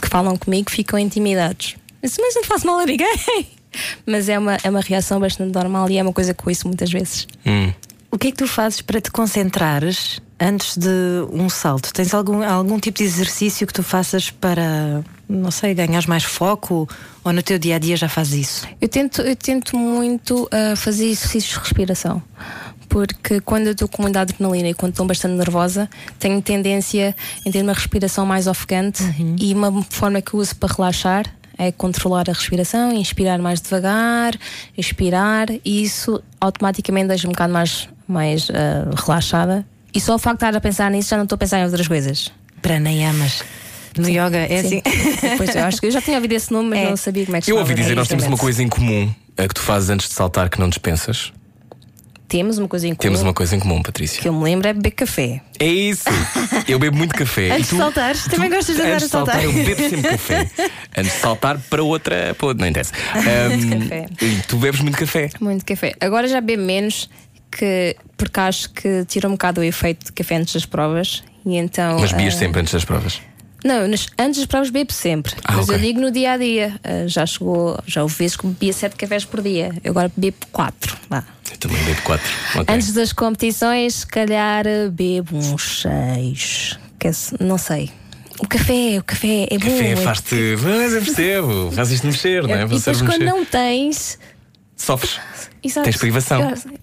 que 0.02 0.08
falam 0.08 0.38
comigo 0.38 0.70
ficam 0.70 1.00
intimidados. 1.00 1.76
Eu 2.02 2.10
disse, 2.10 2.22
mas 2.22 2.36
não 2.36 2.44
faço 2.44 2.68
mal 2.68 2.80
a 2.80 2.86
ninguém. 2.86 3.08
Mas 4.06 4.28
é 4.28 4.38
uma, 4.38 4.58
é 4.62 4.70
uma 4.70 4.82
reação 4.82 5.18
bastante 5.18 5.54
normal 5.54 5.90
e 5.90 5.98
é 5.98 6.04
uma 6.04 6.12
coisa 6.12 6.34
que 6.34 6.44
ouço 6.46 6.68
muitas 6.68 6.92
vezes. 6.92 7.26
Hum. 7.46 7.72
O 8.14 8.18
que 8.18 8.28
é 8.28 8.32
que 8.32 8.38
tu 8.38 8.46
fazes 8.46 8.82
para 8.82 9.00
te 9.00 9.10
concentrares 9.10 10.20
antes 10.38 10.76
de 10.76 10.90
um 11.32 11.48
salto? 11.48 11.94
Tens 11.94 12.14
algum, 12.14 12.44
algum 12.44 12.78
tipo 12.78 12.98
de 12.98 13.06
exercício 13.06 13.66
que 13.66 13.72
tu 13.72 13.82
faças 13.82 14.30
para, 14.30 15.02
não 15.30 15.50
sei, 15.50 15.74
ganhares 15.74 16.06
mais 16.06 16.26
foco? 16.26 16.90
Ou 17.24 17.32
no 17.32 17.42
teu 17.42 17.58
dia 17.58 17.78
a 17.78 17.80
dia 17.80 17.96
já 17.96 18.10
fazes 18.10 18.34
isso? 18.34 18.68
Eu 18.82 18.90
tento, 18.90 19.22
eu 19.22 19.36
tento 19.36 19.78
muito 19.78 20.50
ah, 20.52 20.76
fazer 20.76 21.06
exercícios 21.06 21.54
de 21.54 21.60
respiração. 21.60 22.22
Porque 22.90 23.40
quando 23.40 23.68
eu 23.68 23.72
estou 23.72 23.88
com 23.88 24.02
muita 24.02 24.20
adrenalina 24.20 24.68
e 24.68 24.74
quando 24.74 24.92
estou 24.92 25.06
bastante 25.06 25.36
nervosa, 25.36 25.90
tenho 26.20 26.42
tendência 26.42 27.16
em 27.46 27.52
ter 27.52 27.64
uma 27.64 27.72
respiração 27.72 28.26
mais 28.26 28.46
ofegante 28.46 29.02
e 29.40 29.54
uma 29.54 29.82
forma 29.84 30.22
que 30.22 30.34
eu 30.34 30.42
uso 30.42 30.54
para 30.58 30.74
relaxar 30.74 31.34
é 31.62 31.72
controlar 31.72 32.28
a 32.28 32.34
respiração, 32.34 32.92
inspirar 32.92 33.38
mais 33.38 33.62
devagar, 33.62 34.34
expirar 34.76 35.48
e 35.64 35.84
isso 35.84 36.22
automaticamente 36.40 37.10
deixa 37.10 37.28
um 37.28 37.32
bocado 37.32 37.54
mais, 37.54 37.88
mais 38.12 38.50
ah, 38.52 38.90
relaxada. 39.06 39.66
E 39.94 40.00
só 40.00 40.16
o 40.16 40.20
facto 40.20 40.40
de 40.40 40.46
estar 40.46 40.58
a 40.58 40.62
pensar 40.62 40.92
nisso 40.92 41.10
já 41.10 41.18
não 41.18 41.24
estou 41.24 41.36
a 41.36 41.40
pensar 41.40 41.60
em 41.60 41.66
outras 41.66 41.88
coisas. 41.88 42.32
Pranayamas. 42.62 43.44
No 43.98 44.08
yoga 44.08 44.38
é 44.38 44.62
Sim. 44.64 44.82
assim. 44.86 45.36
Pois, 45.38 45.54
eu 45.56 45.64
acho 45.66 45.82
que 45.82 45.88
eu 45.88 45.92
já 45.92 46.02
tinha 46.02 46.16
ouvido 46.16 46.32
esse 46.34 46.52
nome, 46.54 46.70
mas 46.70 46.80
É. 46.80 46.90
não 46.90 46.96
sabia 46.98 47.26
como 47.26 47.36
é 47.38 47.40
que 47.42 47.46
se 47.46 47.52
Eu 47.52 47.58
ouvi 47.58 47.74
dizer, 47.74 47.96
nós 47.96 48.08
temos 48.08 48.26
uma 48.26 48.38
coisa 48.38 48.64
em 48.64 48.70
comum 48.70 49.12
a 49.38 49.48
que 49.48 49.54
tu 49.54 49.62
fazes 49.62 49.90
antes 49.90 50.08
de 50.08 50.14
saltar 50.14 50.50
que 50.50 50.60
não 50.60 50.70
dispensas. 50.70 51.34
Temos 52.30 52.58
uma 52.58 52.68
coisa 52.70 52.88
em 52.88 52.92
comum. 52.92 52.98
Temos 53.02 53.22
uma 53.22 53.34
coisa 53.34 53.54
em 53.58 53.60
comum, 53.60 53.82
Patrícia. 53.82 54.22
que 54.22 54.30
eu 54.30 54.34
me 54.34 54.42
lembro 54.42 54.66
é 54.66 54.72
beber 54.72 54.92
café. 54.92 55.42
É 55.60 55.66
isso! 55.68 56.06
Eu 56.66 56.80
bebo 56.80 56.96
muito 56.96 57.14
café. 57.14 57.52
Antes 57.52 57.68
tu- 57.68 57.76
de 57.76 57.82
saltares, 57.82 58.24
também 58.24 58.50
gostas 58.50 58.74
de 58.78 58.82
andar 58.82 58.96
a 58.96 59.00
saltar. 59.02 59.44
Eu 59.44 59.52
bebo 59.52 59.82
sempre 59.90 60.12
café. 60.12 60.50
Antes 60.98 61.12
de 61.12 61.20
saltar 61.20 61.60
para 61.70 61.84
outra. 61.84 62.34
Para 62.38 62.48
outra 62.48 62.62
não 62.64 62.70
interessa. 62.70 62.94
Ahm, 63.16 63.80
café. 63.82 64.06
Tu 64.48 64.56
bebes 64.56 64.80
muito 64.80 64.98
café. 64.98 65.30
Muito 65.42 65.66
café. 65.66 65.94
Agora 66.00 66.26
já 66.30 66.40
bebo 66.40 66.64
menos, 66.64 67.10
que, 67.52 67.96
porque 68.18 68.40
acho 68.40 68.70
que 68.70 69.06
tira 69.06 69.28
um 69.28 69.32
bocado 69.32 69.62
o 69.62 69.64
efeito 69.64 70.06
de 70.06 70.12
café 70.12 70.38
antes 70.38 70.54
das 70.54 70.66
provas. 70.66 71.24
E 71.46 71.58
então, 71.58 72.00
Mas 72.00 72.12
bebias 72.12 72.36
ah, 72.36 72.38
sempre 72.40 72.62
antes 72.62 72.74
das 72.74 72.86
provas. 72.86 73.22
Não, 73.64 73.82
antes 73.84 74.38
das 74.40 74.46
provas 74.46 74.70
bebo 74.70 74.92
sempre. 74.92 75.34
Ah, 75.44 75.54
mas 75.54 75.66
ok. 75.66 75.76
eu 75.76 75.80
digo 75.80 76.02
no 76.02 76.12
dia 76.12 76.34
a 76.34 76.38
dia. 76.38 76.80
Ah, 76.84 77.08
já 77.08 77.26
chegou, 77.26 77.78
já 77.86 78.02
houve 78.02 78.16
vezes 78.16 78.36
que 78.36 78.48
bebia 78.48 78.74
sete 78.74 78.96
cafés 78.96 79.26
por 79.26 79.42
dia. 79.42 79.72
Eu 79.84 79.92
agora 79.92 80.12
bebo 80.16 80.38
quatro. 80.52 80.98
Vá. 81.10 81.24
Eu 81.52 81.58
também 81.58 81.84
bebo 81.84 82.02
quatro. 82.02 82.32
Ok. 82.56 82.74
Antes 82.74 82.94
das 82.94 83.14
competições, 83.14 83.96
se 83.96 84.08
calhar 84.08 84.66
ah, 84.68 84.90
bebo 84.90 85.38
uns 85.38 85.82
seis. 85.82 86.80
É- 87.04 87.44
não 87.44 87.58
sei. 87.58 87.92
O 88.40 88.48
café, 88.48 88.98
o 88.98 89.04
café 89.04 89.48
é 89.52 89.58
bom. 89.58 89.70
Café 89.70 89.92
é- 89.92 89.96
faz-te. 89.96 90.56
Mas 90.64 90.94
eu 90.94 91.02
percebo. 91.04 91.72
Faz 91.72 91.92
isto 91.92 92.08
mexer, 92.08 92.44
não 92.44 92.56
é? 92.56 92.64
e 92.64 92.68
depois 92.68 92.86
mexer. 92.86 93.06
quando 93.06 93.26
não 93.26 93.46
tens, 93.46 94.18
Sofres. 94.82 95.20
Exato. 95.64 95.84
Tens 95.86 95.98
privação. 95.98 96.42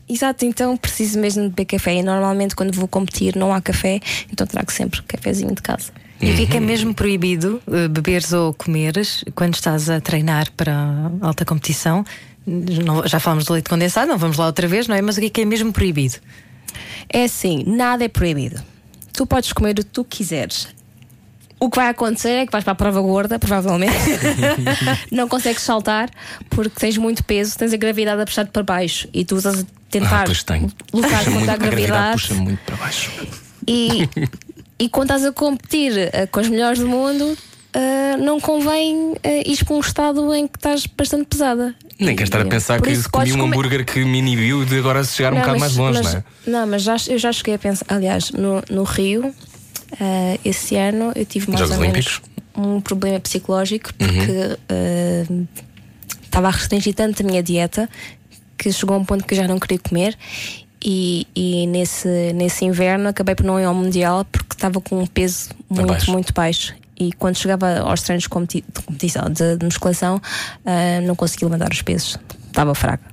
Exato, 0.09 0.45
então 0.45 0.77
preciso 0.77 1.19
mesmo 1.19 1.43
de 1.43 1.49
beber 1.49 1.65
café. 1.65 1.95
E 1.97 2.03
normalmente 2.03 2.55
quando 2.55 2.73
vou 2.73 2.87
competir 2.87 3.35
não 3.35 3.53
há 3.53 3.61
café, 3.61 4.01
então 4.33 4.47
trago 4.47 4.71
sempre 4.71 5.03
cafezinho 5.03 5.55
de 5.55 5.61
casa. 5.63 5.91
E 6.21 6.33
fica 6.33 6.61
mesmo 6.61 6.95
proibido 6.95 7.61
eh, 7.71 7.87
beberes 7.89 8.33
ou 8.33 8.53
comeres 8.55 9.25
quando 9.35 9.55
estás 9.55 9.89
a 9.91 10.01
treinar 10.01 10.51
para 10.57 11.11
alta 11.21 11.45
competição. 11.45 12.05
Não- 12.47 13.07
já 13.07 13.21
falamos 13.21 13.45
do 13.45 13.53
leite 13.53 13.69
condensado, 13.69 14.09
não 14.09 14.19
vamos 14.19 14.37
lá 14.37 14.47
outra 14.47 14.67
vez, 14.67 14.87
não 14.89 14.95
é? 14.97 15.03
Mas 15.03 15.17
o 15.17 15.21
que 15.21 15.27
é 15.27 15.31
que 15.31 15.41
é 15.43 15.45
mesmo 15.45 15.73
proibido? 15.73 16.17
É 17.09 17.25
assim, 17.25 17.63
nada 17.67 18.05
é 18.05 18.09
proibido. 18.09 18.61
Tu 19.13 19.27
podes 19.27 19.53
comer 19.53 19.73
o 19.73 19.75
que 19.77 19.85
tu 19.87 20.05
quiseres. 20.05 20.69
O 21.61 21.69
que 21.71 21.77
vai 21.77 21.89
acontecer 21.89 22.31
é 22.31 22.47
que 22.47 22.53
vais 22.53 22.63
para 22.65 22.73
a 22.73 22.77
prova 22.77 23.01
gorda, 23.01 23.39
provavelmente. 23.39 23.93
não 25.11 25.29
consegues 25.29 25.63
saltar 25.63 26.09
porque 26.51 26.79
tens 26.79 26.97
muito 26.97 27.25
peso, 27.25 27.57
tens 27.59 27.73
a 27.73 27.77
gravidade 27.77 28.23
a 28.23 28.25
puxar-te 28.25 28.51
para 28.51 28.63
baixo 28.63 29.09
e 29.13 29.25
tu 29.25 29.37
usas 29.37 29.61
a 29.61 29.65
tentar 29.91 30.25
Ah, 30.29 30.29
lutar 30.29 30.61
Puxa 30.91 31.31
muito, 31.31 31.39
contra 31.41 31.53
a 31.53 31.57
gravidade. 31.57 32.13
puxa 32.23 32.35
muito 32.35 32.61
para 32.65 32.77
baixo. 32.77 33.11
E, 33.67 34.09
e 34.79 34.89
quando 34.89 35.11
estás 35.11 35.25
a 35.27 35.33
competir 35.33 35.93
eh, 36.13 36.27
com 36.27 36.41
os 36.41 36.49
melhores 36.49 36.79
do 36.79 36.87
mundo, 36.89 37.37
eh, 37.75 38.17
não 38.19 38.41
convém 38.41 38.95
uh, 39.13 39.19
ir 39.45 39.65
para 39.65 39.75
um 39.75 39.81
estado 39.81 40.35
em 40.35 40.47
que 40.47 40.57
estás 40.59 40.87
bastante 40.87 41.25
pesada. 41.27 41.75
Nem 42.01 42.15
quero 42.15 42.25
estar 42.29 42.41
a 42.41 42.45
pensar 42.45 42.81
que 42.81 42.97
podes 43.11 43.35
um 43.35 43.39
comer- 43.39 43.51
hambúrguer 43.53 43.85
que 43.85 44.05
me 44.05 44.19
inibiu 44.19 44.65
de 44.65 44.79
agora 44.79 45.03
chegar 45.03 45.33
um 45.33 45.41
bocado 45.41 45.59
mais 45.59 45.77
longe, 45.77 46.01
mas, 46.03 46.13
não 46.15 46.21
é? 46.21 46.25
não, 46.47 46.67
mas 46.69 46.83
já, 46.83 46.97
eu 47.09 47.19
já 47.19 47.33
cheguei 47.33 47.55
a 47.55 47.59
pensar. 47.59 47.85
Aliás, 47.89 48.31
no, 48.31 48.63
no 48.71 48.85
Rio, 48.85 49.35
eh, 50.01 50.39
esse 50.45 50.77
ano, 50.77 51.13
eu 51.15 51.25
tive 51.27 51.49
mais 51.49 51.61
Jogos 51.61 51.77
ou 51.77 51.83
Olímpicos? 51.83 52.21
menos 52.21 52.39
um 52.77 52.81
problema 52.81 53.21
psicológico 53.21 53.95
porque 53.95 54.59
eh, 54.69 55.25
estava 56.23 56.49
a 56.49 56.51
restringir 56.51 56.95
tanto 56.95 57.23
a 57.23 57.27
minha 57.27 57.43
dieta 57.43 57.89
que 58.57 58.73
chegou 58.73 58.97
a 58.97 58.99
um 58.99 59.05
ponto 59.05 59.25
que 59.25 59.35
eu 59.35 59.39
já 59.39 59.47
não 59.47 59.59
queria 59.59 59.79
comer. 59.79 60.17
E, 60.85 61.27
e 61.35 61.67
nesse, 61.67 62.33
nesse 62.35 62.65
inverno 62.65 63.09
acabei 63.09 63.35
por 63.35 63.45
não 63.45 63.59
ir 63.59 63.65
ao 63.65 63.75
Mundial 63.75 64.25
porque 64.25 64.55
estava 64.55 64.81
com 64.81 65.01
um 65.01 65.07
peso 65.07 65.51
muito, 65.69 65.85
Abaixo. 65.91 66.11
muito 66.13 66.33
baixo. 66.33 66.75
E 66.99 67.13
quando 67.13 67.37
chegava 67.37 67.79
aos 67.81 68.03
treinos 68.03 68.25
de 68.25 68.29
competi- 68.29 68.65
de 68.73 68.83
competição, 68.83 69.25
de, 69.31 69.57
de 69.57 69.65
musculação, 69.65 70.21
ah, 70.67 71.01
não 71.03 71.15
conseguia 71.15 71.47
levantar 71.49 71.71
os 71.73 71.83
pesos. 71.83 72.19
Estava 72.49 72.75
fraca. 72.75 73.05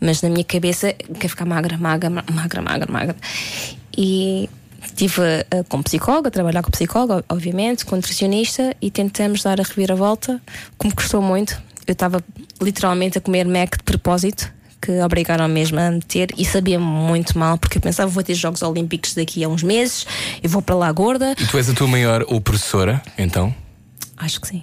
Mas 0.00 0.22
na 0.22 0.30
minha 0.30 0.44
cabeça, 0.44 0.94
quer 1.18 1.28
ficar 1.28 1.44
magra, 1.44 1.76
magra, 1.76 2.08
ma- 2.08 2.24
magra, 2.32 2.62
magra, 2.62 2.90
magra. 2.92 3.16
E 3.96 4.48
estive 4.98 5.22
ah, 5.22 5.64
com 5.68 5.82
psicóloga, 5.82 6.28
a 6.28 6.30
trabalhar 6.30 6.62
com 6.62 6.70
psicóloga, 6.70 7.24
obviamente, 7.28 7.86
com 7.86 7.96
nutricionista, 7.96 8.74
e 8.82 8.90
tentamos 8.90 9.42
dar 9.42 9.60
a 9.60 9.62
reviravolta, 9.62 10.40
como 10.76 10.94
custou 10.94 11.22
muito. 11.22 11.60
Eu 11.86 11.92
estava 11.92 12.22
literalmente 12.60 13.16
a 13.16 13.20
comer 13.20 13.46
Mac 13.46 13.76
de 13.76 13.84
propósito, 13.84 14.52
que 14.80 15.00
obrigaram 15.00 15.48
mesmo 15.48 15.78
a 15.78 15.90
meter, 15.90 16.30
e 16.36 16.44
sabia 16.44 16.78
muito 16.78 17.38
mal, 17.38 17.56
porque 17.56 17.78
eu 17.78 17.82
pensava, 17.82 18.10
vou 18.10 18.22
ter 18.22 18.34
Jogos 18.34 18.62
Olímpicos 18.62 19.14
daqui 19.14 19.42
a 19.44 19.48
uns 19.48 19.62
meses, 19.62 20.06
eu 20.42 20.50
vou 20.50 20.60
para 20.60 20.74
lá 20.74 20.90
gorda. 20.90 21.34
E 21.38 21.46
tu 21.46 21.56
és 21.56 21.68
a 21.70 21.74
tua 21.74 21.86
maior 21.86 22.22
opressora, 22.28 23.00
então? 23.16 23.54
Acho 24.16 24.40
que 24.40 24.48
sim. 24.48 24.62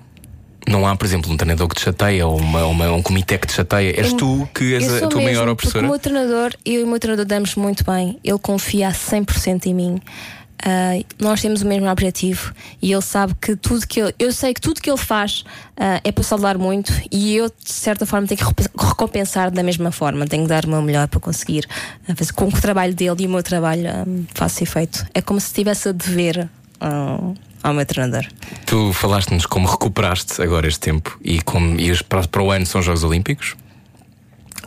Não 0.68 0.86
há, 0.88 0.96
por 0.96 1.06
exemplo, 1.06 1.32
um 1.32 1.38
treinador 1.38 1.68
que 1.68 1.76
te 1.76 1.82
chateia 1.82 2.26
ou 2.26 2.38
uma, 2.40 2.66
uma- 2.66 2.92
um 2.92 3.02
comitê 3.02 3.38
que 3.38 3.48
te 3.48 3.54
chateia. 3.54 3.94
És 4.00 4.12
Eu- 4.12 4.18
tu 4.18 4.50
que 4.54 4.74
és 4.74 4.84
a 4.92 5.00
tua 5.08 5.22
mesmo, 5.22 5.24
maior 5.24 5.50
opressora? 5.50 5.86
O 5.86 5.90
meu 5.90 6.00
treinador, 6.00 6.54
eu 6.66 6.82
e 6.82 6.84
o 6.84 6.88
meu 6.88 7.00
treinador 7.00 7.26
damos 7.26 7.56
muito 7.56 7.84
bem. 7.86 8.18
Ele 8.24 8.40
confia 8.40 8.88
a 8.88 8.92
100% 8.94 9.68
em 9.68 9.74
mim. 9.74 10.02
Ah, 10.68 10.94
nós 11.20 11.42
temos 11.42 11.62
o 11.62 11.68
mesmo 11.68 11.88
objetivo 11.88 12.52
e 12.82 12.92
ele 12.92 13.02
sabe 13.02 13.36
que 13.40 13.56
tudo 13.58 13.86
que 13.86 14.00
ele, 14.00 14.16
eu 14.18 14.32
sei 14.32 14.54
que 14.54 14.62
tudo 14.62 14.82
que 14.82 14.90
ele 14.90 14.98
faz 14.98 15.44
ah, 15.78 16.00
é 16.04 16.12
para 16.14 16.24
saudar 16.24 16.58
muito 16.58 16.92
e 17.12 17.36
eu 17.36 17.48
de 17.50 17.72
certa 17.72 18.06
forma 18.06 18.26
tenho 18.26 18.40
que 18.40 18.64
recompensar 18.88 19.52
da 19.52 19.62
mesma 19.62 19.92
forma, 19.92 20.26
tenho 20.26 20.44
que 20.44 20.50
dar 20.50 20.66
o 20.66 20.70
meu 20.70 20.82
melhor 20.82 21.08
para 21.10 21.20
conseguir 21.20 21.68
ah, 22.10 22.16
fazer 22.16 22.32
com 22.32 22.50
que 22.50 22.58
o 22.58 22.62
trabalho 22.62 22.96
dele 22.96 23.24
e 23.24 23.28
o 23.28 23.30
meu 23.30 23.44
trabalho 23.44 23.84
ah, 23.88 24.06
faça 24.34 24.64
efeito. 24.64 25.06
É 25.14 25.22
como 25.22 25.40
se 25.42 25.48
estivesse 25.48 25.90
a 25.90 25.92
dever 25.92 26.50
ao 27.66 27.74
meu 27.74 27.86
treinador. 27.86 28.26
Tu 28.66 28.94
falaste-nos 28.94 29.46
como 29.48 29.68
recuperaste 29.68 30.40
agora 30.42 30.68
este 30.68 30.80
tempo 30.80 31.18
e 31.24 31.42
como 31.42 31.80
ias 31.80 32.02
para, 32.02 32.28
para 32.28 32.44
o 32.44 32.52
ano 32.52 32.66
são 32.66 32.80
os 32.80 32.86
Jogos 32.86 33.04
Olímpicos. 33.04 33.56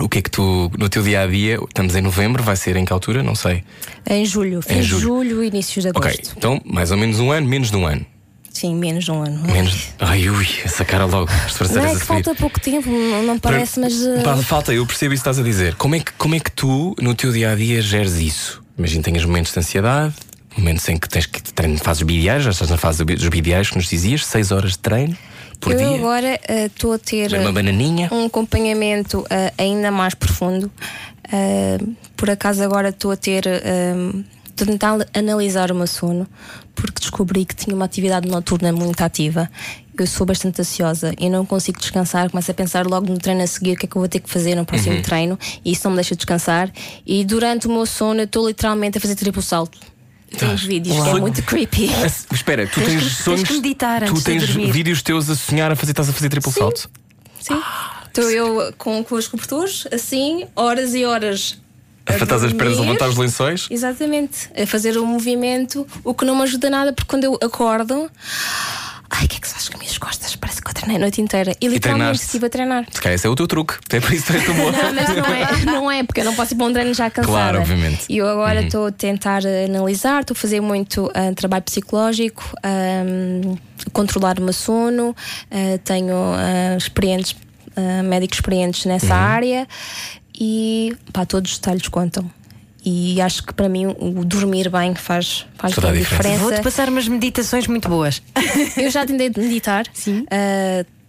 O 0.01 0.09
que 0.09 0.19
é 0.19 0.23
que 0.23 0.31
tu, 0.31 0.71
no 0.79 0.89
teu 0.89 1.03
dia 1.03 1.23
a 1.23 1.27
dia, 1.27 1.59
estamos 1.69 1.95
em 1.97 2.01
novembro, 2.01 2.43
vai 2.43 2.57
ser 2.57 2.77
em 2.77 2.85
que 2.85 2.93
altura? 2.93 3.23
Não 3.23 3.35
sei. 3.35 3.65
Em 4.09 4.25
julho, 4.25 4.61
fim 4.63 4.75
Em 4.75 4.81
de 4.81 4.83
julho. 4.87 5.03
julho, 5.03 5.45
início 5.45 5.81
de 5.81 5.89
agosto. 5.89 6.09
Ok, 6.09 6.21
então 6.37 6.61
mais 6.65 6.91
ou 6.91 6.97
menos 6.97 7.21
um 7.21 7.31
ano, 7.31 7.47
menos 7.49 7.71
de 7.71 7.77
um 7.77 7.87
ano. 7.87 8.05
Sim, 8.53 8.75
menos 8.75 9.05
de 9.05 9.13
um 9.13 9.23
ano. 9.23 9.41
Menos. 9.53 9.89
Ai, 10.01 10.29
ui, 10.29 10.47
essa 10.65 10.85
cara 10.85 11.05
logo, 11.05 11.31
as 11.31 11.71
Não 11.71 11.85
é 11.85 11.95
que 11.95 12.01
falta 12.05 12.35
pouco 12.35 12.59
tempo, 12.59 12.91
não, 12.91 13.39
parece, 13.39 13.79
mas. 13.79 13.95
uh, 13.95 14.23
Pá, 14.25 14.37
falta, 14.39 14.73
eu 14.75 14.85
percebo 14.85 15.15
isso 15.15 15.23
que 15.23 15.29
estás 15.31 15.39
a 15.39 15.49
dizer. 15.49 15.77
Como 15.77 15.95
é 15.95 16.01
que, 16.01 16.11
como 16.13 16.35
é 16.35 16.41
que 16.41 16.51
tu, 16.51 16.97
no 17.01 17.15
teu 17.15 17.31
dia 17.31 17.53
a 17.53 17.55
dia, 17.55 17.81
geres 17.81 18.15
isso? 18.15 18.61
Imagina, 18.77 19.03
tenhas 19.05 19.25
momentos 19.25 19.53
de 19.53 19.59
ansiedade, 19.61 20.15
momentos 20.59 20.89
em 20.89 20.97
que 20.97 21.09
tens 21.09 21.27
que 21.27 21.43
treino, 21.43 21.79
fazes 21.79 22.03
bidiais, 22.03 22.43
já 22.45 22.51
estás 22.51 22.71
na 22.71 22.77
fase 22.77 23.05
dos 23.05 23.29
bidiais 23.29 23.71
que 23.71 23.77
nos 23.77 23.89
dizias, 23.89 24.25
6 24.27 24.53
horas 24.53 24.73
de 24.73 24.79
treino 24.81 25.17
por 25.61 25.73
eu 25.73 25.79
dia. 25.79 25.97
agora 25.97 26.41
uh, 26.49 26.67
estou 26.67 26.93
a 26.93 26.99
ter 26.99 27.33
Uma 27.35 27.51
uh, 27.51 27.53
bananinha. 27.53 28.09
um 28.13 28.27
acompanhamento 28.27 29.21
uh, 29.21 29.27
ainda 29.57 29.91
mais 29.91 30.15
profundo. 30.15 30.71
Uh, 31.27 31.95
por 32.17 32.31
acaso 32.31 32.63
agora 32.63 32.89
estou 32.91 33.11
a 33.11 33.17
ter. 33.17 33.45
um, 33.97 34.25
tentar 34.57 34.99
analisar 35.15 35.71
o 35.71 35.75
meu 35.77 35.87
sono 35.87 36.27
porque 36.75 36.99
descobri 36.99 37.45
que 37.45 37.55
tinha 37.55 37.77
uma 37.77 37.85
atividade 37.85 38.29
noturna 38.29 38.73
muito 38.73 39.01
ativa. 39.03 39.49
Eu 39.97 40.05
sou 40.05 40.27
bastante 40.27 40.61
ansiosa 40.61 41.15
e 41.17 41.31
não 41.31 41.47
consigo 41.47 41.79
descansar. 41.79 42.29
Começo 42.29 42.51
a 42.51 42.55
pensar 42.55 42.85
logo 42.85 43.07
no 43.07 43.19
treino 43.19 43.41
a 43.43 43.47
seguir 43.47 43.75
o 43.75 43.77
que 43.77 43.87
é 43.87 43.89
que 43.89 43.97
eu 43.97 44.01
vou 44.01 44.09
ter 44.09 44.19
que 44.19 44.29
fazer 44.29 44.57
no 44.57 44.65
próximo 44.65 44.97
Uhum. 44.97 45.03
treino 45.03 45.39
e 45.65 45.71
isso 45.73 45.83
não 45.85 45.93
me 45.93 45.97
deixa 45.99 46.17
descansar. 46.17 46.73
E 47.07 47.25
durante 47.25 47.69
o 47.69 47.71
meu 47.71 47.87
sono 47.87 48.19
eu 48.21 48.25
estou 48.25 48.49
literalmente 48.49 48.99
a 48.99 49.01
fazer 49.01 49.15
triplo 49.15 49.41
salto. 49.43 49.79
Tenho 50.37 50.57
vídeos 50.57 51.03
que 51.03 51.09
é 51.09 51.15
muito 51.15 51.43
creepy. 51.43 51.91
Ah, 51.95 52.07
Espera, 52.35 52.67
tu 52.67 52.81
Tens 52.81 52.87
tens, 52.87 52.97
que- 52.97 53.01
tens 53.09 53.17
sonhos. 53.25 53.43
que 53.49 53.53
meditar 53.55 54.05
tu 54.05 54.23
tens 54.23 54.45
vídeos 54.45 55.03
teus 55.03 55.29
a 55.31 55.35
sonhar 55.35 55.71
a 55.73 55.77
fazer, 55.77 55.93
estás 55.93 56.09
a 56.09 56.13
fazer 56.13 56.29
triplo 56.29 56.53
salto? 56.53 56.89
Sim. 57.41 57.61
Estou 58.07 58.31
eu 58.31 58.75
com, 58.77 59.03
com 59.05 59.15
os 59.15 59.29
cobertores, 59.29 59.87
assim, 59.93 60.47
horas 60.57 60.95
e 60.95 61.05
horas. 61.05 61.59
A 62.07 62.15
estás 62.17 62.43
as 62.43 62.53
pernas 62.53 62.79
levantar 62.79 63.09
os 63.09 63.17
lençóis? 63.17 63.67
Exatamente. 63.71 64.51
A 64.61 64.67
fazer 64.67 64.97
o 64.97 65.05
movimento, 65.07 65.87
o 66.03 66.15
que 66.15 66.25
não 66.25 66.35
me 66.37 66.43
ajuda 66.43 66.69
nada, 66.71 66.93
porque 66.93 67.09
quando 67.09 67.25
eu 67.25 67.39
acordo. 67.43 68.11
Ai, 69.11 69.25
o 69.25 69.29
que 69.29 69.37
é 69.37 69.41
que 69.41 69.47
se 69.49 69.55
faz 69.55 69.69
com 69.69 69.75
as 69.77 69.81
minhas 69.81 69.99
costas? 69.99 70.35
Treinei 70.89 70.97
a 70.97 71.01
noite 71.01 71.21
inteira. 71.21 71.55
E 71.61 71.69
literalmente 71.69 72.21
estive 72.23 72.47
a 72.47 72.51
treinar. 72.51 72.87
Se 72.91 73.01
calhar 73.01 73.15
esse 73.15 73.27
é 73.27 73.31
o 73.31 73.35
teu 73.35 73.47
truque. 73.47 73.75
É 73.91 74.01
por 74.01 74.13
isso 74.13 74.33
que 74.33 74.41
tu 74.41 74.55
boa. 74.55 74.73
Não, 74.73 74.95
mas 74.95 75.09
não 75.09 75.27
é, 75.27 75.65
não 75.67 75.91
é, 75.91 76.03
porque 76.03 76.21
eu 76.21 76.25
não 76.25 76.35
posso 76.35 76.55
ir 76.55 76.57
para 76.57 76.67
um 76.67 76.73
treino 76.73 76.95
já 76.95 77.11
cansada. 77.11 77.33
Claro, 77.33 77.59
obviamente. 77.61 78.07
E 78.09 78.17
eu 78.17 78.27
agora 78.27 78.63
estou 78.63 78.87
a 78.87 78.93
tentar 78.93 79.43
analisar, 79.67 80.23
estou 80.23 80.35
a 80.35 80.39
fazer 80.39 80.61
muito 80.61 81.11
ah, 81.15 81.33
trabalho 81.35 81.63
psicológico, 81.63 82.43
ahm, 82.63 83.57
controlar 83.93 84.39
o 84.39 84.43
meu 84.43 84.53
sono, 84.53 85.15
ah, 85.51 85.79
tenho 85.85 86.15
ah, 86.15 86.77
experientes, 86.77 87.37
ah, 87.77 88.03
médicos 88.03 88.39
experientes 88.39 88.85
nessa 88.87 89.07
Uhum. 89.15 89.21
área 89.21 89.69
e 90.41 90.97
pá, 91.13 91.27
todos 91.27 91.53
os 91.53 91.59
detalhes 91.59 91.87
contam. 91.89 92.31
E 92.85 93.21
acho 93.21 93.43
que 93.43 93.53
para 93.53 93.69
mim 93.69 93.87
o 93.87 94.25
dormir 94.25 94.71
bem 94.71 94.95
faz, 94.95 95.45
faz 95.57 95.75
Toda 95.75 95.89
a 95.89 95.93
diferença. 95.93 96.17
diferença. 96.23 96.43
Vou-te 96.45 96.63
passar 96.63 96.89
umas 96.89 97.07
meditações 97.09 97.67
muito 97.67 97.89
boas. 97.89 98.23
Eu 98.77 98.91
já 98.91 99.05
tentei 99.05 99.31
meditar. 99.37 99.85
Sim. 99.93 100.25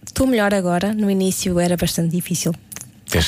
Estou 0.04 0.26
melhor 0.26 0.52
agora. 0.52 0.92
No 0.92 1.10
início 1.10 1.58
era 1.60 1.76
bastante 1.76 2.10
difícil. 2.14 2.52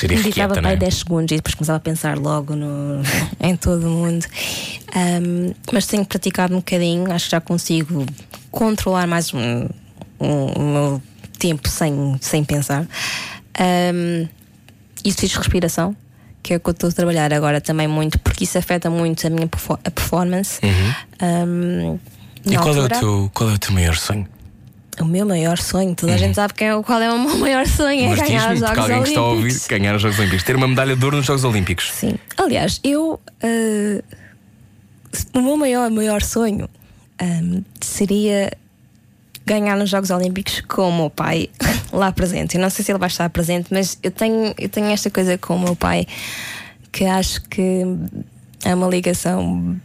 Meditava 0.09 0.55
para 0.55 0.68
é? 0.68 0.72
aí 0.72 0.76
10 0.78 0.95
segundos 0.95 1.32
e 1.32 1.36
depois 1.36 1.55
começava 1.57 1.76
a 1.76 1.80
pensar 1.80 2.16
logo 2.16 2.55
no, 2.55 3.01
em 3.40 3.57
todo 3.57 3.86
o 3.86 3.90
mundo. 3.90 4.24
Ahm, 4.95 5.53
mas 5.72 5.86
tenho 5.86 6.05
praticado 6.05 6.55
um 6.55 6.59
bocadinho, 6.59 7.11
acho 7.12 7.24
que 7.24 7.30
já 7.32 7.40
consigo 7.40 8.07
controlar 8.51 9.07
mais 9.09 9.32
um, 9.34 9.68
um- 10.20 10.53
o 10.57 10.61
meu 10.72 11.03
tempo 11.38 11.68
sem, 11.68 12.16
sem 12.20 12.45
pensar. 12.45 12.86
Um, 13.61 14.28
exercícios 15.05 15.32
de 15.32 15.38
respiração, 15.38 15.97
que 16.43 16.55
é 16.55 16.57
o 16.57 16.61
que 16.61 16.68
eu 16.68 16.72
estou 16.72 16.90
a 16.90 16.93
trabalhar 16.93 17.32
agora 17.32 17.61
também 17.61 17.86
muito, 17.86 18.18
porque 18.18 18.45
isso 18.45 18.59
afeta 18.59 18.90
muito 18.90 19.26
a 19.26 19.30
minha 19.30 19.49
a 19.84 19.90
performance. 19.90 20.61
Uhum. 20.62 21.99
E 22.45 22.51
na 22.51 22.61
qual 22.61 22.74
é, 22.74 22.80
o 22.80 22.88
teu, 22.88 23.30
qual 23.32 23.51
é 23.51 23.53
o 23.55 23.59
teu 23.59 23.72
maior 23.72 23.97
sonho? 23.97 24.26
o 25.01 25.05
meu 25.05 25.24
maior 25.24 25.59
sonho, 25.59 25.95
toda 25.95 26.14
a 26.14 26.16
gente 26.16 26.34
sabe 26.34 26.55
quem 26.55 26.68
é, 26.68 26.82
qual 26.82 27.01
é 27.01 27.12
o 27.12 27.18
meu 27.18 27.36
maior 27.38 27.66
sonho, 27.66 28.12
é 28.12 28.16
ganhar 28.16 28.53
os 28.53 28.61
Jogos 28.61 28.78
alguém 28.78 29.03
que 29.03 29.09
está 29.09 29.20
a 29.20 29.24
ouvir 29.24 29.43
Olímpicos. 29.43 29.66
ganhar 29.68 29.97
os 29.97 30.03
Jogos 30.03 30.18
Olímpicos. 30.18 30.45
Ter 30.45 30.57
uma 30.57 30.68
medalha 30.68 30.97
de 30.97 31.05
ouro 31.05 31.16
nos 31.16 31.26
Jogos 31.26 31.45
Olímpicos. 31.45 31.90
Sim. 31.93 32.14
Aliás, 32.36 32.80
eu. 32.84 33.20
eh, 33.43 34.03
o 35.34 35.40
meu 35.40 35.57
maior, 35.57 35.90
maior 35.90 36.22
sonho 36.22 36.68
ehm, 37.18 37.62
seria 37.80 38.53
ganhar 39.53 39.76
nos 39.76 39.90
Jogos 39.90 40.11
Olímpicos 40.11 40.61
com 40.68 40.88
o 40.88 40.96
meu 40.96 41.11
pai 41.11 41.48
lá 41.92 42.11
presente. 42.12 42.57
Eu 42.57 42.61
não 42.62 42.70
sei 42.70 42.84
se 42.84 42.92
ele 42.92 42.98
vai 42.98 43.09
estar 43.09 43.28
presente, 43.30 43.68
mas 43.70 43.98
eu 44.03 44.11
tenho, 44.11 44.55
eu 44.59 44.68
tenho 44.68 44.86
esta 44.88 45.11
coisa 45.11 45.36
com 45.38 45.57
o 45.57 45.61
meu 45.61 45.76
pai 45.76 46.07
que 46.90 47.05
acho 47.05 47.42
que 47.42 47.82
é 48.64 48.74
uma 48.74 48.86
ligação. 48.88 49.76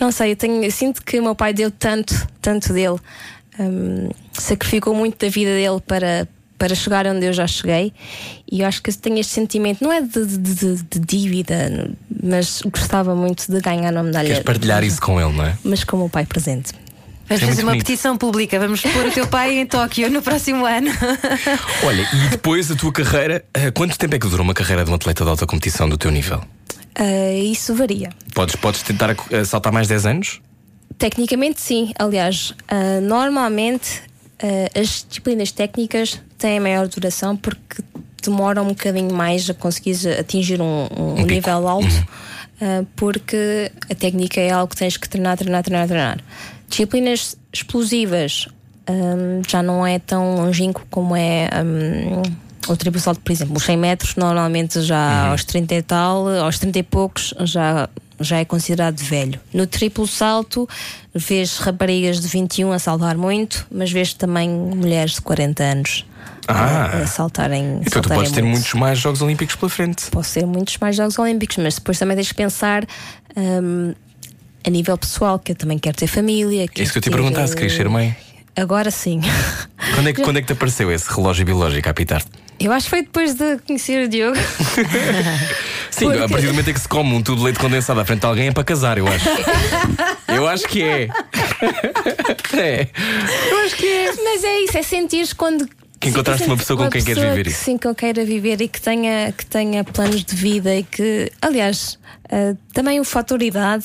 Não 0.00 0.10
sei, 0.10 0.32
eu, 0.32 0.36
tenho, 0.36 0.62
eu 0.64 0.70
sinto 0.70 1.02
que 1.04 1.18
o 1.20 1.22
meu 1.22 1.34
pai 1.34 1.52
deu 1.52 1.70
tanto, 1.70 2.26
tanto 2.42 2.72
dele, 2.72 2.98
ehm, 3.58 4.10
sacrificou 4.32 4.94
muito 4.94 5.18
da 5.24 5.30
vida 5.30 5.50
dele 5.50 5.80
para. 5.86 6.28
Para 6.56 6.72
chegar 6.76 7.04
onde 7.08 7.26
eu 7.26 7.32
já 7.32 7.48
cheguei, 7.48 7.92
e 8.50 8.60
eu 8.60 8.66
acho 8.66 8.80
que 8.80 8.90
tenho 8.96 9.18
este 9.18 9.32
sentimento, 9.34 9.82
não 9.82 9.92
é 9.92 10.00
de, 10.00 10.24
de- 10.24 10.38
de- 10.76 10.82
de 10.84 10.98
dívida, 11.00 11.90
mas 12.22 12.62
gostava 12.62 13.12
muito 13.14 13.50
de 13.50 13.60
ganhar 13.60 13.92
uma 13.92 14.04
medalha. 14.04 14.28
Queres 14.28 14.44
partilhar 14.44 14.84
isso 14.84 15.02
com 15.02 15.20
ele, 15.20 15.32
não 15.36 15.44
é? 15.44 15.58
Mas 15.64 15.82
com 15.82 15.96
o 15.96 16.00
meu 16.00 16.08
pai 16.08 16.24
presente. 16.24 16.72
Vamos 17.28 17.42
É 17.42 17.46
fazer 17.46 17.62
uma 17.62 17.72
bonito. 17.72 17.86
petição 17.86 18.16
pública. 18.18 18.58
Vamos 18.58 18.80
pôr 18.82 19.06
o 19.06 19.10
teu 19.10 19.26
pai 19.26 19.58
em 19.58 19.66
Tóquio 19.66 20.10
no 20.10 20.20
próximo 20.22 20.64
ano. 20.66 20.90
Olha, 21.84 22.02
e 22.12 22.28
depois 22.30 22.70
a 22.70 22.74
tua 22.76 22.92
carreira, 22.92 23.44
eh, 23.54 23.70
quanto 23.70 23.96
tempo 23.98 24.14
é 24.14 24.18
que 24.18 24.28
dura 24.28 24.42
uma 24.42 24.52
carreira 24.54 24.84
de 24.84 24.90
um 24.90 24.94
atleta 24.94 25.24
de 25.24 25.30
alta 25.30 25.46
competição 25.46 25.88
do 25.88 25.96
teu 25.96 26.10
nível? 26.10 26.42
Ah, 26.94 27.32
isso 27.32 27.74
varia. 27.74 28.10
Podes, 28.34 28.56
podes 28.56 28.82
tentar 28.82 29.10
a 29.32 29.44
saltar 29.44 29.72
mais 29.72 29.88
10 29.88 30.06
anos? 30.06 30.40
Tecnicamente, 30.98 31.60
sim. 31.60 31.92
Aliás, 31.98 32.54
ah, 32.68 33.00
normalmente 33.00 34.02
ah, 34.42 34.78
as 34.78 35.04
disciplinas 35.08 35.50
técnicas 35.50 36.20
têm 36.38 36.60
maior 36.60 36.86
duração 36.88 37.36
porque 37.36 37.82
demoram 38.22 38.64
um 38.64 38.68
bocadinho 38.68 39.12
mais 39.14 39.48
a 39.50 39.54
conseguir 39.54 39.96
atingir 40.18 40.60
um, 40.60 40.84
um 40.96 41.14
pico. 41.16 41.28
nível 41.28 41.66
alto, 41.68 42.06
ah, 42.60 42.84
porque 42.96 43.72
a 43.90 43.94
técnica 43.94 44.40
é 44.40 44.50
algo 44.50 44.68
que 44.70 44.76
tens 44.76 44.96
que 44.96 45.08
treinar, 45.08 45.36
treinar, 45.36 45.62
treinar, 45.64 45.88
treinar. 45.88 46.18
Disciplinas 46.68 47.36
explosivas 47.52 48.48
ah, 48.86 48.92
já 49.48 49.62
não 49.62 49.86
é 49.86 49.98
tão 49.98 50.36
longínquo 50.36 50.82
como 50.90 51.16
é. 51.16 51.48
ah, 51.52 52.22
o 52.66 52.76
triplo 52.76 52.98
salto, 52.98 53.20
por 53.20 53.30
exemplo, 53.30 53.56
os 53.56 53.62
100 53.64 53.76
metros, 53.76 54.16
normalmente 54.16 54.80
já 54.80 55.28
aos 55.28 55.44
30 55.44 55.74
e 55.74 55.82
tal, 55.82 56.26
aos 56.28 56.58
30 56.58 56.78
e 56.78 56.82
poucos, 56.82 57.34
já, 57.40 57.90
já 58.18 58.38
é 58.38 58.44
considerado 58.46 58.98
velho. 59.00 59.38
No 59.52 59.66
triplo 59.66 60.06
salto, 60.06 60.66
vês 61.14 61.58
raparigas 61.58 62.20
de 62.20 62.26
21 62.28 62.72
a 62.72 62.78
saltar 62.78 63.18
muito, 63.18 63.66
mas 63.70 63.92
vês 63.92 64.14
também 64.14 64.48
mulheres 64.48 65.16
de 65.16 65.20
40 65.20 65.62
anos 65.62 66.06
Ah. 66.48 67.02
a, 67.02 67.06
saltarem. 67.06 67.80
Então 67.82 67.84
tu 67.84 67.90
saltarem 68.08 68.16
podes 68.18 68.32
ter 68.32 68.42
muito. 68.42 68.54
muitos 68.54 68.72
mais 68.74 68.98
Jogos 68.98 69.20
Olímpicos 69.20 69.56
pela 69.56 69.68
frente. 69.68 70.10
Posso 70.10 70.32
ter 70.32 70.46
muitos 70.46 70.78
mais 70.78 70.96
Jogos 70.96 71.18
Olímpicos, 71.18 71.58
mas 71.58 71.74
depois 71.74 71.98
também 71.98 72.16
tens 72.16 72.28
que 72.28 72.34
pensar. 72.34 72.86
hum, 73.36 73.92
a 74.66 74.70
nível 74.70 74.96
pessoal, 74.96 75.38
que 75.38 75.52
eu 75.52 75.56
também 75.56 75.78
quero 75.78 75.96
ter 75.96 76.06
família. 76.06 76.62
É 76.62 76.82
isso 76.82 76.92
que 76.92 76.98
eu 76.98 77.02
te 77.02 77.06
ia 77.06 77.12
perguntar, 77.12 77.46
se 77.46 77.54
querias 77.54 77.74
ser 77.74 77.88
mãe. 77.88 78.16
Agora 78.56 78.90
sim. 78.90 79.20
Quando 79.94 80.08
é, 80.08 80.12
que, 80.12 80.22
quando 80.22 80.36
é 80.38 80.40
que 80.40 80.46
te 80.46 80.52
apareceu 80.52 80.90
esse 80.90 81.12
relógio 81.12 81.44
biológico 81.44 81.88
a 81.88 81.90
apitar? 81.90 82.22
Eu 82.58 82.72
acho 82.72 82.84
que 82.84 82.90
foi 82.90 83.02
depois 83.02 83.34
de 83.34 83.58
conhecer 83.58 84.06
o 84.06 84.08
Diogo. 84.08 84.36
Sim, 85.90 86.06
Porque- 86.06 86.22
a 86.22 86.28
partir 86.28 86.46
do 86.46 86.52
momento 86.52 86.70
em 86.70 86.74
que 86.74 86.80
se 86.80 86.88
come 86.88 87.12
um 87.12 87.22
tubo 87.22 87.38
de 87.38 87.44
leite 87.44 87.58
condensado 87.58 87.98
à 88.00 88.04
frente 88.04 88.20
de 88.20 88.26
alguém 88.26 88.48
é 88.48 88.52
para 88.52 88.62
casar, 88.64 88.96
eu 88.96 89.06
acho. 89.08 89.28
eu 90.28 90.48
acho 90.48 90.66
que 90.68 90.82
é. 90.82 91.08
é. 92.56 92.88
Eu 93.50 93.58
acho 93.64 93.76
que 93.76 93.86
é. 93.86 94.12
Mas 94.22 94.44
é 94.44 94.60
isso, 94.60 94.78
é 94.78 94.82
sentir 94.82 95.34
quando. 95.34 95.68
Que 95.98 96.10
encontraste 96.10 96.46
uma 96.46 96.56
pessoa 96.56 96.76
com 96.76 96.84
uma 96.84 96.90
quem 96.90 97.02
queres 97.02 97.18
pessoa 97.18 97.34
viver 97.34 97.50
que. 97.50 97.56
Sim, 97.56 97.76
que 97.76 97.86
eu 97.86 97.94
queira 97.94 98.24
viver 98.24 98.60
e 98.60 98.68
que 98.68 98.80
tenha, 98.80 99.32
que 99.32 99.46
tenha 99.46 99.82
planos 99.82 100.24
de 100.24 100.34
vida 100.36 100.74
e 100.74 100.84
que, 100.84 101.32
aliás, 101.42 101.98
ah, 102.30 102.54
também 102.72 103.00
o 103.00 103.04
fator 103.04 103.42
idade 103.42 103.84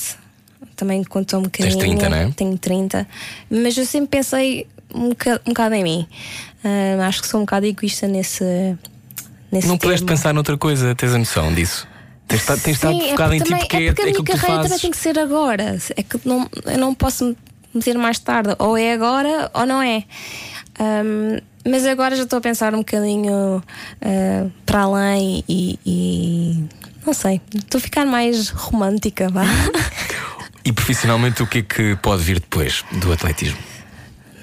também 0.79 1.03
conta 1.03 1.37
um 1.37 1.43
bocadinho. 1.43 1.77
30, 1.77 2.09
não 2.09 2.17
é? 2.17 2.31
Tenho 2.31 2.57
30, 2.57 3.07
mas 3.49 3.77
eu 3.77 3.85
sempre 3.85 4.07
pensei 4.09 4.65
um 4.93 5.09
bocado, 5.09 5.41
um 5.45 5.49
bocado 5.49 5.75
em 5.75 5.83
mim. 5.83 6.07
Ah, 6.63 7.05
acho 7.07 7.21
que 7.21 7.27
sou 7.27 7.39
um 7.41 7.43
bocado 7.43 7.65
egoísta 7.65 8.07
nesse. 8.07 8.43
nesse 9.51 9.67
Não 9.67 9.77
pudeste 9.77 10.05
termo. 10.05 10.17
pensar 10.17 10.33
noutra 10.33 10.57
coisa, 10.57 10.95
tens 10.95 11.13
a 11.13 11.17
noção 11.17 11.53
disso? 11.53 11.87
Tens, 12.27 12.41
estado- 12.41 12.61
tens 12.61 12.73
estado 12.75 12.93
Sim, 12.93 13.07
é 13.07 13.09
focado 13.11 13.33
em 13.33 13.37
porque 13.39 13.53
ti 13.53 13.59
porque 13.59 13.77
é, 13.77 13.85
é 13.85 13.93
porque 13.93 14.01
a 14.01 14.05
é 14.05 14.05
minha 14.05 14.19
aquilo 14.21 14.23
que 14.23 14.31
carreira 14.41 14.63
também 14.63 14.79
tem 14.79 14.91
que 14.91 14.97
ser 14.97 15.19
agora. 15.19 15.77
É 15.97 16.03
que 16.03 16.19
não, 16.25 16.49
eu 16.65 16.77
não 16.77 16.93
posso 16.95 17.25
me 17.25 17.37
meter 17.73 17.97
mais 17.97 18.19
tarde. 18.19 18.55
Ou 18.59 18.77
é 18.77 18.93
agora 18.93 19.49
ou 19.53 19.65
não 19.65 19.81
é. 19.81 20.03
Ahm, 20.79 21.39
mas 21.67 21.85
agora 21.85 22.15
já 22.15 22.23
estou 22.23 22.37
a 22.37 22.41
pensar 22.41 22.73
um 22.73 22.79
bocadinho 22.79 23.61
ah, 24.01 24.47
para 24.65 24.81
além 24.81 25.43
e, 25.49 25.79
e 25.85 26.63
não 27.05 27.13
sei, 27.13 27.41
estou 27.55 27.79
a 27.79 27.81
ficar 27.81 28.05
mais 28.05 28.49
romântica, 28.49 29.27
vá. 29.29 29.43
E 30.65 30.71
profissionalmente, 30.71 31.41
o 31.41 31.47
que 31.47 31.59
é 31.59 31.61
que 31.61 31.95
pode 32.01 32.21
vir 32.23 32.39
depois 32.39 32.83
do 32.91 33.11
atletismo? 33.11 33.57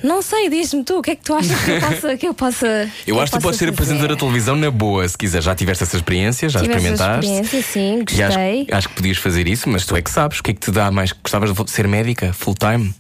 Não 0.02 0.22
sei, 0.22 0.48
diz-me 0.48 0.84
tu, 0.84 0.98
o 0.98 1.02
que 1.02 1.12
é 1.12 1.16
que 1.16 1.22
tu 1.24 1.34
achas 1.34 1.58
que 1.58 1.70
eu 1.70 1.80
possa. 1.80 2.16
Que 2.16 2.26
eu, 2.28 2.34
possa 2.34 2.90
Eu 3.06 3.20
acho 3.20 3.32
que 3.32 3.38
tu 3.38 3.42
podes 3.42 3.58
ser 3.58 3.68
apresentadora 3.68 4.14
de 4.14 4.20
televisão 4.20 4.54
na 4.54 4.70
boa, 4.70 5.08
se 5.08 5.16
quiser. 5.16 5.42
Já 5.42 5.54
tiveste 5.54 5.82
essa 5.82 5.96
experiência, 5.96 6.48
já 6.48 6.60
Tive 6.60 6.74
essa 6.74 6.78
experimentaste. 6.86 7.30
experiência, 7.32 7.62
sim, 7.72 8.04
E 8.16 8.22
acho, 8.22 8.36
gostei. 8.38 8.66
acho 8.70 8.88
que 8.88 8.94
podias 8.94 9.16
fazer 9.18 9.48
isso, 9.48 9.68
mas 9.68 9.84
tu 9.84 9.96
é 9.96 10.02
que 10.02 10.10
sabes. 10.10 10.38
O 10.38 10.42
que 10.42 10.50
é 10.52 10.54
que 10.54 10.60
te 10.60 10.70
dá 10.70 10.90
mais? 10.90 11.12
Gostavas 11.12 11.52
de 11.52 11.70
ser 11.70 11.88
médica, 11.88 12.32
full 12.32 12.54
time? 12.54 12.94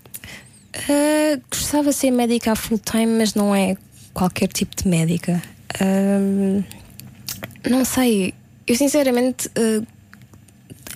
Uh, 0.88 1.40
gostava 1.50 1.90
de 1.90 1.94
ser 1.96 2.10
médica 2.10 2.52
a 2.52 2.56
full 2.56 2.78
time, 2.78 3.06
mas 3.06 3.34
não 3.34 3.54
é 3.54 3.76
qualquer 4.12 4.48
tipo 4.48 4.74
de 4.74 4.88
médica. 4.88 5.40
Um, 5.80 6.64
não 7.68 7.84
sei, 7.84 8.34
eu 8.66 8.74
sinceramente 8.74 9.48
uh, 9.48 9.86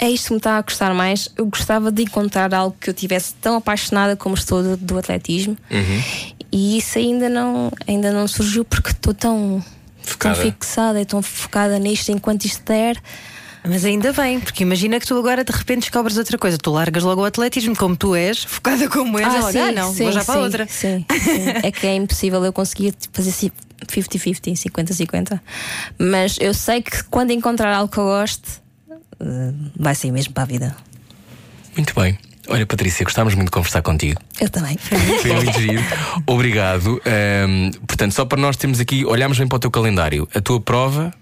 é 0.01 0.11
isto 0.11 0.29
que 0.29 0.33
me 0.33 0.39
está 0.39 0.57
a 0.57 0.63
gostar 0.63 0.95
mais. 0.95 1.29
Eu 1.37 1.47
gostava 1.47 1.93
de 1.93 2.03
encontrar 2.03 2.53
algo 2.55 2.75
que 2.81 2.89
eu 2.91 2.95
tivesse 2.95 3.35
tão 3.35 3.57
apaixonada 3.57 4.17
como 4.17 4.35
estou 4.35 4.63
do, 4.63 4.77
do 4.77 4.99
atletismo 4.99 5.57
e 6.51 6.79
isso 6.79 6.99
ainda 6.99 7.29
não, 7.29 7.71
ainda 7.87 8.11
não 8.13 8.27
surgiu 8.27 8.65
porque 8.65 8.91
estou 8.91 9.15
tão, 9.15 9.63
tão 10.19 10.35
fixada 10.35 11.01
e 11.01 11.05
tão 11.05 11.23
focada 11.23 11.79
nisto 11.79 12.11
enquanto 12.11 12.47
isto 12.47 12.65
der. 12.65 13.01
Mas 13.63 13.85
ainda 13.85 14.11
bem, 14.15 14.41
porque 14.41 14.63
imagina 14.63 14.99
que 14.99 15.07
tu 15.07 15.19
agora 15.19 15.45
de 15.45 15.53
repente 15.53 15.81
descobres 15.81 16.17
outra 16.17 16.39
coisa. 16.39 16.57
Tu 16.57 16.71
largas 16.71 17.03
logo 17.03 17.21
o 17.21 17.25
atletismo 17.27 17.77
como 17.77 17.95
tu 17.95 18.15
és, 18.15 18.43
focada 18.49 18.89
como 18.89 19.19
és. 19.19 19.27
Ah, 19.27 19.69
ah 19.69 19.73
não, 19.73 19.93
vou 19.93 20.11
já 20.11 20.25
para 20.25 20.35
sim, 20.35 20.41
outra. 20.41 20.67
Sim, 20.67 21.05
sim. 21.23 21.45
é 21.63 21.71
que 21.71 21.87
é 21.87 21.95
impossível 21.95 22.43
eu 22.43 22.53
conseguir 22.55 22.95
fazer 23.13 23.33
si- 23.33 23.53
50-50, 23.87 24.55
50-50. 24.55 25.41
Mas 25.99 26.39
eu 26.41 26.55
sei 26.55 26.81
que 26.81 27.05
quando 27.05 27.33
encontrar 27.33 27.75
algo 27.75 27.93
que 27.93 27.99
eu 27.99 28.05
goste, 28.05 28.49
eh, 28.49 28.70
vai 29.77 29.95
ser 29.95 30.11
mesmo 30.11 30.33
para 30.33 30.43
a 30.43 30.47
vida. 30.47 30.77
Muito 31.77 31.95
bem. 31.95 32.19
Olha, 32.49 32.67
Patrícia, 32.67 33.05
gostámos 33.05 33.35
muito 33.35 33.47
de 33.49 33.53
conversar 33.53 33.81
contigo. 33.83 34.21
Eu 34.41 34.49
também. 34.49 34.77
Foi 34.77 35.33
muito 35.33 35.61
giro. 35.61 35.83
Obrigado. 36.27 37.01
Ahm, 37.07 37.71
portanto, 37.87 38.13
só 38.13 38.25
para 38.25 38.41
nós 38.41 38.57
termos 38.57 38.81
aqui, 38.81 39.05
olhamos 39.05 39.39
bem 39.39 39.47
para 39.47 39.57
o 39.57 39.59
teu 39.61 39.71
calendário. 39.71 40.29
A 40.35 40.41
tua 40.41 40.61
prova 40.61 41.13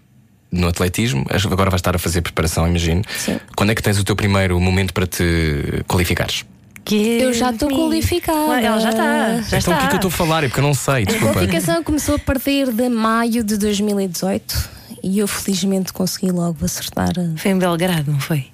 no 0.51 0.69
atletismo, 0.69 1.27
agora 1.29 1.69
vais 1.69 1.81
estar 1.81 1.95
a 1.95 1.99
fazer 1.99 2.23
preparação, 2.23 2.67
imagino. 2.67 3.03
Sim. 3.19 3.39
Quando 3.55 3.71
é 3.71 3.75
que 3.75 3.83
tens 3.83 3.99
o 3.99 4.05
teu 4.05 4.17
primeiro 4.17 4.59
momento 4.59 4.95
para 4.95 5.07
te 5.07 5.85
qualificares? 5.87 6.47
Eu 6.91 7.35
já 7.35 7.51
estou 7.51 7.69
qualificada. 7.69 8.61
Ela 8.63 8.81
já 8.81 8.89
está. 8.89 9.43
Já 9.43 9.59
então 9.59 9.59
está. 9.59 9.75
o 9.75 9.79
que 9.79 9.85
é 9.85 9.89
que 9.89 9.95
eu 9.95 9.97
estou 9.97 10.09
a 10.09 10.13
falar? 10.13 10.45
É 10.45 10.49
porque 10.49 10.61
eu 10.61 10.65
não 10.65 10.73
sei, 10.73 11.03
A 11.03 11.05
desculpa. 11.05 11.35
qualificação 11.35 11.85
começou 11.85 12.15
a 12.15 12.19
partir 12.19 12.73
de 12.73 12.89
maio 12.89 13.45
de 13.45 13.59
2018 13.59 14.78
e 15.03 15.19
eu 15.19 15.27
felizmente 15.29 15.93
consegui 15.93 16.31
logo 16.31 16.65
acertar. 16.65 17.11
a- 17.19 17.37
Foi 17.39 17.51
em 17.51 17.59
Belgrado, 17.59 18.11
não 18.13 18.21
foi? 18.21 18.47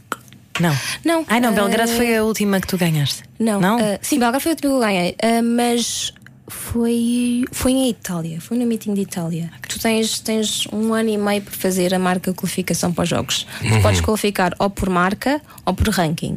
Não. 0.60 0.76
Não. 1.04 1.24
Ai 1.28 1.40
não, 1.40 1.52
Belgrado 1.52 1.90
eh, 1.90 1.96
foi 1.96 2.16
a 2.16 2.22
última 2.24 2.60
que 2.60 2.66
tu 2.68 2.78
ganhaste. 2.78 3.22
Não, 3.40 3.60
Não? 3.60 3.76
ah, 3.78 3.98
sim, 4.00 4.18
Belgrado 4.18 4.40
foi 4.42 4.52
o 4.52 4.54
último 4.54 4.70
que 4.70 4.76
eu 4.76 4.80
ganhei, 4.80 5.16
ah, 5.22 5.42
mas 5.42 6.12
foi, 6.46 7.44
foi 7.50 7.72
em 7.72 7.88
Itália, 7.90 8.40
foi 8.40 8.56
no 8.56 8.66
meeting 8.66 8.94
de 8.94 9.00
Itália. 9.00 9.50
Tu 9.68 9.78
tens, 9.80 10.20
tens 10.20 10.66
um 10.72 10.92
ano 10.94 11.08
e 11.08 11.16
meio 11.18 11.42
para 11.42 11.52
fazer 11.54 11.92
a 11.94 11.98
marca 11.98 12.30
de 12.30 12.36
qualificação 12.36 12.92
para 12.92 13.02
os 13.02 13.08
jogos. 13.08 13.46
Tu 13.60 13.82
podes 13.82 14.00
qualificar 14.00 14.52
ou 14.58 14.70
por 14.70 14.88
marca 14.88 15.40
ou 15.66 15.74
por 15.74 15.88
ranking. 15.88 16.36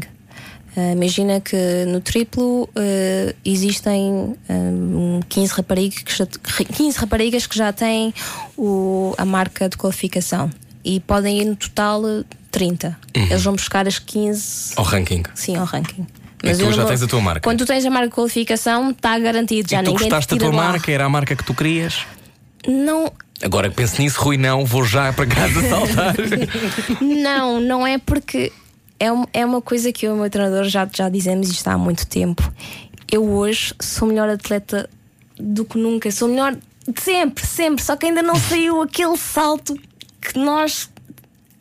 Ah, 0.80 0.92
imagina 0.92 1.42
que 1.42 1.58
no 1.88 2.00
triplo 2.00 2.70
ah, 2.76 3.34
existem 3.44 4.36
ah, 4.48 5.26
15, 5.28 5.54
raparigas 5.54 6.04
que 6.04 6.16
já, 6.16 6.26
15 6.28 6.98
raparigas 7.00 7.48
que 7.48 7.58
já 7.58 7.74
têm 7.74 8.14
o, 8.56 9.14
a 9.18 9.26
marca 9.26 9.68
de 9.68 9.76
qualificação 9.76 10.52
e 10.86 11.00
podem 11.00 11.40
ir 11.42 11.46
no 11.46 11.56
total 11.56 12.06
ah, 12.06 12.24
30. 12.52 12.96
Eles 13.16 13.44
vão 13.44 13.56
buscar 13.56 13.88
as 13.88 13.98
15 13.98 14.74
Ao 14.76 14.84
ranking. 14.84 15.24
Sim, 15.34 15.56
ao 15.58 15.66
ranking. 15.66 16.06
E 16.44 16.52
tu 16.54 16.72
já 16.72 16.84
não- 16.84 16.86
tens 16.88 17.02
a 17.02 17.08
tua 17.08 17.20
marca? 17.22 17.42
Quando 17.42 17.58
tu 17.58 17.66
tens 17.66 17.84
a 17.84 17.90
marca 17.90 18.10
de 18.10 18.14
qualificação, 18.14 18.92
está 18.92 19.18
garantido. 19.18 19.68
Já 19.70 19.82
e 19.82 19.86
tu 19.86 19.94
gostaste 19.94 20.36
da 20.36 20.40
tua 20.46 20.52
marca? 20.54 20.92
Era 20.92 21.06
a 21.06 21.10
marca 21.10 21.36
que 21.36 21.44
tu 21.44 21.56
querias? 21.56 22.06
Não, 22.68 23.12
Agora 23.42 23.70
penso 23.72 24.02
nisso, 24.02 24.20
Rui, 24.22 24.38
não, 24.38 24.66
vou 24.66 24.84
já 24.84 25.12
para 25.14 25.26
casa 25.28 25.62
saltar. 25.70 26.16
não, 27.02 27.60
não 27.60 27.86
é 27.86 27.98
porque 27.98 28.52
é, 29.00 29.12
um- 29.12 29.26
é 29.34 29.46
uma 29.46 29.62
coisa 29.62 29.92
que 29.92 30.06
eu 30.08 30.12
e 30.12 30.14
o 30.18 30.22
meu 30.22 30.30
treinador 30.30 30.64
já, 30.66 30.88
já 30.94 31.10
dizemos 31.10 31.50
isto 31.50 31.68
há 31.68 31.78
muito 31.78 32.06
tempo. 32.08 32.52
Eu 33.12 33.24
hoje 33.30 33.74
sou 33.80 34.08
melhor 34.08 34.30
atleta 34.30 34.90
do 35.40 35.64
que 35.66 35.78
nunca, 35.78 36.12
sou 36.12 36.28
melhor 36.28 36.56
de 36.88 37.02
sempre, 37.02 37.46
sempre, 37.46 37.84
só 37.84 37.96
que 37.96 38.06
ainda 38.06 38.22
não 38.24 38.36
saiu 38.36 38.82
aquele 38.82 39.18
salto 39.18 39.78
que 40.22 40.38
nós 40.40 40.90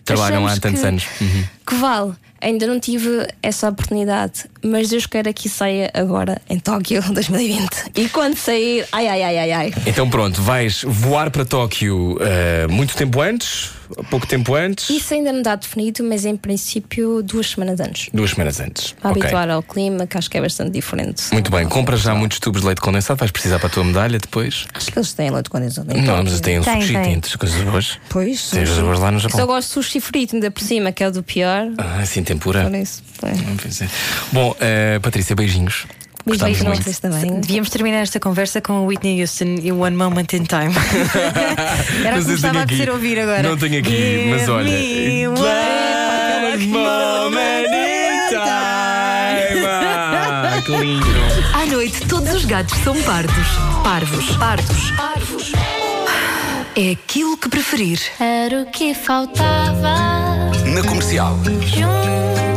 Trabalham 0.05 0.47
há 0.47 0.57
tantos 0.59 0.81
que, 0.81 0.87
anos. 0.87 1.05
Uhum. 1.21 1.45
que 1.67 1.75
vale. 1.77 2.15
Ainda 2.41 2.67
não 2.67 2.79
tive 2.79 3.27
essa 3.43 3.69
oportunidade, 3.69 4.45
mas 4.67 4.89
Deus 4.89 5.07
queira 5.07 5.33
que 5.33 5.49
saia 5.49 5.91
agora 5.95 6.41
em 6.49 6.59
Tóquio 6.59 7.03
2020. 7.13 7.69
E 7.95 8.09
quando 8.09 8.37
sair, 8.37 8.87
ai 8.93 9.09
ai 9.09 9.23
ai 9.23 9.39
ai 9.39 9.53
ai. 9.53 9.75
Então 9.87 10.09
pronto, 10.11 10.41
vais 10.43 10.83
voar 10.87 11.31
para 11.31 11.45
Tóquio 11.45 12.19
eh, 12.21 12.67
muito 12.69 12.95
tempo 12.97 13.21
antes, 13.21 13.71
pouco 14.11 14.27
tempo 14.27 14.55
antes, 14.55 14.91
Isso 14.91 15.15
ainda 15.15 15.31
não 15.33 15.39
está 15.39 15.55
definido, 15.55 16.03
mas 16.05 16.25
em 16.25 16.37
princípio 16.37 17.23
duas 17.23 17.51
semanas 17.51 17.79
antes. 17.81 18.09
duas 18.13 18.31
semanas 18.31 18.59
antes. 18.61 18.93
Para 18.93 19.11
Ok. 19.11 19.23
habituar 19.23 19.49
ao 19.51 19.63
clima, 19.63 20.07
que 20.07 20.19
acho 20.19 20.29
que 20.31 20.37
é 20.39 20.41
bastante 20.41 20.71
diferente. 20.73 21.23
Muito 21.33 21.51
bem, 21.51 21.67
compras 21.69 22.01
já 22.01 22.15
muitos 22.15 22.41
tubos 22.41 22.63
de 22.63 22.67
leite 22.67 22.81
condensado, 22.81 23.19
vais 23.19 23.31
precisar 23.31 23.59
para 23.59 23.69
a 23.69 23.71
tua 23.71 23.85
medalha 23.85 24.19
depois? 24.19 24.67
Acho 24.75 24.91
que 24.91 24.99
eles 24.99 25.13
têm 25.13 25.31
leite 25.31 25.49
condensado. 25.51 25.95
Não, 25.95 26.23
mas 26.25 26.41
tem 26.41 26.59
um 26.59 26.63
Tem, 26.63 26.81
sushi, 26.81 26.93
tem. 26.95 27.21
coisas 27.39 27.63
boas. 27.63 27.99
Pois. 28.09 28.51
Tem 28.51 28.65
coisas 28.65 28.83
boas 28.83 28.99
lá 28.99 29.11
no 29.13 29.21
Só 29.21 29.29
Japão. 29.29 29.47
gosto 29.47 29.69
de 29.69 29.75
sushi 29.75 30.01
frito 30.01 30.35
ainda 30.35 30.51
por 30.51 30.63
cima, 30.63 30.91
que 30.91 31.05
é 31.05 31.09
o 31.09 31.13
do 31.13 31.23
pior. 31.23 31.69
Ah, 31.79 32.05
sim, 32.05 32.25
tempura. 32.25 32.65
Por 32.65 32.75
isso. 32.75 33.03
é. 33.23 33.29
É. 33.85 33.89
Bom, 34.33 34.56
eh, 34.61 34.99
Patrícia, 35.03 35.35
beijinhos. 35.37 35.87
Para 36.25 36.49
muito. 36.49 36.83
vocês 36.83 36.99
também. 36.99 37.41
Devíamos 37.41 37.71
terminar 37.71 37.99
esta 37.99 38.19
conversa 38.19 38.61
com 38.61 38.81
o 38.81 38.87
Whitney 38.87 39.21
Houston 39.21 39.57
e 39.63 39.71
One 39.71 39.95
Moment 39.97 40.27
in 40.33 40.43
Time. 40.45 40.75
Era 42.05 42.19
o 42.21 42.25
que 42.25 42.33
estava 42.33 42.53
tenho 42.55 42.59
a 42.59 42.63
aqui. 42.65 42.75
apetecer 42.75 42.91
ouvir 42.91 43.19
agora. 43.21 43.43
Não 43.45 43.57
tenho 43.57 43.79
aqui, 43.79 43.91
Give 43.91 44.31
mas 44.31 44.49
olha. 44.49 44.65
me 44.69 45.29
One 45.29 46.67
moment 46.67 47.69
in 47.69 48.29
time. 48.29 49.67
Ah, 49.69 50.61
que 50.67 50.77
lindo. 50.77 51.07
À 51.55 51.67
noite, 51.67 52.01
todos 52.09 52.35
os 52.35 52.45
gatos 52.45 52.77
são 52.83 53.01
pardos. 53.03 53.47
Parvos. 53.85 54.37
Pardos. 54.37 54.91
Parvos. 54.97 55.53
É 56.75 56.91
aquilo 56.91 57.37
que 57.37 57.49
preferir. 57.49 58.01
Era 58.19 58.63
o 58.63 58.67
que 58.67 58.95
faltava 58.95 60.51
Na 60.67 60.83
comercial. 60.83 61.39
juntos. 61.45 62.56